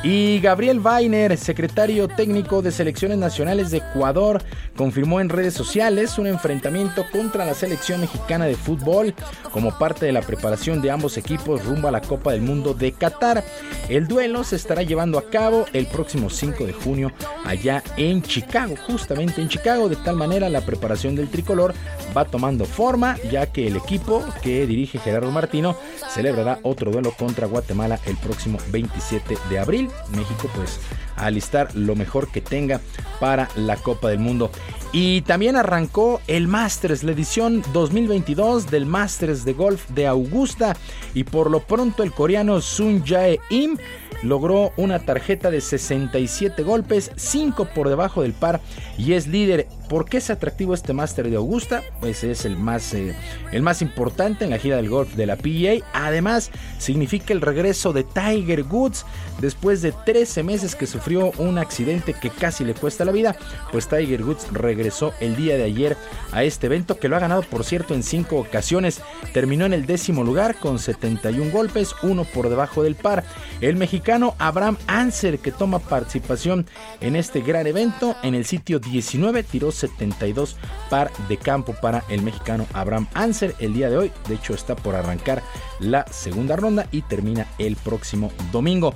[0.05, 4.43] Y Gabriel Weiner, secretario técnico de selecciones nacionales de Ecuador,
[4.77, 9.15] confirmó en redes sociales un enfrentamiento contra la selección mexicana de fútbol
[9.51, 12.93] como parte de la preparación de ambos equipos rumbo a la Copa del Mundo de
[12.93, 13.43] Qatar.
[13.89, 17.11] El duelo se estará llevando a cabo el próximo 5 de junio
[17.47, 19.89] allá en Chicago, justamente en Chicago.
[19.89, 21.73] De tal manera la preparación del tricolor
[22.15, 25.79] va tomando forma ya que el equipo que dirige Gerardo Martino
[26.11, 29.94] celebrará otro duelo contra Guatemala el próximo 27 de abril.
[30.11, 30.81] México pues
[31.17, 32.81] a alistar lo mejor que tenga
[33.21, 34.51] para la Copa del Mundo.
[34.93, 40.77] Y también arrancó el Masters, la edición 2022 del Masters de Golf de Augusta.
[41.15, 43.77] Y por lo pronto el coreano Sun Jae Im
[44.23, 48.61] logró una tarjeta de 67 golpes, 5 por debajo del par
[48.99, 49.67] y es líder.
[49.89, 51.83] ¿Por qué es atractivo este Master de Augusta?
[52.01, 53.15] Pues es el más, eh,
[53.53, 55.85] el más importante en la gira del golf de la PGA.
[55.93, 59.05] Además, significa el regreso de Tiger Woods
[59.41, 63.37] después de 13 meses que sufrió un accidente que casi le cuesta la vida.
[63.73, 65.97] Pues Tiger Woods regresó el día de ayer
[66.33, 69.01] a este evento que lo ha ganado, por cierto, en 5 ocasiones.
[69.33, 73.25] Terminó en el décimo lugar con 71 golpes, uno por debajo del par.
[73.61, 76.67] El mexicano Abraham Anser, que toma participación
[77.01, 80.57] en este gran evento, en el sitio 19 tiró 72
[80.91, 84.13] par de campo para el mexicano Abraham Anser el día de hoy.
[84.29, 85.43] De hecho, está por arrancar
[85.81, 88.95] la segunda ronda y termina el próximo domingo.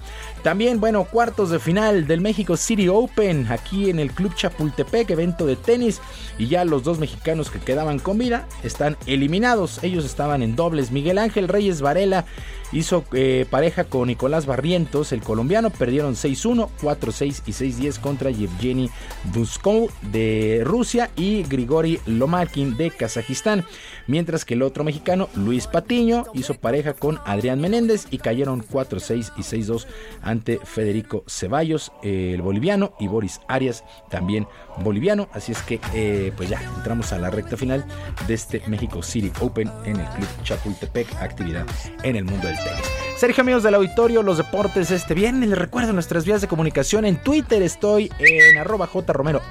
[0.49, 5.45] También, bueno, cuartos de final del México City Open aquí en el Club Chapultepec, evento
[5.45, 6.01] de tenis.
[6.39, 9.85] Y ya los dos mexicanos que quedaban con vida están eliminados.
[9.85, 10.91] Ellos estaban en dobles.
[10.91, 12.25] Miguel Ángel Reyes Varela
[12.73, 15.69] hizo eh, pareja con Nicolás Barrientos, el colombiano.
[15.69, 18.89] Perdieron 6-1, 4-6 y 6-10 contra Yevgeny
[19.35, 23.67] Duskov de Rusia y Grigori Lomalkin de Kazajistán.
[24.07, 29.33] Mientras que el otro mexicano, Luis Patiño, hizo pareja con Adrián Menéndez y cayeron 4-6
[29.37, 29.87] y 6-2
[30.23, 34.47] ante Federico Ceballos, eh, el boliviano, y Boris Arias, también
[34.83, 35.29] boliviano.
[35.33, 37.85] Así es que, eh, pues ya, entramos a la recta final
[38.27, 41.67] de este México City Open en el Club Chapultepec, actividad
[42.03, 43.09] en el mundo del tenis.
[43.19, 45.49] Sergio, amigos del auditorio, los deportes este viernes.
[45.49, 47.05] Les recuerdo nuestras vías de comunicación.
[47.05, 49.43] En Twitter estoy en jromerohb,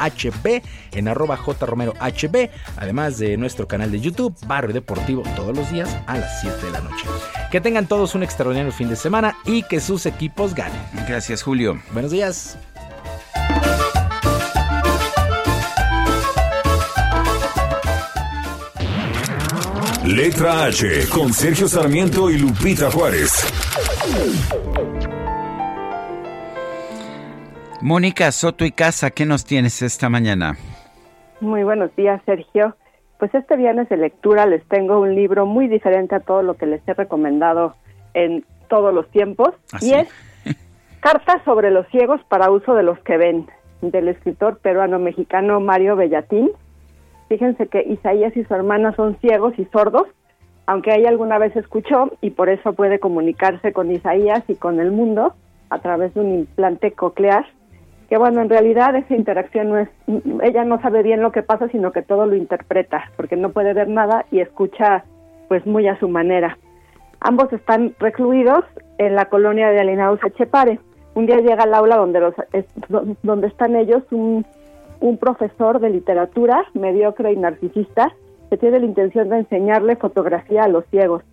[0.93, 1.05] en
[1.55, 6.65] jromerohb, además de nuestro canal de YouTube, Barrio Deportivo, todos los días a las 7
[6.65, 7.05] de la noche.
[7.51, 10.66] Que tengan todos un extraordinario fin de semana y que sus equipos ganen.
[11.07, 11.79] Gracias, Julio.
[11.93, 12.57] Buenos días.
[20.05, 23.45] Letra H con Sergio Sarmiento y Lupita Juárez.
[27.81, 30.57] Mónica Soto y Casa, ¿qué nos tienes esta mañana?
[31.41, 32.75] Muy buenos días, Sergio.
[33.19, 36.67] Pues este viernes de lectura les tengo un libro muy diferente a todo lo que
[36.67, 37.75] les he recomendado
[38.13, 39.49] en todos los tiempos
[39.81, 40.07] y es
[41.07, 43.47] Cartas sobre los ciegos para uso de los que ven,
[43.81, 46.49] del escritor peruano-mexicano Mario Bellatín.
[47.29, 50.03] Fíjense que Isaías y su hermana son ciegos y sordos,
[50.65, 54.91] aunque ella alguna vez escuchó y por eso puede comunicarse con Isaías y con el
[54.91, 55.33] mundo
[55.69, 57.45] a través de un implante coclear
[58.09, 59.89] que bueno, en realidad esa interacción no es,
[60.43, 63.71] ella no sabe bien lo que pasa, sino que todo lo interpreta, porque no puede
[63.73, 65.05] ver nada y escucha
[65.47, 66.57] pues muy a su manera.
[67.21, 68.65] Ambos están recluidos
[68.97, 70.79] en la colonia de alienados Echepare.
[71.17, 72.35] Un día llega al aula donde los
[73.23, 74.45] donde están ellos un,
[74.99, 78.13] un profesor de literatura mediocre y narcisista
[78.51, 81.23] que tiene la intención de enseñarle fotografía a los ciegos.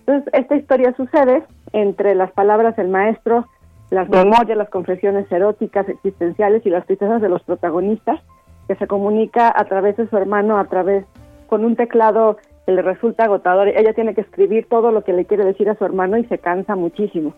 [0.00, 3.46] Entonces, esta historia sucede entre las palabras del maestro
[3.90, 8.20] las memorias, las confesiones eróticas, existenciales y las tristezas de los protagonistas,
[8.66, 11.04] que se comunica a través de su hermano, a través
[11.46, 13.68] con un teclado que le resulta agotador.
[13.68, 16.38] Ella tiene que escribir todo lo que le quiere decir a su hermano y se
[16.38, 17.34] cansa muchísimo.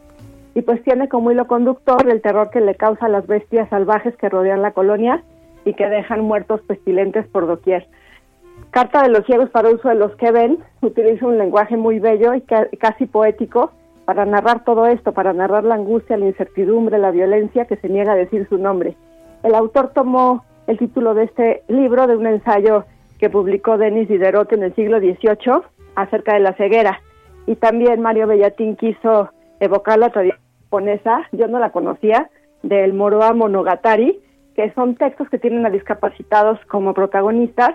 [0.54, 4.28] Y pues tiene como hilo conductor el terror que le causa las bestias salvajes que
[4.28, 5.22] rodean la colonia
[5.64, 7.86] y que dejan muertos pestilentes por doquier.
[8.70, 12.34] Carta de los ciegos para uso de los que ven utiliza un lenguaje muy bello
[12.34, 13.70] y ca- casi poético
[14.04, 18.12] para narrar todo esto, para narrar la angustia, la incertidumbre, la violencia que se niega
[18.12, 18.96] a decir su nombre.
[19.44, 22.84] El autor tomó el título de este libro de un ensayo
[23.18, 25.62] que publicó Denis Diderot en el siglo XVIII
[25.94, 27.00] acerca de la ceguera.
[27.46, 32.30] Y también Mario Bellatín quiso evocar la tradición japonesa, yo no la conocía,
[32.62, 34.20] del Moroa Monogatari,
[34.54, 37.70] que son textos que tienen a discapacitados como protagonistas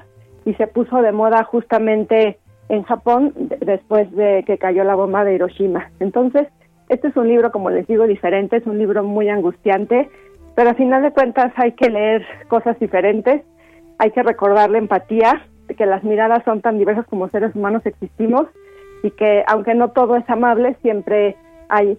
[0.45, 2.37] y se puso de moda justamente
[2.69, 5.89] en Japón de- después de que cayó la bomba de Hiroshima.
[5.99, 6.47] Entonces,
[6.89, 10.09] este es un libro, como les digo, diferente, es un libro muy angustiante,
[10.55, 13.41] pero al final de cuentas hay que leer cosas diferentes,
[13.97, 18.45] hay que recordar la empatía, que las miradas son tan diversas como seres humanos existimos
[19.01, 21.35] y que aunque no todo es amable, siempre
[21.69, 21.97] hay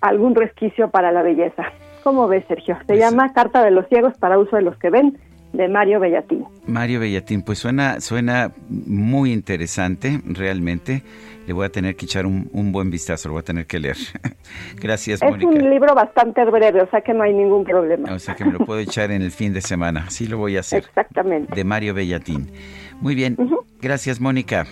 [0.00, 1.64] algún resquicio para la belleza.
[2.02, 2.76] ¿Cómo ves, Sergio?
[2.86, 5.18] Se llama Carta de los Ciegos para uso de los que ven,
[5.52, 6.44] de Mario Bellatín.
[6.66, 11.02] Mario Bellatín, pues suena, suena muy interesante, realmente.
[11.46, 13.78] Le voy a tener que echar un, un buen vistazo, lo voy a tener que
[13.78, 13.96] leer.
[14.80, 15.48] Gracias, Es Mónica.
[15.48, 18.12] un libro bastante breve, o sea que no hay ningún problema.
[18.12, 20.04] O sea que me lo puedo echar en el fin de semana.
[20.08, 20.84] Así lo voy a hacer.
[20.84, 21.54] Exactamente.
[21.54, 22.50] De Mario Bellatín.
[23.00, 23.36] Muy bien.
[23.80, 24.64] Gracias, Mónica.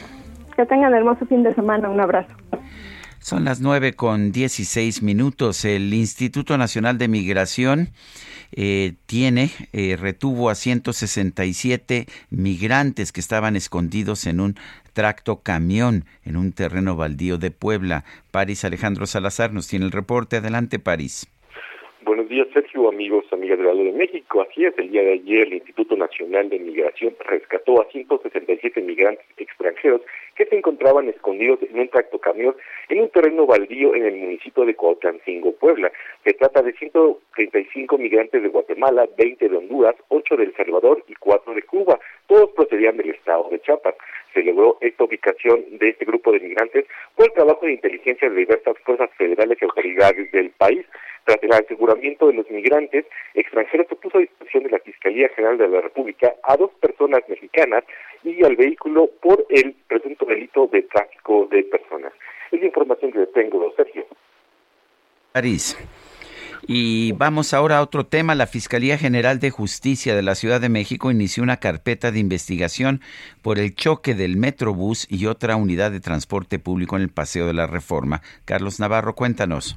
[0.57, 1.89] Que tengan hermoso fin de semana.
[1.89, 2.33] Un abrazo.
[3.25, 5.65] Son las 9 con 16 minutos.
[5.65, 7.89] El Instituto Nacional de Migración
[8.55, 14.57] eh, tiene, eh, retuvo a 167 migrantes que estaban escondidos en un
[14.93, 18.05] tracto camión en un terreno baldío de Puebla.
[18.31, 20.37] París Alejandro Salazar nos tiene el reporte.
[20.37, 21.27] Adelante, París.
[22.03, 24.43] Buenos días, Sergio, amigos, amigas del lado de México.
[24.43, 29.25] Así es, el día de ayer el Instituto Nacional de Migración rescató a 167 migrantes
[29.39, 30.03] extranjeros
[30.35, 32.57] que se encontraban escondidos en un tractocamión
[32.89, 35.91] en un terreno baldío en el municipio de Coatlancingo, Puebla.
[36.25, 41.15] Se trata de 135 migrantes de Guatemala, 20 de Honduras, 8 de El Salvador y
[41.15, 41.99] 4 de Cuba.
[42.27, 43.95] Todos procedían del estado de Chiapas.
[44.33, 48.37] Se logró esta ubicación de este grupo de migrantes por el trabajo de inteligencia de
[48.37, 50.85] diversas fuerzas federales y autoridades del país.
[51.25, 55.57] Tras el aseguramiento de los migrantes extranjeros, se puso a disposición de la Fiscalía General
[55.57, 57.85] de la República a dos personas mexicanas
[58.23, 62.13] y al vehículo por el presunto delito de tráfico de personas.
[62.51, 64.07] Es la información que tengo, Sergio.
[65.33, 65.77] París.
[66.67, 68.35] Y vamos ahora a otro tema.
[68.35, 73.01] La Fiscalía General de Justicia de la Ciudad de México inició una carpeta de investigación
[73.43, 77.53] por el choque del Metrobús y otra unidad de transporte público en el Paseo de
[77.53, 78.23] la Reforma.
[78.47, 79.77] Carlos Navarro, cuéntanos.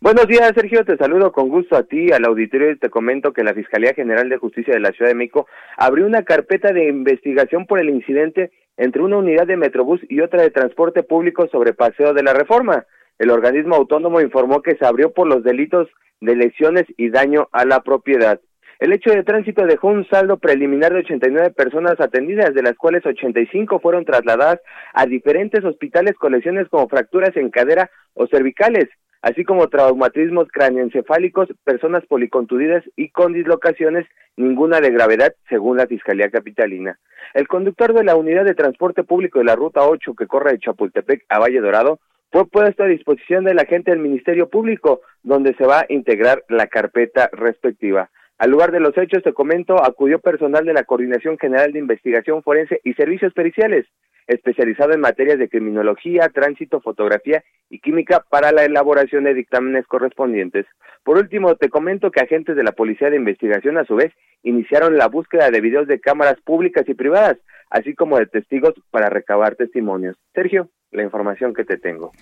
[0.00, 0.84] Buenos días, Sergio.
[0.84, 4.28] Te saludo con gusto a ti, al auditorio, y te comento que la Fiscalía General
[4.28, 8.52] de Justicia de la Ciudad de México abrió una carpeta de investigación por el incidente
[8.76, 12.84] entre una unidad de Metrobús y otra de transporte público sobre Paseo de la Reforma.
[13.18, 15.88] El organismo autónomo informó que se abrió por los delitos
[16.20, 18.40] de lesiones y daño a la propiedad.
[18.78, 23.06] El hecho de tránsito dejó un saldo preliminar de 89 personas atendidas, de las cuales
[23.06, 24.60] 85 fueron trasladadas
[24.92, 28.84] a diferentes hospitales con lesiones como fracturas en cadera o cervicales,
[29.22, 34.06] así como traumatismos cráneoencefálicos, personas policontudidas y con dislocaciones,
[34.36, 36.98] ninguna de gravedad, según la Fiscalía Capitalina.
[37.32, 40.58] El conductor de la unidad de transporte público de la Ruta 8 que corre de
[40.58, 41.98] Chapultepec a Valle Dorado
[42.30, 46.66] fue puesto a disposición del agente del Ministerio Público, donde se va a integrar la
[46.66, 48.10] carpeta respectiva.
[48.38, 52.42] Al lugar de los hechos, te comento, acudió personal de la Coordinación General de Investigación
[52.42, 53.86] Forense y Servicios Periciales,
[54.26, 60.66] especializado en materias de criminología, tránsito, fotografía y química para la elaboración de dictámenes correspondientes.
[61.04, 64.12] Por último, te comento que agentes de la Policía de Investigación, a su vez,
[64.42, 67.38] iniciaron la búsqueda de videos de cámaras públicas y privadas,
[67.70, 70.16] así como de testigos para recabar testimonios.
[70.34, 72.12] Sergio, la información que te tengo.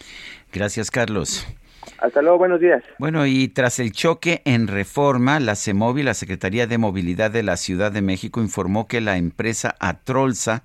[0.53, 1.47] Gracias, Carlos.
[1.99, 2.83] Hasta luego, buenos días.
[2.99, 7.57] Bueno, y tras el choque en reforma, la CEMOVI, la Secretaría de Movilidad de la
[7.57, 10.63] Ciudad de México, informó que la empresa Atrolsa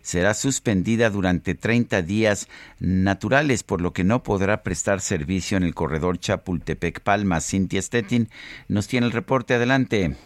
[0.00, 2.48] será suspendida durante 30 días
[2.80, 7.40] naturales, por lo que no podrá prestar servicio en el corredor Chapultepec-Palma.
[7.40, 8.28] Cintia Stettin
[8.68, 9.54] nos tiene el reporte.
[9.54, 10.16] Adelante.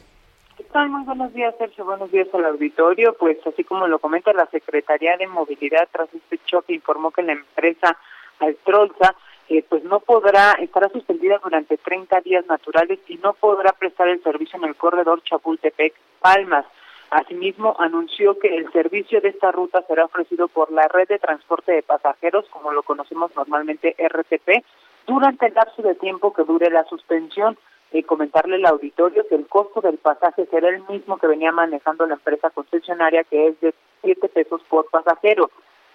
[0.57, 0.65] ¿Qué?
[0.89, 1.85] Muy buenos días, Sergio.
[1.85, 3.15] Buenos días al auditorio.
[3.19, 7.33] Pues así como lo comenta la Secretaría de Movilidad, tras este choque informó que la
[7.33, 7.97] empresa
[8.39, 9.15] Altrolza
[9.49, 14.23] eh, pues no podrá, estará suspendida durante 30 días naturales y no podrá prestar el
[14.23, 16.65] servicio en el corredor Chapultepec-Palmas.
[17.11, 21.73] Asimismo, anunció que el servicio de esta ruta será ofrecido por la red de transporte
[21.73, 24.65] de pasajeros, como lo conocemos normalmente RTP,
[25.07, 27.57] durante el lapso de tiempo que dure la suspensión.
[27.93, 32.05] Eh, comentarle al auditorio que el costo del pasaje será el mismo que venía manejando
[32.07, 35.51] la empresa concesionaria, que es de 7 pesos por pasajero.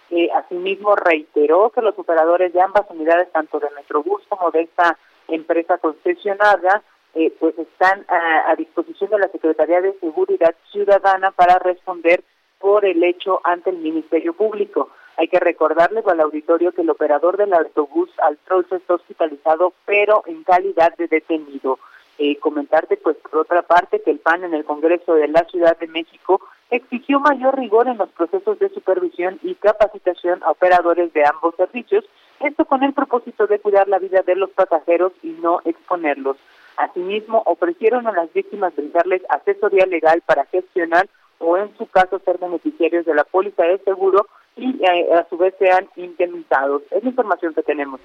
[0.09, 4.97] Eh, asimismo, reiteró que los operadores de ambas unidades, tanto de Metrobús como de esta
[5.27, 6.81] empresa concesionaria,
[7.13, 12.23] eh, pues están a, a, disposición de la Secretaría de Seguridad Ciudadana para responder
[12.57, 14.89] por el hecho ante el Ministerio Público.
[15.17, 20.43] Hay que recordarles al auditorio que el operador del autobús Altrolce está hospitalizado, pero en
[20.43, 21.79] calidad de detenido.
[22.17, 25.77] Eh, comentarte, pues, por otra parte, que el PAN en el Congreso de la Ciudad
[25.79, 31.23] de México exigió mayor rigor en los procesos de supervisión y capacitación a operadores de
[31.25, 32.05] ambos servicios,
[32.39, 36.38] esto con el propósito de cuidar la vida de los pasajeros y no exponerlos.
[36.77, 41.07] Asimismo, ofrecieron a las víctimas brindarles asesoría legal para gestionar
[41.39, 45.37] o en su caso ser beneficiarios de la póliza de seguro y eh, a su
[45.37, 46.83] vez sean indemnizados.
[46.91, 47.99] Es la información que tenemos.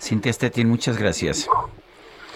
[0.00, 1.48] Cintia Stettin, muchas gracias.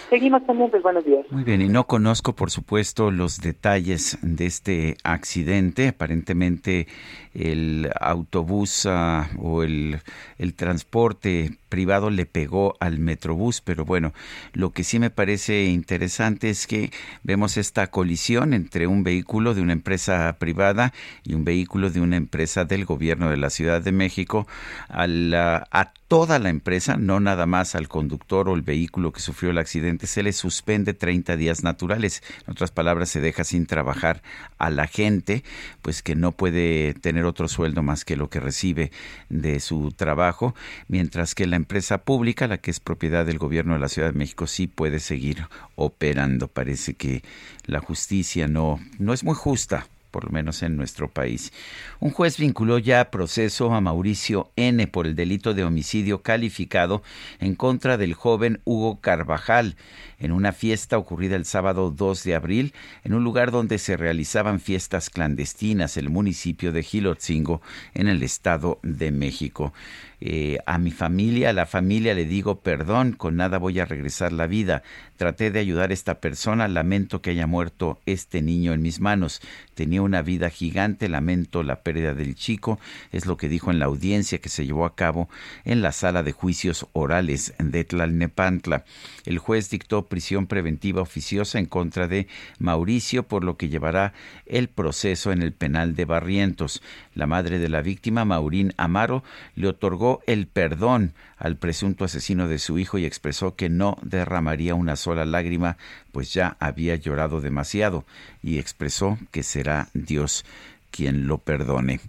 [0.09, 1.23] Seguimos pendientes, buenos días.
[1.29, 5.89] Muy bien, y no conozco, por supuesto, los detalles de este accidente.
[5.89, 6.87] Aparentemente
[7.35, 9.99] el autobús ah, o el,
[10.39, 14.11] el transporte privado le pegó al Metrobús, pero bueno,
[14.53, 16.91] lo que sí me parece interesante es que
[17.21, 20.91] vemos esta colisión entre un vehículo de una empresa privada
[21.23, 24.47] y un vehículo de una empresa del gobierno de la Ciudad de México
[24.87, 29.19] a, la- a toda la empresa, no nada más al conductor o el vehículo que
[29.19, 32.23] sufrió el accidente, se le suspende 30 días naturales.
[32.45, 34.21] En otras palabras, se deja sin trabajar
[34.57, 35.43] a la gente,
[35.81, 38.91] pues que no puede tener otro sueldo más que lo que recibe
[39.29, 40.55] de su trabajo,
[40.87, 44.17] mientras que la empresa pública, la que es propiedad del gobierno de la Ciudad de
[44.17, 46.47] México, sí puede seguir operando.
[46.47, 47.23] Parece que
[47.65, 51.53] la justicia no, no es muy justa por lo menos en nuestro país.
[51.99, 57.03] Un juez vinculó ya a proceso a Mauricio N por el delito de homicidio calificado
[57.39, 59.75] en contra del joven Hugo Carvajal
[60.19, 62.73] en una fiesta ocurrida el sábado 2 de abril
[63.03, 67.61] en un lugar donde se realizaban fiestas clandestinas, el municipio de Gilotzingo,
[67.93, 69.73] en el Estado de México.
[70.21, 74.33] Eh, a mi familia, a la familia le digo perdón, con nada voy a regresar
[74.33, 74.83] la vida.
[75.15, 79.41] Traté de ayudar a esta persona, lamento que haya muerto este niño en mis manos.
[79.75, 82.79] Tenía una vida gigante, lamento la pérdida del chico,
[83.11, 85.29] es lo que dijo en la audiencia que se llevó a cabo
[85.63, 88.83] en la sala de juicios orales de Tlalnepantla.
[89.25, 92.27] El juez dictó prisión preventiva oficiosa en contra de
[92.57, 94.13] Mauricio, por lo que llevará
[94.45, 96.81] el proceso en el penal de Barrientos.
[97.15, 99.23] La madre de la víctima, Maurín Amaro,
[99.55, 104.75] le otorgó el perdón al presunto asesino de su hijo y expresó que no derramaría
[104.75, 105.77] una sola lágrima,
[106.11, 108.03] pues ya había llorado demasiado,
[108.43, 110.43] y expresó que será Dios
[110.91, 111.99] quien lo perdone.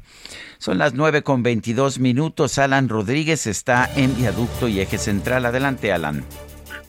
[0.58, 2.58] Son las nueve con veintidós minutos.
[2.58, 5.46] Alan Rodríguez está en viaducto y eje central.
[5.46, 6.24] Adelante, Alan.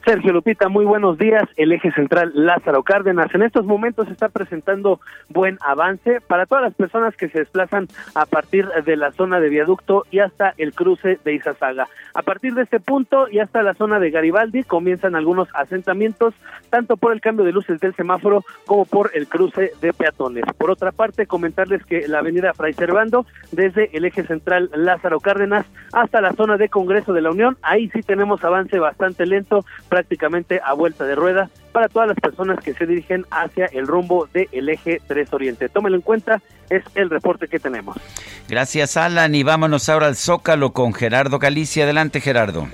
[0.05, 1.43] Sergio Lupita, muy buenos días.
[1.57, 4.99] El eje central Lázaro Cárdenas en estos momentos está presentando
[5.29, 9.49] buen avance para todas las personas que se desplazan a partir de la zona de
[9.49, 11.87] viaducto y hasta el cruce de Izazaga.
[12.15, 16.33] A partir de este punto y hasta la zona de Garibaldi comienzan algunos asentamientos,
[16.71, 20.45] tanto por el cambio de luces del semáforo como por el cruce de peatones.
[20.57, 25.65] Por otra parte, comentarles que la avenida Fray Servando, desde el eje central Lázaro Cárdenas
[25.93, 30.61] hasta la zona de Congreso de la Unión, ahí sí tenemos avance bastante lento, prácticamente
[30.63, 34.69] a vuelta de rueda para todas las personas que se dirigen hacia el rumbo del
[34.69, 35.69] eje 3 Oriente.
[35.69, 37.97] Tómelo en cuenta, es el reporte que tenemos.
[38.47, 39.35] Gracias, Alan.
[39.35, 41.83] Y vámonos ahora al Zócalo con Gerardo Galicia.
[41.83, 42.67] Adelante, Gerardo.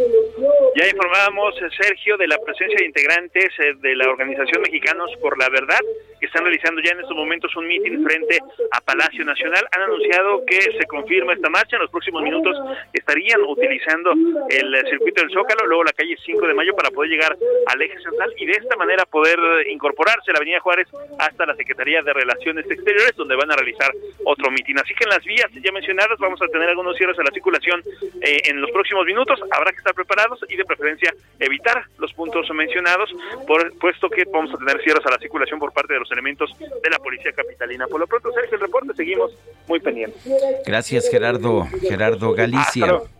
[0.78, 5.36] Ya informábamos, eh, Sergio, de la presencia de integrantes eh, de la Organización Mexicanos por
[5.36, 5.80] la Verdad,
[6.20, 8.38] que están realizando ya en estos momentos un mitin frente
[8.70, 9.66] a Palacio Nacional.
[9.72, 11.78] Han anunciado que se confirma esta marcha.
[11.78, 12.56] En los próximos minutos
[12.94, 14.12] estarían utilizando
[14.52, 17.36] el eh, circuito del Zócalo, luego la calle 5 de Mayo para poder llegar
[17.66, 19.40] al eje central y de esta manera poder
[19.72, 20.88] incorporarse a la Avenida Juárez
[21.18, 23.90] hasta la Secretaría de Relaciones Exteriores, donde van a realizar
[24.26, 24.78] otro mitin.
[24.78, 27.82] Así que en las vías ya mencionadas vamos a tener algunos cierres a la circulación
[28.22, 29.40] en los próximos minutos.
[29.50, 33.10] Habrá que estar preparados y de preferencia evitar los puntos mencionados,
[33.48, 36.52] por, puesto que vamos a tener cierres a la circulación por parte de los elementos
[36.60, 37.88] de la Policía Capitalina.
[37.88, 39.32] Por lo pronto, Sergio, el reporte seguimos
[39.68, 40.22] muy pendientes.
[40.66, 41.68] Gracias, Gerardo.
[41.82, 42.86] Gerardo Galicia.
[42.86, 43.18] Luego.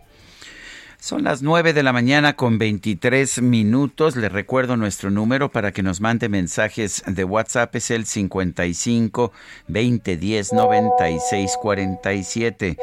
[1.00, 4.16] Son las 9 de la mañana con 23 minutos.
[4.16, 7.76] Les recuerdo nuestro número para que nos mande mensajes de WhatsApp.
[7.76, 9.32] Es el 55
[9.68, 12.76] 2010 96 47.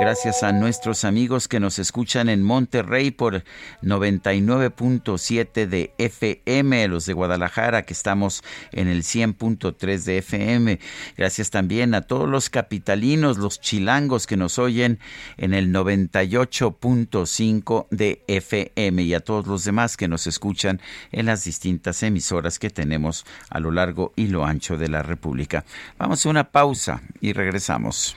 [0.00, 3.44] Gracias a nuestros amigos que nos escuchan en Monterrey por
[3.82, 10.80] 99.7 de FM, los de Guadalajara que estamos en el 100.3 de FM.
[11.18, 15.00] Gracias también a todos los capitalinos, los chilangos que nos oyen
[15.36, 20.80] en el 98.5 de FM y a todos los demás que nos escuchan
[21.12, 25.66] en las distintas emisoras que tenemos a lo largo y lo ancho de la República.
[25.98, 28.16] Vamos a una pausa y regresamos.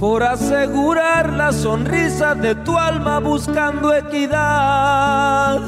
[0.00, 5.60] Por asegurar la sonrisa de tu alma buscando equidad.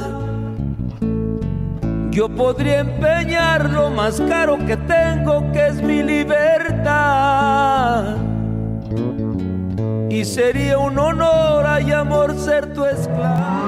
[2.09, 7.35] Yo podría empeñar lo más caro que tengo, que es mi libertad.
[10.09, 13.67] Y sería un honor y amor ser tu esclavo.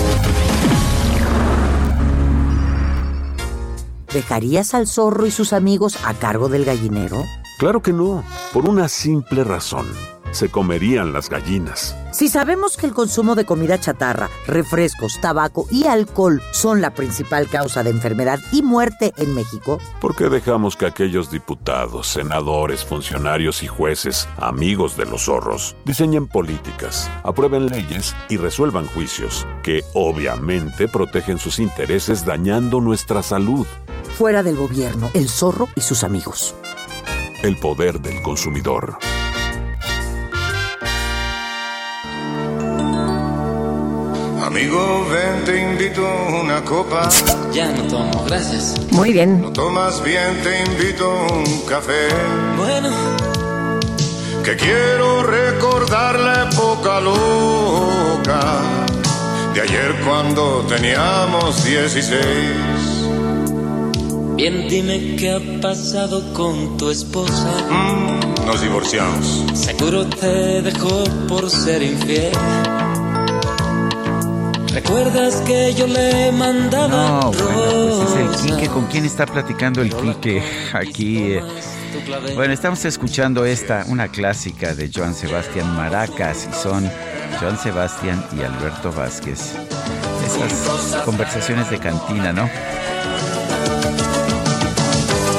[4.13, 7.23] ¿Dejarías al zorro y sus amigos a cargo del gallinero?
[7.57, 9.85] Claro que no, por una simple razón.
[10.31, 11.95] Se comerían las gallinas.
[12.11, 17.47] Si sabemos que el consumo de comida chatarra, refrescos, tabaco y alcohol son la principal
[17.47, 23.63] causa de enfermedad y muerte en México, ¿Por qué dejamos que aquellos diputados, senadores, funcionarios
[23.63, 30.87] y jueces, amigos de los zorros, diseñen políticas, aprueben leyes y resuelvan juicios que obviamente
[30.87, 33.67] protegen sus intereses dañando nuestra salud?
[34.21, 36.53] fuera del gobierno, el zorro y sus amigos.
[37.41, 38.99] El poder del consumidor.
[44.61, 47.09] Amigo, ven, te invito a una copa.
[47.51, 48.75] Ya no tomo, gracias.
[48.91, 49.41] Muy bien.
[49.41, 52.09] No tomas bien, te invito a un café.
[52.57, 52.91] Bueno,
[54.43, 58.39] Que quiero recordar la época loca
[59.55, 62.21] de ayer cuando teníamos 16.
[64.35, 67.51] bien, dime qué ha pasado con tu esposa.
[67.67, 69.43] Mm, Nos divorciamos.
[69.55, 72.31] Seguro te dejó por ser infiel.
[74.73, 78.15] ¿Recuerdas que yo le mandaba No, bueno, pues es
[78.45, 78.51] el?
[78.55, 78.67] Quique.
[78.69, 80.41] ¿Con quién está platicando el Quique
[80.73, 81.33] aquí?
[81.33, 81.43] eh?
[82.35, 86.89] Bueno, estamos escuchando esta, una clásica de Joan Sebastián Maracas, y son
[87.39, 89.53] Joan Sebastián y Alberto Vázquez.
[90.25, 92.49] Esas conversaciones de cantina, ¿no?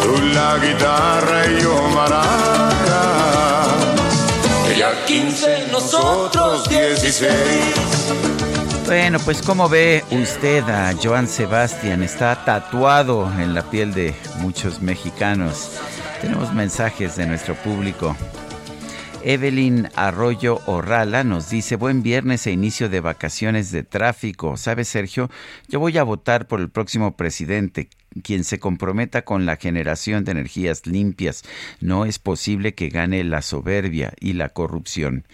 [0.02, 3.64] Tú la guitarra y yo maraca.
[4.74, 7.30] Ella 15, nosotros 16.
[8.94, 14.82] Bueno, pues como ve usted a Joan Sebastián, está tatuado en la piel de muchos
[14.82, 15.81] mexicanos.
[16.20, 18.14] Tenemos mensajes de nuestro público.
[19.24, 24.59] Evelyn Arroyo Orrala nos dice, buen viernes e inicio de vacaciones de tráfico.
[24.59, 25.31] ¿Sabes, Sergio?
[25.69, 27.89] Yo voy a votar por el próximo presidente,
[28.22, 31.43] quien se comprometa con la generación de energías limpias.
[31.80, 35.24] No es posible que gane la soberbia y la corrupción.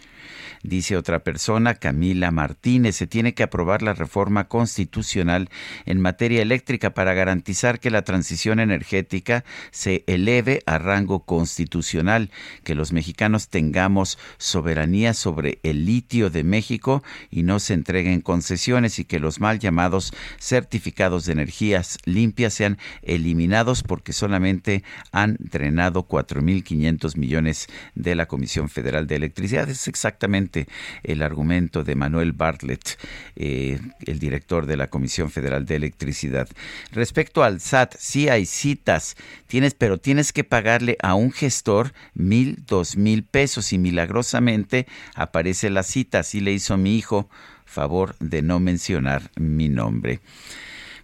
[0.63, 5.49] Dice otra persona, Camila Martínez, se tiene que aprobar la reforma constitucional
[5.87, 12.31] en materia eléctrica para garantizar que la transición energética se eleve a rango constitucional,
[12.65, 18.99] que los mexicanos tengamos soberanía sobre el litio de México y no se entreguen concesiones
[18.99, 22.68] y que los mal llamados certificados de energías limpias sean
[23.03, 24.83] eliminados porque solamente
[25.13, 29.69] han drenado 4.500 millones de la Comisión Federal de Electricidad.
[29.71, 30.67] Es exactamente
[31.03, 32.99] el argumento de Manuel Bartlett,
[33.37, 36.49] eh, el director de la Comisión Federal de Electricidad.
[36.93, 39.17] Respecto al SAT, sí hay citas,
[39.47, 45.71] tienes, pero tienes que pagarle a un gestor mil, dos mil pesos y milagrosamente aparece
[45.71, 46.21] la cita.
[46.21, 47.29] Así le hizo mi hijo,
[47.65, 50.21] favor de no mencionar mi nombre.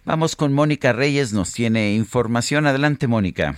[0.05, 2.67] Vamos con Mónica Reyes, nos tiene información.
[2.67, 3.55] Adelante, Mónica.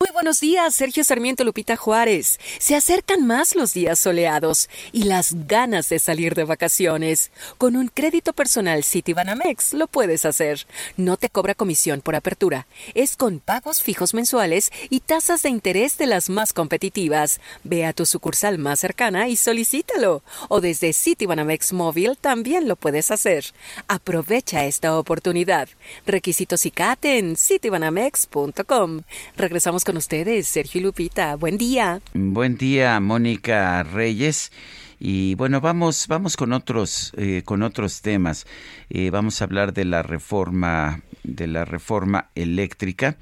[0.00, 2.38] Muy buenos días, Sergio Sarmiento Lupita Juárez.
[2.60, 7.32] Se acercan más los días soleados y las ganas de salir de vacaciones.
[7.58, 10.68] Con un crédito personal Citibanamex lo puedes hacer.
[10.96, 12.68] No te cobra comisión por apertura.
[12.94, 17.40] Es con pagos fijos mensuales y tasas de interés de las más competitivas.
[17.64, 20.22] Ve a tu sucursal más cercana y solicítalo.
[20.48, 23.46] O desde Citibanamex Móvil también lo puedes hacer.
[23.88, 25.68] Aprovecha esta oportunidad.
[26.06, 29.02] Requisitos y CAT en citibanamex.com.
[29.36, 31.34] Regresamos con ustedes, Sergio Lupita.
[31.36, 32.02] Buen día.
[32.12, 34.52] Buen día, Mónica Reyes.
[35.00, 38.46] Y bueno, vamos, vamos con otros, eh, con otros temas.
[38.90, 43.16] Eh, vamos a hablar de la reforma, de la reforma eléctrica.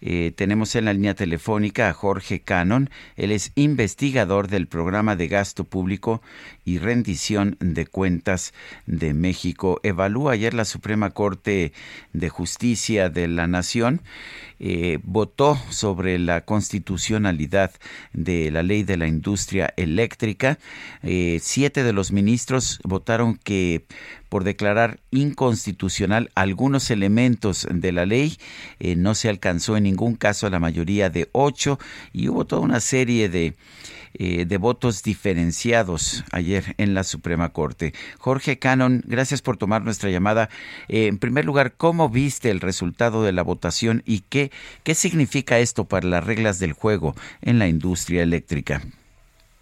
[0.00, 2.90] Eh, tenemos en la línea telefónica a Jorge Cannon.
[3.14, 6.20] Él es investigador del programa de gasto público
[6.68, 8.52] y rendición de cuentas
[8.84, 9.80] de México.
[9.82, 11.72] Evalúa ayer la Suprema Corte
[12.12, 14.02] de Justicia de la Nación.
[14.60, 17.70] Eh, votó sobre la constitucionalidad
[18.12, 20.58] de la ley de la industria eléctrica.
[21.02, 23.86] Eh, siete de los ministros votaron que
[24.28, 28.36] por declarar inconstitucional algunos elementos de la ley
[28.78, 31.78] eh, no se alcanzó en ningún caso la mayoría de ocho
[32.12, 33.54] y hubo toda una serie de
[34.18, 37.92] eh, de votos diferenciados ayer en la Suprema Corte.
[38.18, 40.48] Jorge Cannon, gracias por tomar nuestra llamada.
[40.88, 44.50] Eh, en primer lugar, ¿cómo viste el resultado de la votación y qué,
[44.84, 48.82] qué significa esto para las reglas del juego en la industria eléctrica?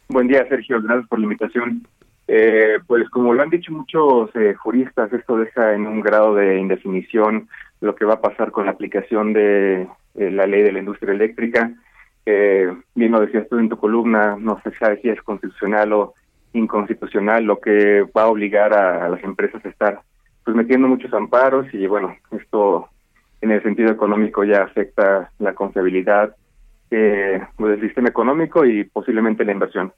[0.08, 0.80] Buen día, Sergio.
[0.82, 1.86] Gracias por la invitación.
[2.28, 6.58] Eh, pues como lo han dicho muchos eh, juristas, esto deja en un grado de
[6.58, 7.48] indefinición
[7.80, 11.12] lo que va a pasar con la aplicación de eh, la ley de la industria
[11.12, 11.72] eléctrica.
[12.26, 16.14] Eh, bien lo decías tú en tu columna, no sabe si es constitucional o
[16.52, 20.00] inconstitucional, lo que va a obligar a, a las empresas a estar
[20.44, 22.88] pues metiendo muchos amparos y bueno, esto
[23.40, 26.34] en el sentido económico ya afecta la confiabilidad
[26.90, 29.92] eh, del sistema económico y posiblemente la inversión.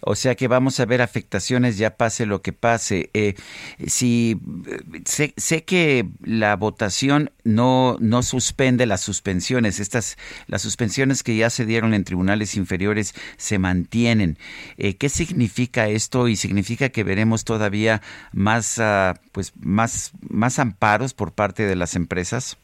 [0.00, 3.10] O sea que vamos a ver afectaciones ya pase lo que pase.
[3.14, 3.34] Eh,
[3.86, 4.40] si
[5.04, 10.16] sé, sé, que la votación no no suspende las suspensiones, estas
[10.46, 14.38] las suspensiones que ya se dieron en tribunales inferiores se mantienen.
[14.78, 16.28] Eh, ¿Qué significa esto?
[16.28, 18.02] Y significa que veremos todavía
[18.32, 22.58] más uh, pues más más amparos por parte de las empresas.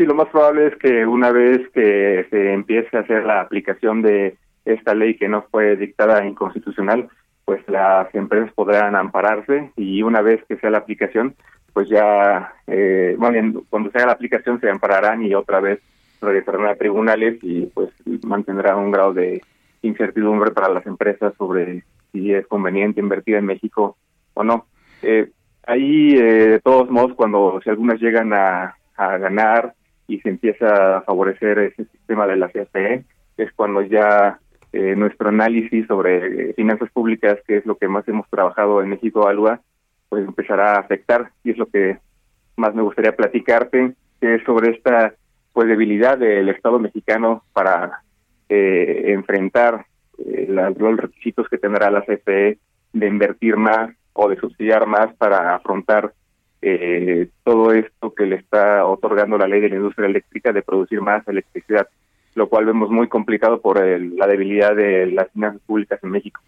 [0.00, 4.00] Sí, lo más probable es que una vez que se empiece a hacer la aplicación
[4.00, 4.34] de
[4.64, 7.08] esta ley que no fue dictada inconstitucional,
[7.44, 11.34] pues las empresas podrán ampararse y una vez que sea la aplicación,
[11.72, 15.80] pues ya, eh, bueno, cuando sea la aplicación se ampararán y otra vez
[16.20, 17.90] regresarán a tribunales y pues
[18.24, 19.42] mantendrán un grado de
[19.82, 23.96] incertidumbre para las empresas sobre si es conveniente invertir en México
[24.34, 24.66] o no.
[25.02, 25.30] Eh,
[25.66, 29.74] ahí, eh, de todos modos, cuando si algunas llegan a, a ganar
[30.06, 33.04] y se empieza a favorecer ese sistema de la CFE,
[33.36, 34.38] es cuando ya
[34.72, 38.88] eh, nuestro análisis sobre eh, finanzas públicas, que es lo que más hemos trabajado en
[38.88, 39.60] México Alua,
[40.08, 41.98] pues empezará a afectar y es lo que
[42.56, 45.14] más me gustaría platicarte, que es sobre esta
[45.52, 48.02] pues debilidad del Estado mexicano para
[48.48, 49.86] eh, enfrentar
[50.18, 52.58] eh, la, los requisitos que tendrá la CFE
[52.92, 56.12] de invertir más o de subsidiar más para afrontar
[56.62, 61.00] eh, todo esto que le está otorgando la ley de la industria eléctrica de producir
[61.00, 61.88] más electricidad
[62.34, 66.40] lo cual vemos muy complicado por el, la debilidad de las finanzas públicas en México.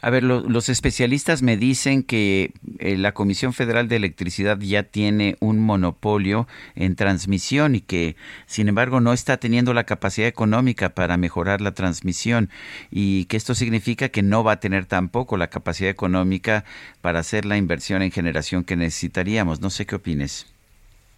[0.00, 4.84] A ver, lo, los especialistas me dicen que eh, la Comisión Federal de Electricidad ya
[4.84, 8.14] tiene un monopolio en transmisión y que,
[8.46, 12.48] sin embargo, no está teniendo la capacidad económica para mejorar la transmisión
[12.92, 16.64] y que esto significa que no va a tener tampoco la capacidad económica
[17.00, 19.60] para hacer la inversión en generación que necesitaríamos.
[19.60, 20.46] No sé qué opines.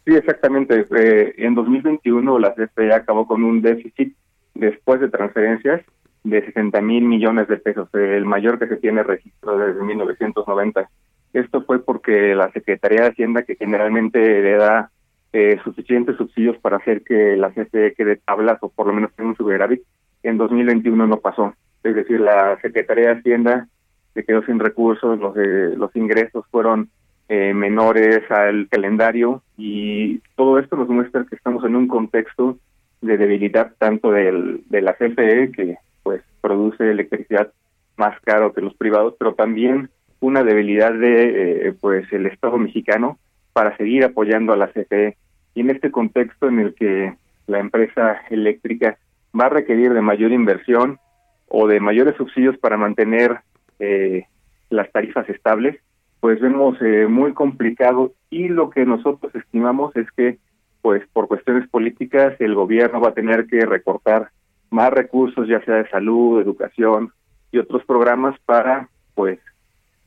[0.06, 0.86] Sí, exactamente.
[0.96, 4.14] Eh, en 2021 la CFE acabó con un déficit
[4.54, 5.82] después de transferencias
[6.24, 10.88] de 60 mil millones de pesos, el mayor que se tiene registro desde 1990.
[11.32, 14.90] Esto fue porque la Secretaría de Hacienda, que generalmente le da
[15.32, 19.30] eh, suficientes subsidios para hacer que la CFE quede tablas o por lo menos tenga
[19.30, 19.82] un superávit,
[20.22, 21.54] en 2021 no pasó.
[21.82, 23.68] Es decir, la Secretaría de Hacienda
[24.12, 26.90] se quedó sin recursos, los, eh, los ingresos fueron
[27.32, 32.58] eh, menores al calendario y todo esto nos muestra que estamos en un contexto
[33.02, 37.52] de debilidad tanto del, de la CFE que pues produce electricidad
[37.96, 43.16] más caro que los privados, pero también una debilidad de eh, pues el Estado mexicano
[43.52, 45.16] para seguir apoyando a la CFE
[45.54, 47.14] y en este contexto en el que
[47.46, 48.98] la empresa eléctrica
[49.40, 50.98] va a requerir de mayor inversión
[51.46, 53.38] o de mayores subsidios para mantener
[53.78, 54.24] eh,
[54.68, 55.78] las tarifas estables,
[56.20, 60.38] pues vemos eh, muy complicado y lo que nosotros estimamos es que
[60.82, 64.30] pues por cuestiones políticas el gobierno va a tener que recortar
[64.70, 67.12] más recursos ya sea de salud, educación
[67.52, 69.38] y otros programas para pues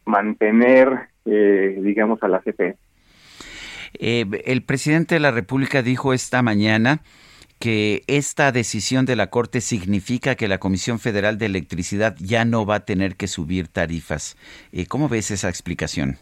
[0.05, 2.77] mantener eh, digamos a la CFE.
[3.99, 7.01] Eh, el presidente de la República dijo esta mañana
[7.63, 12.65] que esta decisión de la Corte significa que la Comisión Federal de Electricidad ya no
[12.65, 14.35] va a tener que subir tarifas.
[14.73, 16.17] Eh, ¿Cómo ves esa explicación?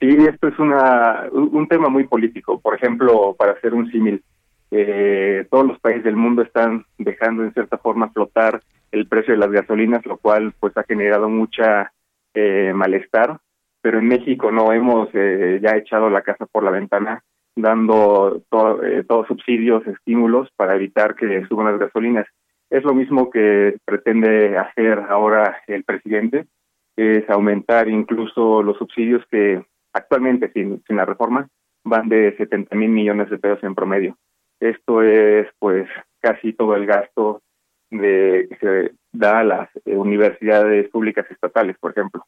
[0.00, 2.58] Sí, esto es una, un tema muy político.
[2.58, 4.24] Por ejemplo, para hacer un símil,
[4.72, 9.38] eh, todos los países del mundo están dejando en cierta forma flotar el precio de
[9.38, 11.92] las gasolinas, lo cual pues ha generado mucha
[12.34, 13.38] eh, malestar.
[13.82, 17.22] Pero en México no hemos eh, ya echado la casa por la ventana
[17.60, 18.42] dando
[18.82, 22.26] eh, todos subsidios, estímulos para evitar que suban las gasolinas.
[22.70, 26.46] Es lo mismo que pretende hacer ahora el presidente,
[26.96, 31.48] es aumentar incluso los subsidios que actualmente, sin, sin la reforma,
[31.84, 34.16] van de 70 mil millones de pesos en promedio.
[34.60, 35.88] Esto es, pues,
[36.20, 37.40] casi todo el gasto
[37.90, 42.24] de que se da a las eh, universidades públicas estatales, por ejemplo.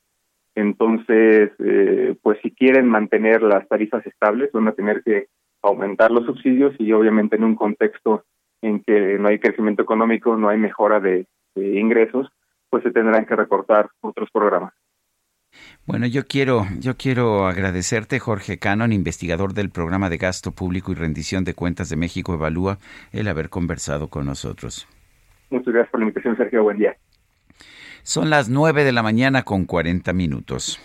[0.55, 5.28] Entonces, eh, pues si quieren mantener las tarifas estables, van a tener que
[5.62, 8.24] aumentar los subsidios y obviamente en un contexto
[8.62, 12.28] en que no hay crecimiento económico, no hay mejora de, de ingresos,
[12.68, 14.72] pues se tendrán que recortar otros programas.
[15.86, 20.95] Bueno, yo quiero, yo quiero agradecerte, Jorge Cannon, investigador del programa de gasto público y
[20.95, 22.79] rendición de cuentas de México Evalúa,
[23.12, 24.87] el haber conversado con nosotros.
[25.51, 26.62] Muchas gracias por la invitación, Sergio.
[26.62, 26.96] Buen día.
[28.03, 30.80] Son las 9 de la mañana con 40 minutos.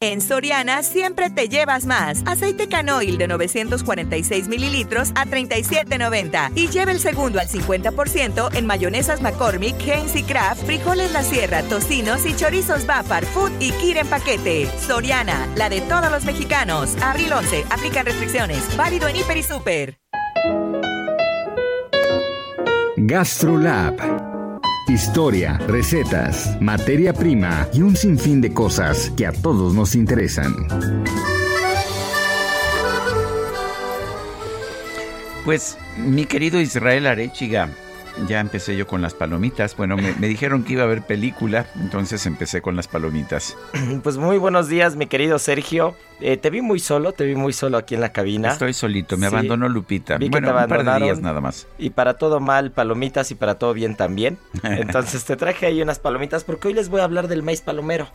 [0.00, 2.22] En Soriana siempre te llevas más.
[2.24, 6.52] Aceite canoil de 946 mililitros a 37.90.
[6.54, 11.64] Y lleva el segundo al 50% en mayonesas McCormick, Heinz y Kraft, frijoles La Sierra,
[11.64, 14.70] tocinos y chorizos Bafar, Food y Kir en paquete.
[14.86, 16.96] Soriana, la de todos los mexicanos.
[17.02, 17.64] Abril 11.
[17.68, 18.76] Aplican restricciones.
[18.76, 19.98] Válido en Hiper y Super.
[22.96, 24.27] GastroLab.
[24.88, 30.54] Historia, recetas, materia prima y un sinfín de cosas que a todos nos interesan.
[35.44, 37.68] Pues, mi querido Israel Arechiga,
[38.26, 39.76] ya empecé yo con las palomitas.
[39.76, 43.56] Bueno, me, me, dijeron que iba a haber película, entonces empecé con las palomitas.
[44.02, 45.94] Pues muy buenos días, mi querido Sergio.
[46.20, 48.50] Eh, te vi muy solo, te vi muy solo aquí en la cabina.
[48.52, 49.34] Estoy solito, me sí.
[49.34, 50.18] abandonó Lupita.
[50.18, 51.66] Vi bueno, que te un par de días nada más.
[51.78, 54.38] Y para todo mal, palomitas y para todo bien también.
[54.62, 58.08] Entonces te traje ahí unas palomitas porque hoy les voy a hablar del maíz palomero.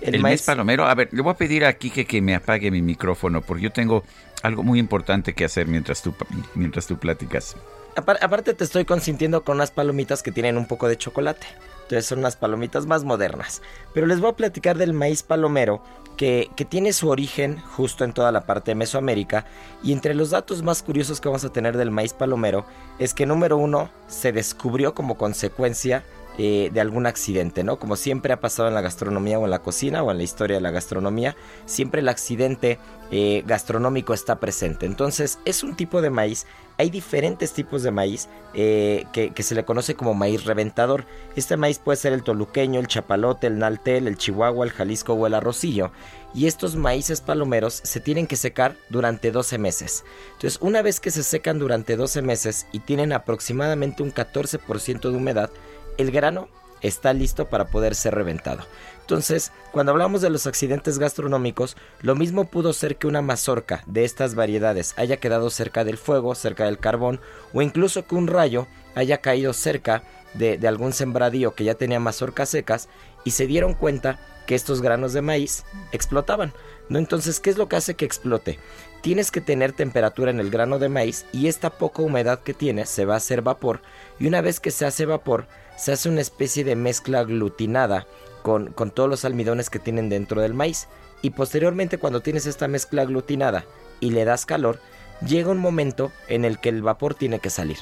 [0.00, 0.32] El, el maíz...
[0.32, 3.40] maíz palomero, a ver, le voy a pedir a Kike que me apague mi micrófono
[3.40, 4.04] porque yo tengo
[4.44, 6.14] algo muy importante que hacer mientras tú,
[6.54, 7.56] mientras tú platicas.
[7.96, 11.46] Aparte te estoy consintiendo con unas palomitas que tienen un poco de chocolate.
[11.84, 13.62] Entonces son unas palomitas más modernas.
[13.94, 15.82] Pero les voy a platicar del maíz palomero
[16.18, 19.46] que, que, tiene su origen justo en toda la parte de Mesoamérica.
[19.82, 22.66] Y entre los datos más curiosos que vamos a tener del maíz palomero
[22.98, 26.04] es que número uno se descubrió como consecuencia
[26.38, 27.78] eh, de algún accidente, ¿no?
[27.78, 30.56] Como siempre ha pasado en la gastronomía o en la cocina o en la historia
[30.56, 32.78] de la gastronomía, siempre el accidente
[33.10, 34.86] eh, gastronómico está presente.
[34.86, 36.46] Entonces es un tipo de maíz
[36.76, 41.04] hay diferentes tipos de maíz eh, que, que, se le conoce como maíz reventador.
[41.36, 45.26] Este maíz puede ser el toluqueño, el chapalote, el naltel, el chihuahua, el jalisco o
[45.26, 45.92] el arrocillo.
[46.34, 50.04] Y estos maíces palomeros se tienen que secar durante 12 meses.
[50.32, 55.16] Entonces, una vez que se secan durante 12 meses y tienen aproximadamente un 14% de
[55.16, 55.50] humedad,
[55.98, 56.48] el grano
[56.80, 58.64] está listo para poder ser reventado.
[59.00, 64.04] Entonces, cuando hablamos de los accidentes gastronómicos, lo mismo pudo ser que una mazorca de
[64.04, 67.20] estas variedades haya quedado cerca del fuego, cerca del carbón,
[67.52, 70.02] o incluso que un rayo haya caído cerca
[70.34, 72.88] de, algún sembradío que ya tenía mazorcas secas
[73.24, 76.52] y se dieron cuenta que estos granos de maíz explotaban.
[76.88, 76.98] ¿no?
[76.98, 78.58] Entonces, ¿qué es lo que hace que explote?
[79.00, 82.86] Tienes que tener temperatura en el grano de maíz y esta poca humedad que tiene
[82.86, 83.80] se va a hacer vapor
[84.18, 88.06] y una vez que se hace vapor se hace una especie de mezcla aglutinada
[88.42, 90.88] con, con, todos los almidones que tienen dentro del maíz.
[91.22, 93.64] Y posteriormente cuando tienes esta mezcla aglutinada
[94.00, 94.78] y le das calor,
[95.26, 97.78] llega un momento en el que el vapor tiene que salir.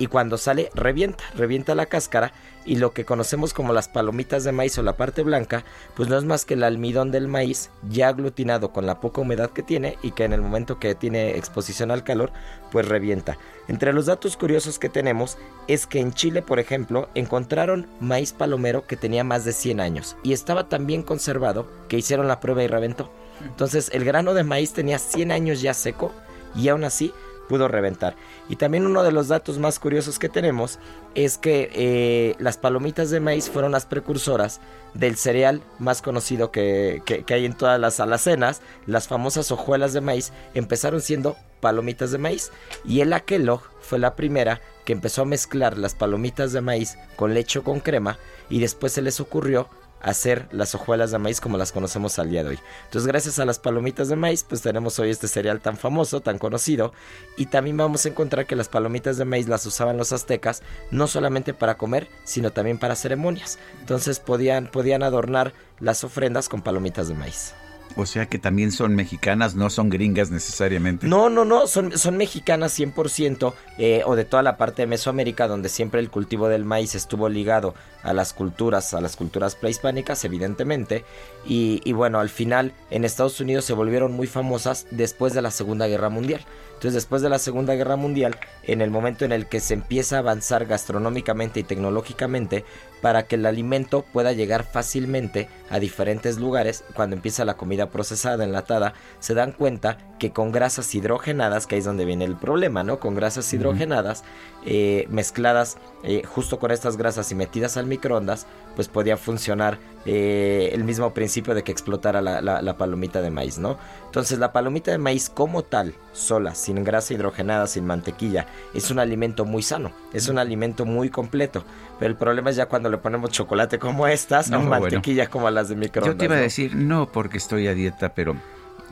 [0.00, 2.32] Y cuando sale, revienta, revienta la cáscara
[2.64, 5.62] y lo que conocemos como las palomitas de maíz o la parte blanca,
[5.94, 9.50] pues no es más que el almidón del maíz ya aglutinado con la poca humedad
[9.50, 12.32] que tiene y que en el momento que tiene exposición al calor,
[12.72, 13.36] pues revienta.
[13.68, 15.36] Entre los datos curiosos que tenemos
[15.68, 20.16] es que en Chile, por ejemplo, encontraron maíz palomero que tenía más de 100 años
[20.22, 23.10] y estaba tan bien conservado que hicieron la prueba y reventó.
[23.44, 26.10] Entonces el grano de maíz tenía 100 años ya seco
[26.54, 27.12] y aún así
[27.50, 28.14] pudo reventar.
[28.48, 30.78] Y también uno de los datos más curiosos que tenemos
[31.16, 34.60] es que eh, las palomitas de maíz fueron las precursoras
[34.94, 38.62] del cereal más conocido que, que, hay en todas las alacenas.
[38.86, 42.52] Las famosas hojuelas de maíz empezaron siendo palomitas de maíz.
[42.84, 47.34] Y el Kellogg fue la primera que empezó a mezclar las palomitas de maíz con
[47.34, 48.16] leche o con crema.
[48.48, 49.68] Y después se les ocurrió
[50.00, 52.58] hacer las hojuelas de maíz como las conocemos al día de hoy.
[52.84, 56.38] Entonces, gracias a las palomitas de maíz, pues tenemos hoy este cereal tan famoso, tan
[56.38, 56.92] conocido.
[57.36, 61.06] Y también vamos a encontrar que las palomitas de maíz las usaban los aztecas no
[61.06, 63.58] solamente para comer, sino también para ceremonias.
[63.80, 67.54] Entonces podían, podían adornar las ofrendas con palomitas de maíz.
[68.00, 71.06] O sea que también son mexicanas, no son gringas necesariamente.
[71.06, 75.46] No, no, no, son, son mexicanas 100% eh, o de toda la parte de Mesoamérica
[75.46, 80.24] donde siempre el cultivo del maíz estuvo ligado a las culturas, a las culturas prehispánicas,
[80.24, 81.04] evidentemente.
[81.46, 85.50] Y, y bueno, al final en Estados Unidos se volvieron muy famosas después de la
[85.50, 86.44] Segunda Guerra Mundial.
[86.80, 90.16] Entonces, después de la Segunda Guerra Mundial, en el momento en el que se empieza
[90.16, 92.64] a avanzar gastronómicamente y tecnológicamente,
[93.00, 98.44] para que el alimento pueda llegar fácilmente a diferentes lugares, cuando empieza la comida procesada,
[98.44, 102.82] enlatada, se dan cuenta que con grasas hidrogenadas, que ahí es donde viene el problema,
[102.82, 102.98] ¿no?
[102.98, 104.24] Con grasas hidrogenadas
[104.66, 108.46] eh, mezcladas eh, justo con estas grasas y metidas al microondas,
[108.76, 113.30] pues podía funcionar eh, el mismo principio de que explotara la, la- la palomita de
[113.30, 113.78] maíz, ¿no?
[114.06, 118.98] Entonces la palomita de maíz como tal, sola, sin grasa hidrogenada, sin mantequilla, es un
[118.98, 121.64] alimento muy sano, es un alimento muy completo.
[121.98, 124.80] Pero el problema es ya cuando le ponemos chocolate como estas No, o bueno.
[124.80, 126.14] mantequilla como las de microondas.
[126.14, 128.36] Yo te iba a decir, no porque estoy a dieta, pero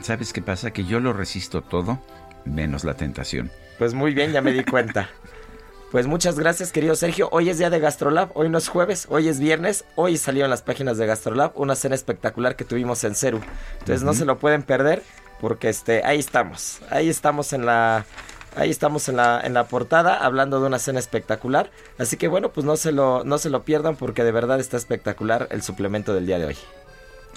[0.03, 0.71] ¿sabes qué pasa?
[0.71, 1.99] Que yo lo resisto todo,
[2.45, 3.51] menos la tentación.
[3.79, 5.09] Pues muy bien, ya me di cuenta.
[5.91, 7.31] Pues muchas gracias, querido Sergio.
[7.33, 9.87] Hoy es día de Gastrolab, hoy no es jueves, hoy es viernes.
[9.95, 13.41] Hoy salió en las páginas de Gastrolab una cena espectacular que tuvimos en Ceru.
[13.79, 15.03] Entonces no se lo pueden perder
[15.41, 16.81] porque este ahí estamos.
[16.91, 18.05] Ahí estamos en la
[18.59, 21.71] ahí estamos en la en la portada hablando de una cena espectacular.
[21.97, 24.77] Así que bueno, pues no se lo no se lo pierdan porque de verdad está
[24.77, 26.57] espectacular el suplemento del día de hoy.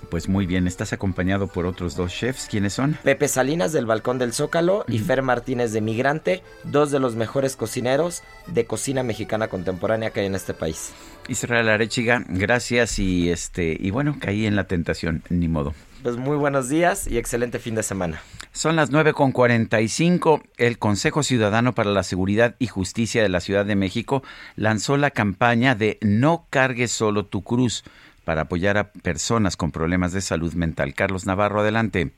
[0.09, 2.47] Pues muy bien, estás acompañado por otros dos chefs.
[2.49, 2.97] ¿Quiénes son?
[3.03, 7.55] Pepe Salinas del Balcón del Zócalo y Fer Martínez de Migrante, dos de los mejores
[7.55, 10.91] cocineros de cocina mexicana contemporánea que hay en este país.
[11.27, 15.73] Israel Arechiga, gracias y este y bueno, caí en la tentación, ni modo.
[16.03, 18.21] Pues muy buenos días y excelente fin de semana.
[18.53, 20.41] Son las 9.45.
[20.57, 24.23] El Consejo Ciudadano para la Seguridad y Justicia de la Ciudad de México
[24.55, 27.83] lanzó la campaña de No cargues solo tu cruz
[28.25, 30.95] para apoyar a personas con problemas de salud mental.
[30.95, 32.11] Carlos Navarro, adelante.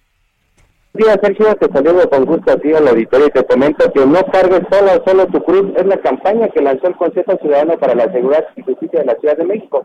[0.96, 4.24] Día Sergio, te saludo con gusto a ti al auditorio y te comento que no
[4.32, 5.74] cargues solo, solo tu cruz.
[5.76, 9.16] Es la campaña que lanzó el Consejo Ciudadano para la Seguridad y Justicia de la
[9.16, 9.82] Ciudad de México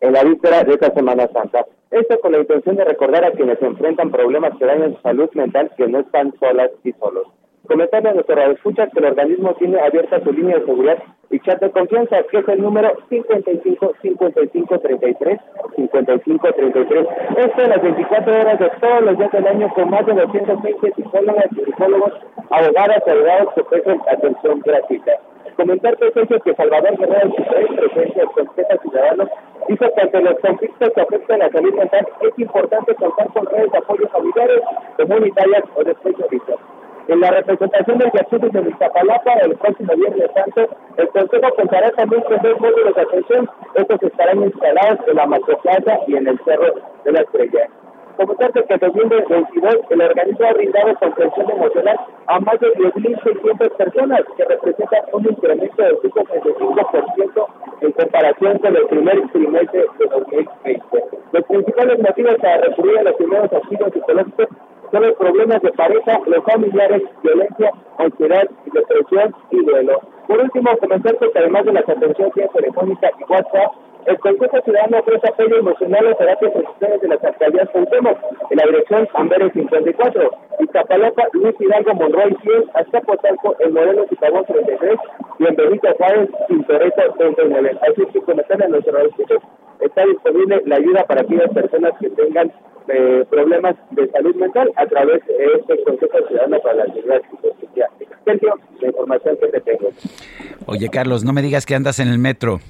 [0.00, 1.66] en la víspera de esta Semana Santa.
[1.90, 5.72] Esto con la intención de recordar a quienes enfrentan problemas que dañan su salud mental
[5.76, 7.26] que no están solas y solos.
[7.66, 10.98] Comentarle a nuestro escucha que el organismo tiene abierta su línea de seguridad
[11.30, 15.40] y chat de confianza, que es el número 55 55 33
[15.76, 17.06] 55 33.
[17.36, 20.92] Esto en las 24 horas de todos los días del año con más de 220
[20.96, 22.12] psicólogas y psicólogos,
[22.50, 25.12] abogadas y abogados que ofrecen atención gratuita.
[25.56, 29.28] Comentarte, Sergio, que Salvador Guerrero, breve presencia del Consejo Ciudadano,
[29.68, 33.70] dijo que ante los conflictos que afectan la salud mental es importante contar con redes
[33.70, 34.60] de apoyo familiares,
[34.96, 36.58] comunitarias o de especialistas.
[37.08, 42.22] En la representación del Yasuti de Iztapalapa el próximo Viernes Santo, el Consejo contará también
[42.22, 43.50] con dos módulos de atención.
[43.74, 46.74] Estos estarán instalados en la Macroplaza y en el Cerro
[47.04, 47.68] de la Estrella.
[48.16, 54.20] Comentarte que en 2022 el organismo ha brindado comprensión emocional a más de 10.600 personas,
[54.36, 57.46] que representa un incremento del 5.35%
[57.80, 61.04] en comparación con el primer trimestre de 2020.
[61.32, 64.48] Los principales motivos para recurrir a los primeros auxilios psicológicos
[64.92, 70.00] son problemas de pareja, los familiares, violencia, ansiedad, depresión y duelo.
[70.28, 73.72] Por último, comentarte que además de las atenciones telefónica y WhatsApp,
[74.06, 78.18] el Consejo Ciudadano ofrece apoyo emocional a terapias sociales de las alcaldías Cuauhtémoc,
[78.50, 84.44] en la dirección Amberes 54, Iztapalapa, Luis Hidalgo, Monroy 100, Azcapotzalco, El Morelos y Pavón
[84.46, 84.98] 33,
[85.38, 87.78] y en Benito Juárez, Tintoretto 39.
[87.82, 89.42] Así que comentarle a nuestros escuchos,
[89.80, 92.52] está disponible la ayuda para aquellas personas que tengan
[92.88, 97.88] eh, problemas de salud mental a través de este Consejo Ciudadano para la Seguridad Justicia.
[98.24, 99.90] Sergio, la información que te tengo.
[100.66, 102.60] Oye, Carlos, no me digas que andas en el metro.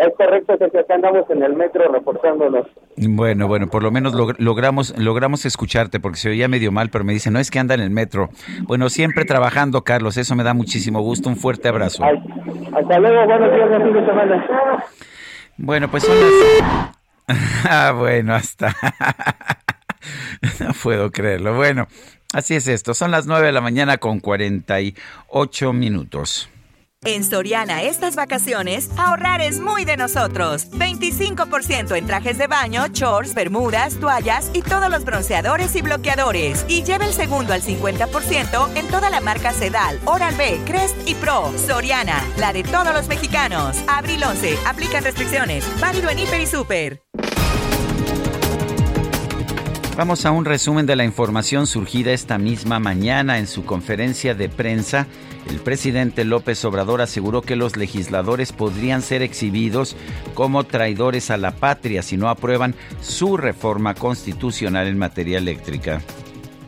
[0.00, 2.66] Es correcto, Sergio, acá andamos en el metro reportándonos.
[2.96, 7.04] Bueno, bueno, por lo menos log- logramos logramos escucharte porque se oía medio mal, pero
[7.04, 8.30] me dice, no es que anda en el metro.
[8.62, 11.28] Bueno, siempre trabajando, Carlos, eso me da muchísimo gusto.
[11.28, 12.02] Un fuerte abrazo.
[12.02, 12.16] Ay,
[12.74, 14.84] hasta luego, buenos días, buen fin de semana.
[15.58, 16.30] Bueno, pues son las...
[17.68, 18.74] Ah, bueno, hasta...
[20.60, 21.54] no puedo creerlo.
[21.54, 21.86] Bueno,
[22.32, 22.94] así es esto.
[22.94, 26.48] Son las 9 de la mañana con 48 minutos.
[27.06, 30.70] En Soriana estas vacaciones, ahorrar es muy de nosotros.
[30.72, 36.66] 25% en trajes de baño, shorts, bermudas, toallas y todos los bronceadores y bloqueadores.
[36.68, 41.50] Y lleva el segundo al 50% en toda la marca Sedal, Oral-B, Crest y Pro.
[41.56, 43.78] Soriana, la de todos los mexicanos.
[43.88, 45.64] Abril 11, aplican restricciones.
[45.80, 47.02] Válido en Hiper y Super.
[49.96, 54.48] Vamos a un resumen de la información surgida esta misma mañana en su conferencia de
[54.48, 55.06] prensa.
[55.48, 59.96] El presidente López Obrador aseguró que los legisladores podrían ser exhibidos
[60.34, 66.00] como traidores a la patria si no aprueban su reforma constitucional en materia eléctrica.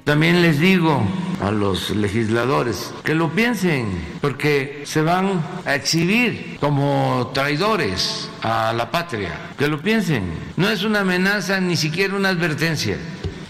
[0.04, 1.00] También les digo
[1.40, 3.86] a los legisladores que lo piensen,
[4.20, 9.30] porque se van a exhibir como traidores a la patria.
[9.56, 10.24] Que lo piensen.
[10.56, 12.96] No es una amenaza ni siquiera una advertencia.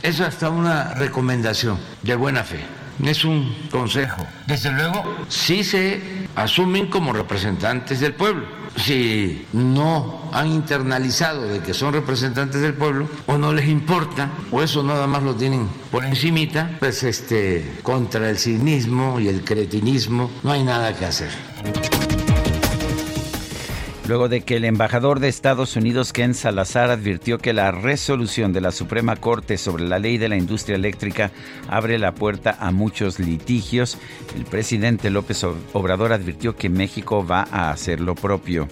[0.02, 2.60] Es hasta una recomendación de buena fe.
[3.02, 4.26] Es un consejo.
[4.46, 8.61] Desde luego, sí se asumen como representantes del pueblo.
[8.76, 14.62] Si no han internalizado de que son representantes del pueblo, o no les importa, o
[14.62, 20.30] eso nada más lo tienen por encimita, pues este, contra el cinismo y el cretinismo
[20.42, 22.11] no hay nada que hacer.
[24.12, 28.60] Luego de que el embajador de Estados Unidos, Ken Salazar, advirtió que la resolución de
[28.60, 31.30] la Suprema Corte sobre la ley de la industria eléctrica
[31.66, 33.96] abre la puerta a muchos litigios,
[34.36, 35.42] el presidente López
[35.72, 38.68] Obrador advirtió que México va a hacer lo propio.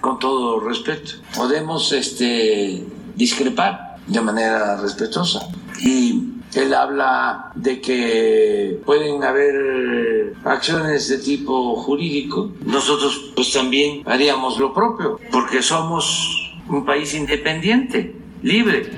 [0.00, 2.84] Con todo respeto, podemos este,
[3.16, 5.40] discrepar de manera respetuosa
[5.80, 6.22] y
[6.56, 12.52] él habla de que pueden haber acciones de tipo jurídico.
[12.64, 18.90] Nosotros pues también haríamos lo propio, porque somos un país independiente, libre.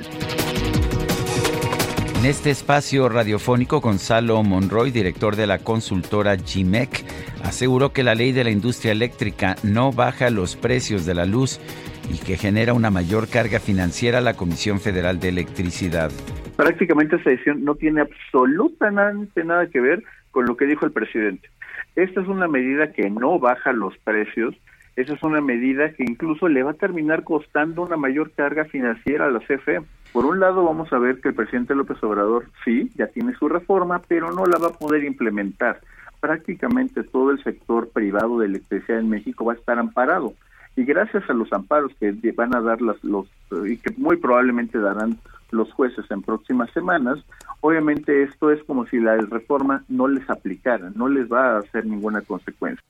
[2.18, 7.04] En este espacio radiofónico, Gonzalo Monroy, director de la consultora GIMEC,
[7.44, 11.60] aseguró que la ley de la industria eléctrica no baja los precios de la luz
[12.12, 16.10] y que genera una mayor carga financiera a la Comisión Federal de Electricidad
[16.58, 21.48] prácticamente esa decisión no tiene absolutamente nada que ver con lo que dijo el presidente.
[21.94, 24.56] Esta es una medida que no baja los precios,
[24.96, 29.26] esa es una medida que incluso le va a terminar costando una mayor carga financiera
[29.26, 29.82] a la CFE.
[30.12, 33.48] Por un lado vamos a ver que el presidente López Obrador sí, ya tiene su
[33.48, 35.78] reforma, pero no la va a poder implementar.
[36.18, 40.34] Prácticamente todo el sector privado de electricidad en México va a estar amparado.
[40.74, 43.28] Y gracias a los amparos que van a dar las, los,
[43.64, 45.18] y que muy probablemente darán
[45.50, 47.18] los jueces en próximas semanas,
[47.60, 51.86] obviamente esto es como si la reforma no les aplicara, no les va a hacer
[51.86, 52.84] ninguna consecuencia.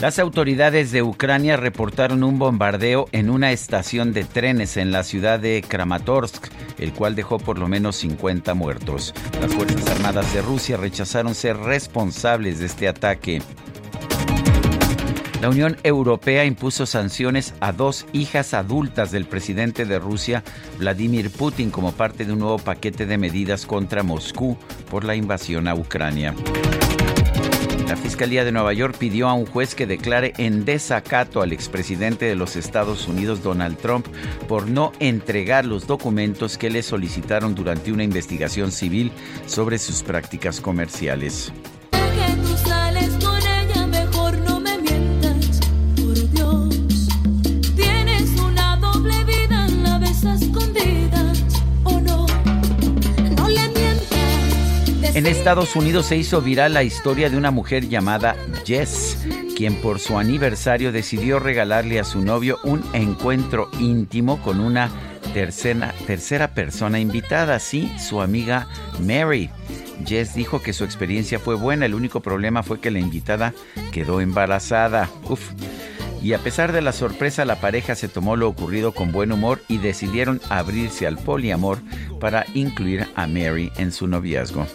[0.00, 5.40] Las autoridades de Ucrania reportaron un bombardeo en una estación de trenes en la ciudad
[5.40, 6.48] de Kramatorsk,
[6.78, 9.14] el cual dejó por lo menos 50 muertos.
[9.40, 13.40] Las Fuerzas Armadas de Rusia rechazaron ser responsables de este ataque.
[15.40, 20.42] La Unión Europea impuso sanciones a dos hijas adultas del presidente de Rusia,
[20.78, 24.56] Vladimir Putin, como parte de un nuevo paquete de medidas contra Moscú
[24.90, 26.34] por la invasión a Ucrania.
[27.86, 32.24] La Fiscalía de Nueva York pidió a un juez que declare en desacato al expresidente
[32.24, 34.06] de los Estados Unidos, Donald Trump,
[34.48, 39.12] por no entregar los documentos que le solicitaron durante una investigación civil
[39.46, 41.52] sobre sus prácticas comerciales.
[55.16, 58.36] En Estados Unidos se hizo viral la historia de una mujer llamada
[58.66, 59.16] Jess,
[59.56, 64.90] quien por su aniversario decidió regalarle a su novio un encuentro íntimo con una
[65.32, 68.68] tercera, tercera persona invitada, sí, su amiga
[69.00, 69.48] Mary.
[70.04, 73.54] Jess dijo que su experiencia fue buena, el único problema fue que la invitada
[73.92, 75.08] quedó embarazada.
[75.30, 75.52] Uf.
[76.20, 79.62] Y a pesar de la sorpresa, la pareja se tomó lo ocurrido con buen humor
[79.66, 81.78] y decidieron abrirse al poliamor
[82.20, 84.66] para incluir a Mary en su noviazgo.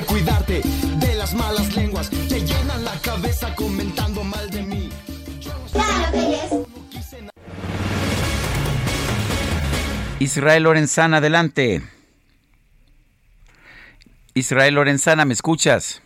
[0.00, 0.60] Que cuidarte
[0.96, 4.90] de las malas lenguas, te llenan la cabeza comentando mal de mí.
[10.18, 11.82] Israel Lorenzana, adelante.
[14.34, 16.02] Israel Lorenzana, ¿me escuchas?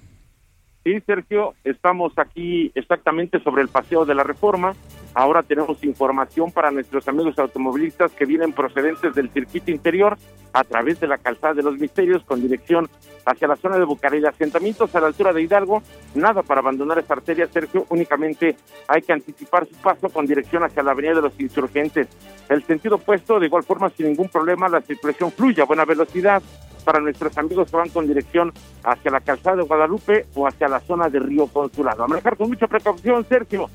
[0.82, 4.74] Sí, Sergio, estamos aquí exactamente sobre el paseo de la reforma.
[5.12, 10.16] Ahora tenemos información para nuestros amigos automovilistas que vienen procedentes del circuito interior
[10.54, 12.88] a través de la calzada de los misterios con dirección
[13.26, 14.24] hacia la zona de Bucareli.
[14.24, 15.82] Asentamientos a la altura de Hidalgo,
[16.14, 18.56] nada para abandonar esta arteria, Sergio, únicamente
[18.88, 22.08] hay que anticipar su paso con dirección hacia la avenida de los insurgentes.
[22.48, 26.42] El sentido opuesto, de igual forma, sin ningún problema, la circulación fluye a buena velocidad
[26.80, 28.52] para nuestros amigos que van con dirección
[28.84, 32.04] hacia la calzada de Guadalupe o hacia la zona de Río Consulado.
[32.04, 33.68] A manejar con mucha precaución, Sergio,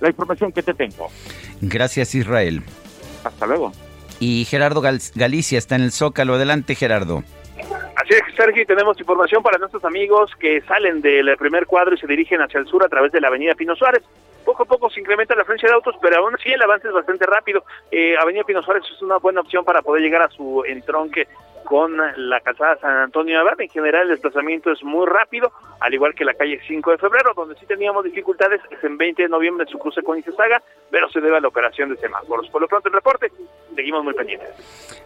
[0.00, 1.08] la información que te tengo.
[1.60, 2.62] Gracias, Israel.
[3.24, 3.72] Hasta luego.
[4.20, 6.34] Y Gerardo Gal- Galicia está en el Zócalo.
[6.34, 7.22] Adelante, Gerardo.
[7.96, 11.98] Así es, Sergio, y tenemos información para nuestros amigos que salen del primer cuadro y
[11.98, 14.02] se dirigen hacia el sur a través de la avenida Pino Suárez.
[14.44, 16.92] Poco a poco se incrementa la afluencia de autos, pero aún así el avance es
[16.92, 17.64] bastante rápido.
[17.90, 21.26] Eh, avenida Pino Suárez es una buena opción para poder llegar a su entronque
[21.64, 23.60] con la calzada San Antonio Abad.
[23.60, 27.32] En general el desplazamiento es muy rápido, al igual que la calle 5 de febrero,
[27.34, 31.08] donde sí teníamos dificultades es en 20 de noviembre en su cruce con Icesaga, pero
[31.10, 32.48] se debe a la operación de semáforos.
[32.50, 33.32] Por lo pronto el reporte,
[33.74, 34.48] seguimos muy pendientes.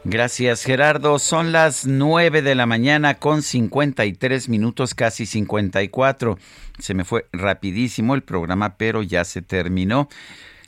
[0.04, 1.18] Gracias, Gerardo.
[1.18, 6.36] Son las 9 de la mañana con 53 minutos, casi 54.
[6.78, 10.08] Se me fue rapidísimo el programa, pero ya se terminó.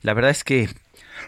[0.02, 0.68] La verdad es que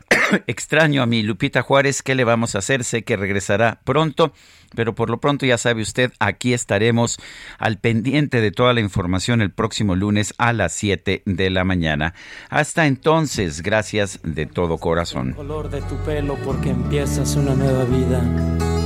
[0.46, 2.02] extraño a mi Lupita Juárez.
[2.02, 2.84] ¿Qué le vamos a hacer?
[2.84, 4.32] Sé que regresará pronto,
[4.74, 7.18] pero por lo pronto ya sabe usted, aquí estaremos
[7.58, 12.14] al pendiente de toda la información el próximo lunes a las 7 de la mañana.
[12.48, 15.30] Hasta entonces, gracias de todo corazón.
[15.30, 18.22] El color de tu pelo porque empiezas una nueva vida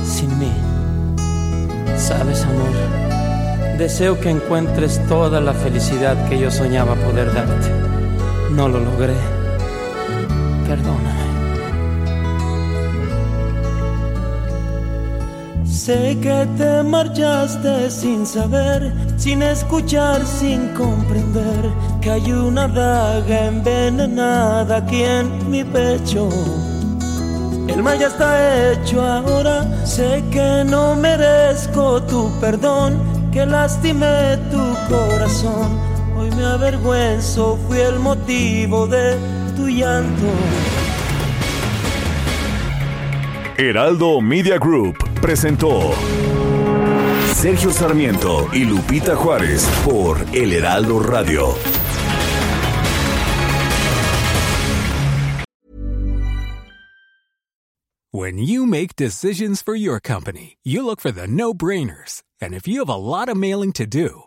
[0.03, 0.51] sin mí.
[1.97, 7.69] Sabes, amor, deseo que encuentres toda la felicidad que yo soñaba poder darte.
[8.51, 9.46] No lo logré.
[10.67, 11.27] Perdóname.
[15.65, 21.71] Sé que te marchaste sin saber, sin escuchar, sin comprender
[22.01, 26.27] que hay una daga envenenada aquí en mi pecho.
[27.69, 32.99] El mal ya está hecho ahora, sé que no merezco tu perdón,
[33.31, 35.96] que lastimé tu corazón.
[36.17, 39.19] Hoy me avergüenzo, fui el motivo de
[39.55, 40.25] tu llanto.
[43.55, 45.93] Heraldo Media Group presentó
[47.35, 51.53] Sergio Sarmiento y Lupita Juárez por El Heraldo Radio.
[58.11, 62.23] When you make decisions for your company, you look for the no-brainers.
[62.41, 64.26] And if you have a lot of mailing to do,